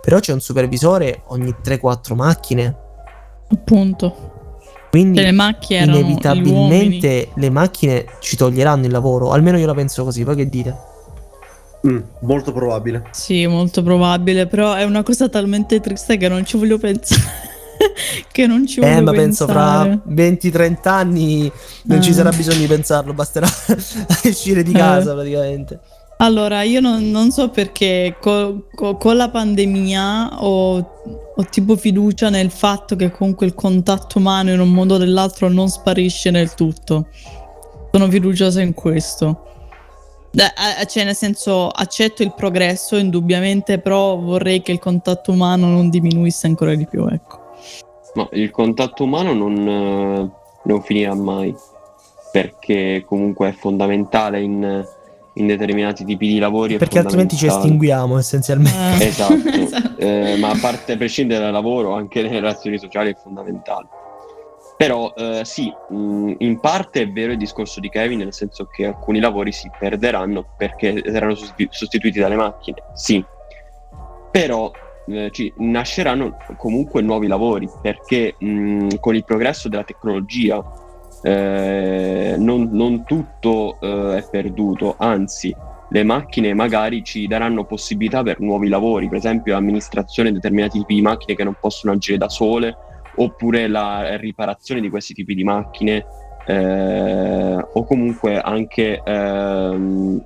Però 0.00 0.18
c'è 0.18 0.32
un 0.32 0.40
supervisore 0.40 1.22
ogni 1.26 1.54
3-4 1.62 2.14
macchine. 2.14 2.76
Appunto. 3.50 4.33
Quindi 4.94 5.20
le 5.20 5.32
macchine 5.32 5.82
inevitabilmente 5.82 7.30
le 7.34 7.50
macchine 7.50 8.04
ci 8.20 8.36
toglieranno 8.36 8.86
il 8.86 8.92
lavoro, 8.92 9.32
almeno 9.32 9.58
io 9.58 9.66
la 9.66 9.74
penso 9.74 10.04
così, 10.04 10.22
voi 10.22 10.36
che 10.36 10.48
dite? 10.48 10.76
Mm, 11.88 11.98
molto 12.20 12.52
probabile. 12.52 13.08
Sì, 13.10 13.44
molto 13.48 13.82
probabile, 13.82 14.46
però 14.46 14.74
è 14.74 14.84
una 14.84 15.02
cosa 15.02 15.28
talmente 15.28 15.80
triste 15.80 16.16
che 16.16 16.28
non 16.28 16.44
ci 16.44 16.56
voglio 16.56 16.78
pensare. 16.78 17.22
che 18.30 18.46
non 18.46 18.68
ci 18.68 18.78
voglio 18.78 18.98
eh, 18.98 19.00
ma 19.00 19.10
pensare. 19.10 19.52
penso 19.52 20.52
fra 20.52 20.62
20-30 20.64 20.88
anni 20.88 21.50
non 21.86 21.98
eh. 21.98 22.00
ci 22.00 22.12
sarà 22.12 22.30
bisogno 22.30 22.58
di 22.58 22.66
pensarlo, 22.68 23.12
basterà 23.14 23.48
uscire 24.22 24.62
di 24.62 24.70
casa 24.70 25.10
eh. 25.10 25.14
praticamente. 25.14 25.80
Allora, 26.18 26.62
io 26.62 26.80
non, 26.80 27.10
non 27.10 27.30
so 27.32 27.50
perché 27.50 28.16
co, 28.20 28.68
co, 28.74 28.96
con 28.96 29.16
la 29.16 29.30
pandemia 29.30 30.42
ho, 30.42 30.76
ho, 31.34 31.44
tipo 31.50 31.76
fiducia 31.76 32.30
nel 32.30 32.50
fatto 32.50 32.94
che 32.94 33.10
comunque 33.10 33.46
il 33.46 33.54
contatto 33.54 34.18
umano 34.18 34.52
in 34.52 34.60
un 34.60 34.70
modo 34.70 34.94
o 34.94 34.98
nell'altro 34.98 35.48
non 35.48 35.68
sparisce 35.68 36.30
nel 36.30 36.54
tutto. 36.54 37.08
Sono 37.90 38.08
fiduciosa 38.08 38.60
in 38.60 38.74
questo. 38.74 39.44
Eh, 40.32 40.86
cioè, 40.86 41.04
nel 41.04 41.14
senso, 41.14 41.68
accetto 41.68 42.22
il 42.22 42.32
progresso 42.34 42.96
indubbiamente, 42.96 43.78
però 43.78 44.16
vorrei 44.16 44.62
che 44.62 44.72
il 44.72 44.78
contatto 44.78 45.32
umano 45.32 45.66
non 45.66 45.90
diminuisse 45.90 46.46
ancora 46.46 46.74
di 46.74 46.86
più, 46.86 47.06
ecco. 47.06 47.40
Ma 48.14 48.28
il 48.32 48.50
contatto 48.50 49.04
umano 49.04 49.32
non, 49.32 50.32
non 50.62 50.82
finirà 50.82 51.14
mai, 51.14 51.54
perché 52.32 53.04
comunque 53.06 53.48
è 53.48 53.52
fondamentale 53.52 54.40
in 54.40 54.86
in 55.34 55.46
determinati 55.46 56.04
tipi 56.04 56.26
di 56.28 56.38
lavori. 56.38 56.76
Perché 56.76 56.98
altrimenti 56.98 57.36
ci 57.36 57.46
estinguiamo 57.46 58.18
essenzialmente. 58.18 59.04
Eh. 59.04 59.06
Esatto, 59.06 59.48
esatto. 59.48 59.98
Eh, 59.98 60.36
ma 60.38 60.50
a 60.50 60.58
parte 60.60 60.92
a 60.92 60.96
prescindere 60.96 61.42
dal 61.42 61.52
lavoro, 61.52 61.94
anche 61.94 62.22
le 62.22 62.28
relazioni 62.28 62.78
sociali 62.78 63.10
è 63.10 63.14
fondamentale. 63.14 63.88
Però 64.76 65.12
eh, 65.16 65.42
sì, 65.44 65.72
mh, 65.88 66.34
in 66.38 66.58
parte 66.60 67.02
è 67.02 67.08
vero 67.08 67.32
il 67.32 67.38
discorso 67.38 67.80
di 67.80 67.88
Kevin, 67.88 68.18
nel 68.18 68.32
senso 68.32 68.66
che 68.66 68.86
alcuni 68.86 69.20
lavori 69.20 69.52
si 69.52 69.70
perderanno 69.78 70.46
perché 70.56 71.02
saranno 71.06 71.34
sostituiti 71.34 72.18
dalle 72.18 72.36
macchine, 72.36 72.78
sì. 72.94 73.24
Però 74.32 74.72
eh, 75.06 75.30
ci 75.30 75.52
nasceranno 75.58 76.36
comunque 76.56 77.02
nuovi 77.02 77.28
lavori 77.28 77.68
perché 77.80 78.34
mh, 78.38 78.96
con 78.98 79.14
il 79.14 79.24
progresso 79.24 79.68
della 79.68 79.84
tecnologia 79.84 80.62
eh, 81.24 82.34
non, 82.36 82.68
non, 82.70 83.04
tutto 83.04 83.78
eh, 83.80 84.18
è 84.18 84.28
perduto, 84.30 84.94
anzi 84.98 85.54
le 85.88 86.02
macchine 86.02 86.52
magari 86.52 87.02
ci 87.02 87.26
daranno 87.26 87.64
possibilità 87.64 88.22
per 88.22 88.40
nuovi 88.40 88.68
lavori, 88.68 89.08
per 89.08 89.18
esempio 89.18 89.54
l'amministrazione 89.54 90.28
di 90.28 90.34
determinati 90.34 90.78
tipi 90.80 90.96
di 90.96 91.02
macchine 91.02 91.34
che 91.34 91.44
non 91.44 91.56
possono 91.58 91.94
agire 91.94 92.18
da 92.18 92.28
sole, 92.28 92.76
oppure 93.16 93.68
la 93.68 94.16
riparazione 94.16 94.82
di 94.82 94.90
questi 94.90 95.14
tipi 95.14 95.34
di 95.34 95.44
macchine, 95.44 96.04
eh, 96.46 97.56
o 97.72 97.84
comunque 97.84 98.38
anche 98.38 99.00
ehm, 99.02 100.24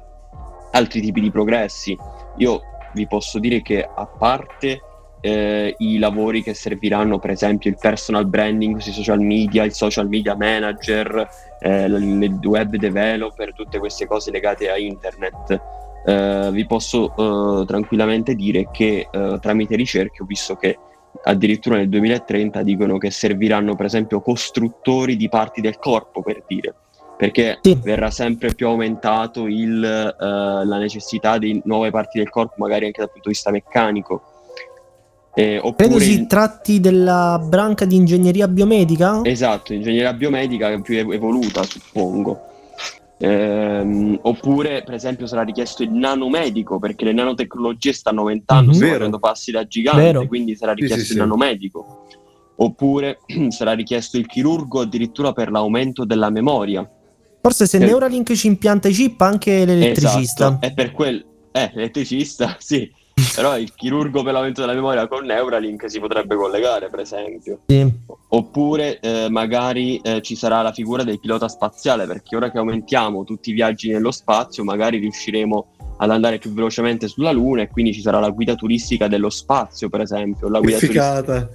altri 0.73 1.01
tipi 1.01 1.21
di 1.21 1.31
progressi. 1.31 1.97
Io 2.39 2.61
vi 2.95 3.07
posso 3.07 3.39
dire 3.39 3.63
che 3.63 3.83
a 3.83 4.07
parte 4.07 4.81
eh, 5.21 5.75
i 5.79 5.99
lavori 5.99 6.43
che 6.43 6.55
serviranno, 6.55 7.19
per 7.19 7.31
esempio 7.31 7.71
il 7.71 7.77
personal 7.79 8.27
branding 8.27 8.79
sui 8.79 8.93
social 8.93 9.21
media, 9.21 9.65
il 9.65 9.73
social 9.73 10.09
media 10.09 10.37
manager, 10.37 11.29
eh, 11.61 11.85
il 11.85 12.39
web 12.43 12.77
developer, 12.77 13.53
tutte 13.53 13.79
queste 13.79 14.07
cose 14.07 14.31
legate 14.31 14.71
a 14.71 14.79
internet. 14.79 15.61
Eh, 16.07 16.49
vi 16.53 16.67
posso 16.67 17.15
eh, 17.15 17.67
tranquillamente 17.67 18.35
dire 18.35 18.69
che 18.73 19.09
eh, 19.11 19.39
tramite 19.41 19.75
ricerche 19.77 20.23
ho 20.23 20.27
visto 20.27 20.55
che 20.55 20.79
addirittura 21.25 21.77
nel 21.77 21.89
2030 21.89 22.63
dicono 22.63 22.99
che 22.99 23.11
serviranno 23.11 23.75
per 23.75 23.87
esempio 23.87 24.21
costruttori 24.21 25.17
di 25.17 25.29
parti 25.29 25.61
del 25.61 25.79
corpo 25.79 26.23
per 26.23 26.45
dire 26.47 26.75
perché 27.17 27.59
sì. 27.61 27.77
verrà 27.83 28.11
sempre 28.11 28.55
più 28.55 28.69
aumentato 28.69 29.49
il, 29.49 30.15
uh, 30.17 30.23
la 30.65 30.79
necessità 30.79 31.37
di 31.37 31.61
nuove 31.65 31.91
parti 31.91 32.19
del 32.19 32.31
corpo 32.31 32.55
magari 32.59 32.87
anche 32.87 33.01
dal 33.01 33.11
punto 33.11 33.29
di 33.29 33.35
vista 33.35 33.51
meccanico 33.51 34.38
eh, 35.39 35.75
Credo 35.77 36.01
si 36.01 36.27
tratti 36.27 36.81
della 36.81 37.41
branca 37.41 37.85
di 37.85 37.95
ingegneria 37.95 38.49
biomedica? 38.49 39.21
Esatto, 39.23 39.73
ingegneria 39.73 40.13
biomedica 40.13 40.81
più 40.81 40.99
evoluta, 40.99 41.63
suppongo. 41.63 42.41
Ehm, 43.19 44.19
oppure, 44.23 44.83
per 44.83 44.95
esempio, 44.95 45.29
sarà 45.29 45.43
richiesto 45.43 45.85
il 45.85 45.93
nanomedico 45.93 46.81
perché 46.81 47.05
le 47.05 47.13
nanotecnologie 47.13 47.93
stanno 47.93 48.23
aumentando, 48.23 48.71
mm-hmm. 48.71 48.81
stanno 48.81 48.93
facendo 48.93 49.19
passi 49.21 49.51
da 49.53 49.65
gigante, 49.65 50.03
Vero. 50.03 50.27
quindi 50.27 50.57
sarà 50.57 50.73
richiesto 50.73 50.99
sì, 50.99 51.05
sì, 51.05 51.13
il 51.13 51.19
sì. 51.19 51.25
nanomedico. 51.25 52.07
Oppure 52.57 53.21
sarà 53.51 53.75
richiesto 53.75 54.17
il 54.17 54.27
chirurgo 54.27 54.81
addirittura 54.81 55.33
per 55.33 55.53
l'aumento 55.53 56.05
della 56.05 56.31
memoria. 56.31 56.89
Forse 57.41 57.67
se 57.67 57.79
per... 57.79 57.87
Neuralink 57.87 58.33
ci 58.33 58.49
impianta 58.49 58.89
i 58.89 58.93
chip, 58.93 59.21
anche 59.21 59.65
l'elettricista. 59.65 60.47
Esatto, 60.49 60.67
è 60.67 60.75
per 60.75 60.91
quel... 60.91 61.25
Eh, 61.53 61.71
l'elettricista, 61.75 62.57
sì. 62.59 62.91
Però 63.35 63.59
il 63.59 63.73
chirurgo 63.75 64.23
per 64.23 64.33
l'aumento 64.33 64.61
della 64.61 64.75
memoria 64.75 65.07
con 65.07 65.25
Neuralink 65.25 65.91
si 65.91 66.01
potrebbe 66.01 66.37
collegare, 66.37 66.89
per 66.89 67.01
esempio. 67.01 67.61
Sì. 67.67 67.91
Oppure 68.29 69.01
eh, 69.01 69.29
magari 69.31 69.99
eh, 69.99 70.21
ci 70.23 70.37
sarà 70.37 70.63
la 70.63 70.73
figura 70.73 71.05
del 71.05 71.21
pilota 71.21 71.49
spaziale, 71.49 72.07
perché 72.07 72.37
ora 72.37 72.51
che 72.51 72.59
aumentiamo 72.59 73.25
tutti 73.25 73.51
i 73.51 73.55
viaggi 73.55 73.91
nello 73.91 74.11
spazio, 74.11 74.65
magari 74.65 74.99
riusciremo 74.99 75.67
ad 75.99 76.11
andare 76.11 76.39
più 76.39 76.53
velocemente 76.53 77.09
sulla 77.09 77.33
Luna 77.33 77.63
e 77.63 77.69
quindi 77.69 77.93
ci 77.93 78.01
sarà 78.01 78.21
la 78.21 78.31
guida 78.31 78.55
turistica 78.55 79.09
dello 79.09 79.31
spazio, 79.31 79.89
per 79.89 80.01
esempio. 80.01 80.49
La 80.49 80.61
guida 80.61 80.79
Figata. 80.79 81.49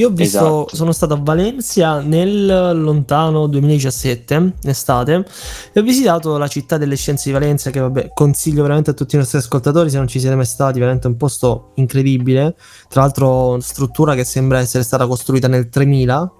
Io 0.00 0.08
ho 0.08 0.10
visto, 0.12 0.38
Esatto. 0.38 0.76
sono 0.76 0.92
stato 0.92 1.12
a 1.12 1.20
Valencia 1.20 2.00
nel 2.00 2.46
lontano 2.82 3.46
2017, 3.46 4.54
estate, 4.64 5.26
e 5.74 5.78
ho 5.78 5.82
visitato 5.82 6.38
la 6.38 6.48
città 6.48 6.78
delle 6.78 6.96
scienze 6.96 7.24
di 7.26 7.32
Valencia, 7.32 7.68
che 7.68 7.80
vabbè, 7.80 8.12
consiglio 8.14 8.62
veramente 8.62 8.90
a 8.90 8.92
tutti 8.94 9.16
i 9.16 9.18
nostri 9.18 9.36
ascoltatori 9.36 9.90
se 9.90 9.98
non 9.98 10.08
ci 10.08 10.18
siete 10.18 10.34
mai 10.34 10.46
stati, 10.46 10.78
veramente 10.78 11.06
un 11.06 11.18
posto 11.18 11.72
incredibile. 11.74 12.56
Tra 12.88 13.02
l'altro, 13.02 13.60
struttura 13.60 14.14
che 14.14 14.24
sembra 14.24 14.58
essere 14.60 14.84
stata 14.84 15.06
costruita 15.06 15.48
nel 15.48 15.68
3000 15.68 16.32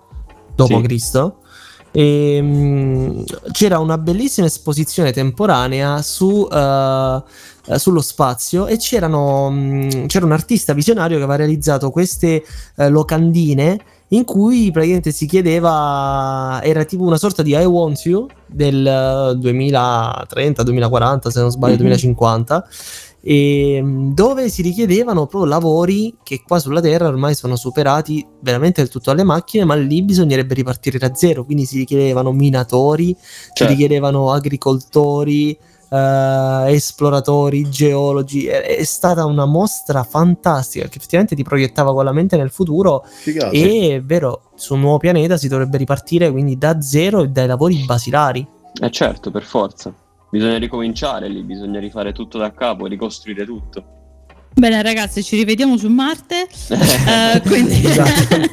dopo 0.55 0.75
Sì. 0.77 0.81
E, 1.93 2.39
mm, 2.41 3.23
c'era 3.53 3.79
una 3.79 3.99
bellissima 3.99 4.47
esposizione 4.47 5.13
temporanea 5.13 6.01
su, 6.01 6.49
eh, 6.51 7.23
eh, 7.71 7.79
sullo 7.79 8.01
spazio 8.01 8.67
e 8.67 8.77
c'erano, 8.77 9.49
mm, 9.51 10.07
c'era 10.07 10.25
un 10.27 10.33
artista 10.33 10.73
visionario 10.73 11.17
che 11.17 11.23
aveva 11.23 11.37
realizzato 11.39 11.91
queste 11.91 12.43
eh, 12.77 12.89
locandine 12.89 13.79
in 14.13 14.25
cui 14.25 14.71
praticamente 14.73 15.13
si 15.13 15.27
chiedeva 15.27 16.61
era 16.65 16.85
tipo 16.85 17.05
una 17.05 17.17
sorta 17.17 17.43
di 17.43 17.55
I 17.55 17.65
want 17.65 17.99
you 18.05 18.27
del 18.47 18.85
eh, 18.85 19.37
2030 19.39 20.63
2040 20.65 21.31
se 21.31 21.41
non 21.41 21.51
sbaglio 21.51 21.75
Mhm. 21.75 21.79
2050 21.81 22.67
e 23.23 23.81
mm, 23.83 24.13
dove 24.15 24.49
si 24.49 24.63
richiedevano 24.63 25.27
proprio 25.27 25.45
lavori 25.51 26.17
che 26.23 26.43
qua 26.45 26.59
sulla 26.59 26.81
Terra 26.81 27.07
ormai 27.07 27.35
sono 27.35 27.55
superati 27.55 28.27
veramente 28.41 28.81
del 28.81 28.91
tutto 28.91 29.11
alle 29.11 29.25
macchine, 29.25 29.65
ma 29.65 29.75
lì 29.75 30.03
bisognerebbe 30.03 30.55
ripartire 30.55 30.99
da 30.99 31.15
zero, 31.15 31.45
quindi 31.45 31.67
si 31.67 31.77
richiedevano 31.77 32.33
minatori, 32.33 33.15
si 33.19 33.51
Certo. 33.53 33.73
richiedevano 33.73 34.33
agricoltori, 34.33 35.57
eh, 35.91 36.65
esploratori, 36.69 37.69
geologi, 37.69 38.47
è, 38.47 38.77
è 38.77 38.85
stata 38.85 39.25
una 39.25 39.45
mostra 39.45 40.05
fantastica 40.05 40.87
che 40.87 40.97
effettivamente 40.99 41.35
ti 41.35 41.43
proiettava 41.43 41.93
con 41.93 42.05
la 42.05 42.13
mente 42.13 42.37
nel 42.37 42.51
futuro 42.51 43.05
Figata. 43.07 43.51
e 43.51 43.97
è 43.97 44.03
vero, 44.03 44.51
su 44.55 44.75
un 44.75 44.81
nuovo 44.81 44.99
pianeta 44.99 45.37
si 45.37 45.49
dovrebbe 45.49 45.77
ripartire 45.77 46.31
quindi 46.31 46.57
da 46.57 46.81
zero 46.81 47.23
e 47.23 47.29
dai 47.29 47.47
lavori 47.47 47.85
basilari. 47.85 48.47
Eh 48.81 48.91
certo, 48.91 49.31
per 49.31 49.43
forza. 49.43 49.93
Bisogna 50.31 50.59
ricominciare 50.59 51.29
lì, 51.29 51.43
bisogna 51.43 51.81
rifare 51.81 52.13
tutto 52.13 52.39
da 52.39 52.53
capo, 52.53 52.87
ricostruire 52.87 53.45
tutto. 53.45 53.99
Bene 54.55 54.83
ragazzi, 54.83 55.23
ci 55.23 55.37
rivediamo 55.37 55.77
su 55.77 55.89
Marte. 55.89 56.49
Eh, 57.11 57.41
quindi... 57.43 57.85
Esatto. 57.85 58.49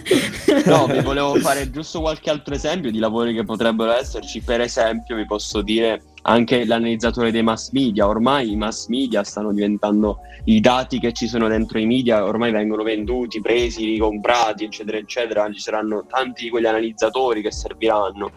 No, 0.66 0.86
vi 0.88 1.00
volevo 1.02 1.36
fare 1.36 1.70
giusto 1.70 2.02
qualche 2.02 2.30
altro 2.30 2.54
esempio 2.54 2.92
di 2.92 3.00
lavori 3.00 3.34
che 3.34 3.44
potrebbero 3.44 3.92
esserci. 3.94 4.42
Per 4.42 4.60
esempio, 4.60 5.16
vi 5.16 5.26
posso 5.26 5.62
dire 5.62 6.02
anche 6.24 6.66
l'analizzatore 6.66 7.32
dei 7.32 7.44
mass 7.44 7.72
media. 7.72 8.08
Ormai 8.08 8.52
i 8.52 8.56
mass 8.56 8.88
media 8.88 9.24
stanno 9.24 9.54
diventando 9.54 10.20
i 10.46 10.60
dati 10.60 11.00
che 11.00 11.14
ci 11.14 11.28
sono 11.28 11.48
dentro 11.48 11.80
i 11.80 11.86
media, 11.86 12.26
ormai 12.26 12.52
vengono 12.52 12.84
venduti, 12.84 13.40
presi, 13.40 13.86
ricomprati, 13.86 14.66
eccetera, 14.66 14.98
eccetera. 14.98 15.50
Ci 15.52 15.60
saranno 15.60 16.06
tanti 16.10 16.44
di 16.44 16.50
quegli 16.50 16.66
analizzatori 16.66 17.42
che 17.42 17.52
serviranno, 17.52 18.32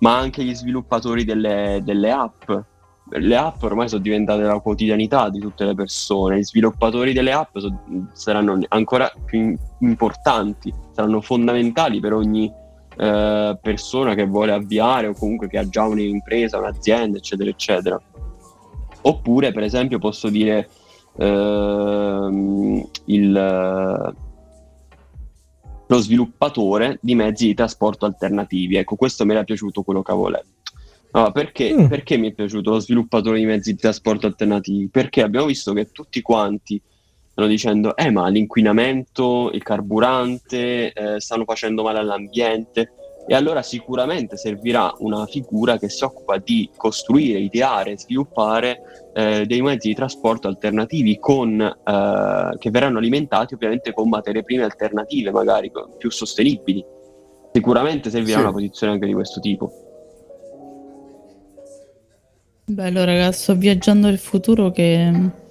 ma 0.00 0.16
anche 0.18 0.44
gli 0.44 0.54
sviluppatori 0.54 1.24
delle, 1.24 1.80
delle 1.82 2.10
app. 2.12 2.50
Le 3.14 3.36
app 3.36 3.62
ormai 3.62 3.88
sono 3.88 4.00
diventate 4.00 4.42
la 4.42 4.58
quotidianità 4.60 5.28
di 5.28 5.38
tutte 5.38 5.64
le 5.64 5.74
persone. 5.74 6.38
Gli 6.38 6.44
sviluppatori 6.44 7.12
delle 7.12 7.32
app 7.32 7.58
so- 7.58 7.80
saranno 8.12 8.58
ancora 8.68 9.12
più 9.24 9.54
importanti, 9.80 10.72
saranno 10.92 11.20
fondamentali 11.20 12.00
per 12.00 12.14
ogni 12.14 12.50
eh, 12.96 13.58
persona 13.60 14.14
che 14.14 14.26
vuole 14.26 14.52
avviare 14.52 15.08
o 15.08 15.14
comunque 15.14 15.48
che 15.48 15.58
ha 15.58 15.68
già 15.68 15.84
un'impresa, 15.84 16.58
un'azienda, 16.58 17.18
eccetera, 17.18 17.50
eccetera. 17.50 18.00
Oppure, 19.02 19.52
per 19.52 19.64
esempio, 19.64 19.98
posso 19.98 20.28
dire 20.28 20.68
ehm, 21.18 22.88
il, 23.06 24.14
lo 25.86 25.98
sviluppatore 25.98 26.98
di 27.02 27.14
mezzi 27.14 27.46
di 27.46 27.54
trasporto 27.54 28.06
alternativi. 28.06 28.76
Ecco, 28.76 28.96
questo 28.96 29.24
mi 29.24 29.32
era 29.32 29.44
piaciuto 29.44 29.82
quello 29.82 30.02
che 30.02 30.12
avevo 30.12 30.28
letto. 30.28 30.61
Allora, 31.12 31.30
perché, 31.30 31.74
Mm. 31.74 31.86
perché 31.86 32.16
mi 32.16 32.30
è 32.30 32.32
piaciuto 32.34 32.70
lo 32.70 32.78
sviluppatore 32.78 33.38
di 33.38 33.44
mezzi 33.44 33.72
di 33.72 33.78
trasporto 33.78 34.26
alternativi? 34.26 34.88
Perché 34.88 35.22
abbiamo 35.22 35.46
visto 35.46 35.72
che 35.72 35.90
tutti 35.92 36.22
quanti 36.22 36.80
stanno 37.30 37.48
dicendo, 37.48 37.96
eh 37.96 38.10
ma 38.10 38.28
l'inquinamento, 38.28 39.50
il 39.52 39.62
carburante, 39.62 40.92
eh, 40.92 41.20
stanno 41.20 41.44
facendo 41.44 41.82
male 41.82 41.98
all'ambiente. 41.98 42.92
E 43.28 43.34
allora 43.36 43.62
sicuramente 43.62 44.36
servirà 44.36 44.92
una 44.98 45.26
figura 45.26 45.78
che 45.78 45.88
si 45.88 46.02
occupa 46.02 46.38
di 46.38 46.68
costruire, 46.76 47.38
ideare, 47.38 47.96
sviluppare 47.96 48.80
eh, 49.14 49.46
dei 49.46 49.62
mezzi 49.62 49.88
di 49.88 49.94
trasporto 49.94 50.48
alternativi 50.48 51.18
con, 51.20 51.60
eh, 51.60 52.56
che 52.58 52.70
verranno 52.70 52.98
alimentati 52.98 53.54
ovviamente 53.54 53.92
con 53.92 54.08
materie 54.08 54.42
prime 54.42 54.64
alternative, 54.64 55.30
magari 55.30 55.70
più 55.98 56.10
sostenibili. 56.10 56.84
Sicuramente 57.52 58.10
servirà 58.10 58.38
Sì. 58.38 58.42
una 58.42 58.52
posizione 58.52 58.92
anche 58.94 59.06
di 59.06 59.12
questo 59.12 59.38
tipo. 59.38 59.72
Bello 62.64 63.04
ragazzi, 63.04 63.42
sto 63.42 63.54
viaggiando 63.56 64.06
nel 64.06 64.18
futuro 64.18 64.70
che... 64.70 65.30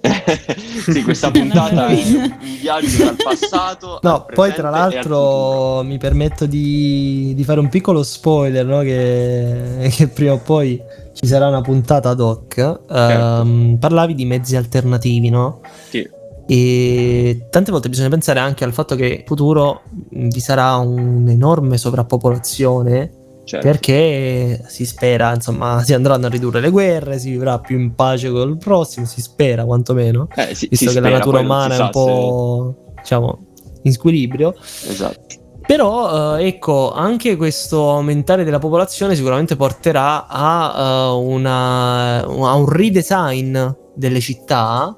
sì, 0.90 1.02
questa 1.02 1.30
puntata 1.30 1.88
è 1.88 1.92
un 1.92 2.38
viaggio 2.60 3.04
dal 3.04 3.16
passato. 3.22 3.98
No, 4.02 4.24
poi 4.32 4.54
tra 4.54 4.70
l'altro 4.70 5.82
mi 5.82 5.98
permetto 5.98 6.46
di, 6.46 7.32
di 7.36 7.44
fare 7.44 7.60
un 7.60 7.68
piccolo 7.68 8.02
spoiler, 8.02 8.64
no? 8.64 8.80
che, 8.80 9.90
che 9.94 10.08
prima 10.08 10.32
o 10.32 10.38
poi 10.38 10.80
ci 11.12 11.26
sarà 11.26 11.48
una 11.48 11.60
puntata 11.60 12.08
ad 12.08 12.20
hoc. 12.20 12.80
Ehm, 12.90 13.76
parlavi 13.78 14.14
di 14.14 14.24
mezzi 14.24 14.56
alternativi, 14.56 15.28
no? 15.28 15.60
Sì. 15.90 16.08
E 16.46 17.46
tante 17.50 17.70
volte 17.70 17.90
bisogna 17.90 18.08
pensare 18.08 18.40
anche 18.40 18.64
al 18.64 18.72
fatto 18.72 18.96
che 18.96 19.06
in 19.06 19.26
futuro 19.26 19.82
mh, 20.08 20.28
vi 20.28 20.40
sarà 20.40 20.76
un'enorme 20.76 21.76
sovrappopolazione 21.76 23.20
Certo. 23.44 23.66
perché 23.66 24.62
si 24.68 24.86
spera, 24.86 25.34
insomma, 25.34 25.82
si 25.84 25.92
andranno 25.94 26.26
a 26.26 26.28
ridurre 26.28 26.60
le 26.60 26.70
guerre, 26.70 27.18
si 27.18 27.30
vivrà 27.30 27.58
più 27.58 27.78
in 27.78 27.94
pace 27.94 28.30
col 28.30 28.56
prossimo, 28.56 29.04
si 29.06 29.20
spera 29.20 29.64
quantomeno, 29.64 30.28
Eh, 30.34 30.54
sì, 30.54 30.68
visto 30.68 30.88
si 30.90 30.94
che 30.94 31.00
la 31.00 31.06
spera, 31.08 31.18
natura 31.18 31.42
non 31.42 31.46
si 31.46 31.52
umana 31.52 31.76
è 31.76 31.80
un 31.82 31.90
po', 31.90 32.74
diciamo, 33.00 33.38
in 33.82 33.92
squilibrio. 33.92 34.54
se- 34.62 34.90
Esatto. 34.90 35.40
Però, 35.66 36.36
eh, 36.38 36.46
ecco, 36.46 36.92
anche 36.92 37.36
questo 37.36 37.90
aumentare 37.90 38.42
della 38.44 38.58
popolazione 38.58 39.14
sicuramente 39.14 39.54
porterà 39.56 40.26
a, 40.26 40.74
eh, 40.76 41.16
una- 41.18 42.22
a 42.24 42.54
un 42.54 42.68
redesign 42.68 43.58
delle 43.94 44.20
città 44.20 44.96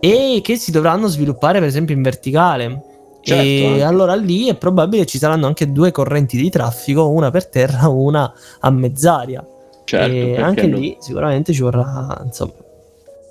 e 0.00 0.40
che 0.42 0.56
si 0.56 0.70
dovranno 0.70 1.06
sviluppare, 1.08 1.58
per 1.58 1.68
esempio, 1.68 1.94
in 1.94 2.02
verticale. 2.02 2.84
Certo, 3.22 3.42
e 3.42 3.66
anche. 3.66 3.82
allora 3.82 4.14
lì 4.14 4.48
è 4.48 4.56
probabile 4.56 5.02
che 5.02 5.08
ci 5.08 5.18
saranno 5.18 5.46
anche 5.46 5.70
due 5.70 5.90
correnti 5.90 6.36
di 6.36 6.48
traffico, 6.50 7.08
una 7.08 7.30
per 7.30 7.48
terra, 7.48 7.88
una 7.92 8.32
a 8.60 8.70
mezz'aria. 8.70 9.46
Certo, 9.84 10.14
e 10.14 10.40
anche 10.40 10.66
no? 10.66 10.78
lì 10.78 10.96
sicuramente 11.00 11.52
ci 11.52 11.62
vorrà, 11.62 12.22
insomma, 12.24 12.52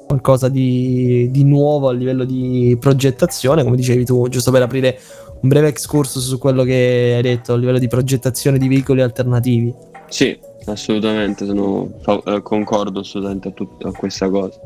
qualcosa 0.05 0.49
di, 0.49 1.29
di 1.31 1.43
nuovo 1.43 1.87
a 1.87 1.93
livello 1.93 2.25
di 2.25 2.75
progettazione, 2.79 3.63
come 3.63 3.75
dicevi 3.75 4.03
tu, 4.05 4.27
giusto 4.27 4.51
per 4.51 4.63
aprire 4.63 4.99
un 5.41 5.47
breve 5.47 5.67
excursus 5.69 6.27
su 6.27 6.37
quello 6.37 6.63
che 6.63 7.13
hai 7.15 7.21
detto 7.21 7.53
a 7.53 7.57
livello 7.57 7.79
di 7.79 7.87
progettazione 7.87 8.57
di 8.57 8.67
veicoli 8.67 9.01
alternativi. 9.01 9.73
Sì, 10.09 10.37
assolutamente, 10.65 11.45
sono 11.45 11.91
eh, 12.25 12.41
concordo 12.41 12.99
assolutamente 12.99 13.49
a, 13.49 13.51
tut- 13.51 13.85
a 13.85 13.91
questa 13.91 14.29
cosa. 14.29 14.59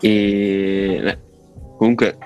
E 0.00 1.00
beh, 1.02 1.18
comunque 1.78 2.16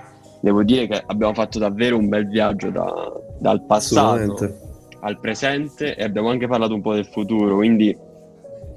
devo 0.41 0.63
dire 0.63 0.87
che 0.87 1.03
abbiamo 1.07 1.35
fatto 1.35 1.59
davvero 1.59 1.97
un 1.97 2.09
bel 2.09 2.27
viaggio 2.29 2.71
da- 2.71 3.13
dal 3.39 3.63
passato 3.67 4.37
al 5.03 5.19
presente 5.19 5.95
e 5.97 6.05
abbiamo 6.05 6.29
anche 6.31 6.47
parlato 6.47 6.75
un 6.75 6.83
po' 6.83 6.95
del 6.95 7.07
futuro, 7.07 7.57
quindi 7.57 7.97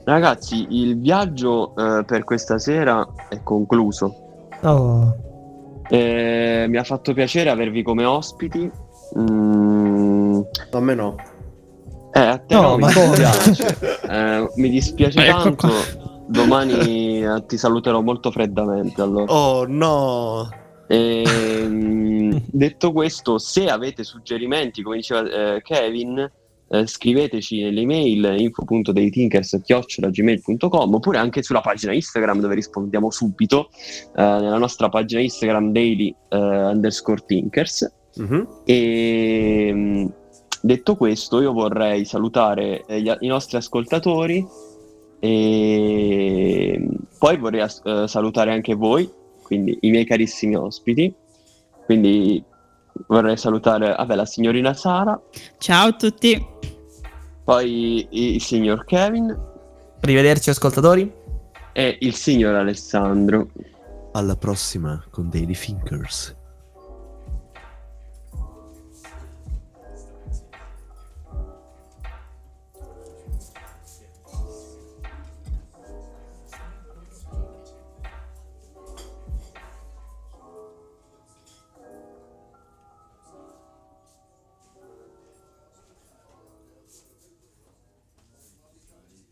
ragazzi, 0.06 0.66
il 0.70 1.00
viaggio 1.00 1.74
eh, 1.76 2.04
per 2.06 2.24
questa 2.24 2.58
sera 2.58 3.06
è 3.30 3.42
concluso. 3.44 4.16
Oh, 4.64 5.16
Eh, 5.90 6.66
mi 6.70 6.78
ha 6.78 6.84
fatto 6.84 7.14
piacere 7.14 7.50
avervi 7.50 7.84
come 7.84 8.06
ospiti. 8.06 8.70
Mm, 9.20 10.40
A 10.72 10.80
me 10.80 10.96
no. 10.96 11.16
eh, 12.14 12.20
a 12.20 12.38
te 12.38 12.56
No, 12.56 12.62
no, 12.62 12.78
mi 12.78 12.86
dispiace. 12.88 13.78
Eh, 14.14 14.50
mi 14.56 14.70
dispiace 14.70 15.26
Ecco 15.26 15.42
tanto. 15.42 15.68
qua. 15.68 15.72
Domani 16.28 17.22
eh, 17.24 17.46
ti 17.48 17.58
saluterò 17.58 18.02
molto 18.02 18.32
freddamente. 18.32 19.02
Allora. 19.02 19.32
Oh 19.32 19.66
no. 19.68 20.48
Ehm, 20.88 22.42
detto 22.52 22.92
questo, 22.92 23.38
se 23.38 23.68
avete 23.68 24.04
suggerimenti, 24.04 24.82
come 24.82 24.98
diceva 24.98 25.56
eh, 25.56 25.62
Kevin, 25.62 26.32
eh, 26.70 26.88
scriveteci 26.88 27.62
nell'email 27.62 28.36
info.daytinkers.gmail.com 28.40 30.94
oppure 30.94 31.18
anche 31.18 31.44
sulla 31.44 31.62
pagina 31.62 31.94
Instagram 31.94 32.40
dove 32.40 32.56
rispondiamo 32.56 33.12
subito, 33.12 33.70
eh, 34.16 34.22
nella 34.22 34.58
nostra 34.58 34.90
pagina 34.90 35.22
Instagram 35.22 35.72
daily 35.72 36.14
eh, 36.30 36.38
underscore 36.38 37.24
tinkers. 37.26 37.92
Mhm. 38.16 38.48
E 38.66 39.72
mh, 39.74 40.14
detto 40.62 40.96
questo, 40.96 41.42
io 41.42 41.52
vorrei 41.54 42.06
salutare 42.06 42.84
eh, 42.86 43.02
gli- 43.02 43.16
i 43.20 43.28
nostri 43.28 43.58
ascoltatori 43.58 44.46
e 45.20 46.76
mh, 46.80 46.96
poi 47.18 47.38
vorrei 47.38 47.62
as- 47.62 47.82
eh, 47.84 48.08
salutare 48.08 48.52
anche 48.52 48.76
voi, 48.76 49.10
quindi 49.54 49.78
i 49.82 49.90
miei 49.92 50.06
carissimi 50.06 50.56
ospiti. 50.56 51.14
Quindi 51.86 52.44
vorrei 53.08 53.38
salutare 53.38 53.94
vabbè, 53.96 54.16
la 54.16 54.26
signorina 54.26 54.74
Sara, 54.74 55.20
Ciao 55.58 55.88
a 55.88 55.94
tutti. 55.94 56.44
poi 57.44 58.08
il 58.10 58.42
signor 58.42 58.86
Kevin 58.86 59.36
Arrivederci 60.02 60.50
ascoltatori. 60.50 61.12
e 61.74 61.98
il 62.02 62.14
signor 62.16 62.56
Alessandro. 62.56 63.50
Alla 64.14 64.36
prossima 64.36 65.04
con 65.10 65.30
Daily 65.30 65.54
Thinkers. 65.54 66.36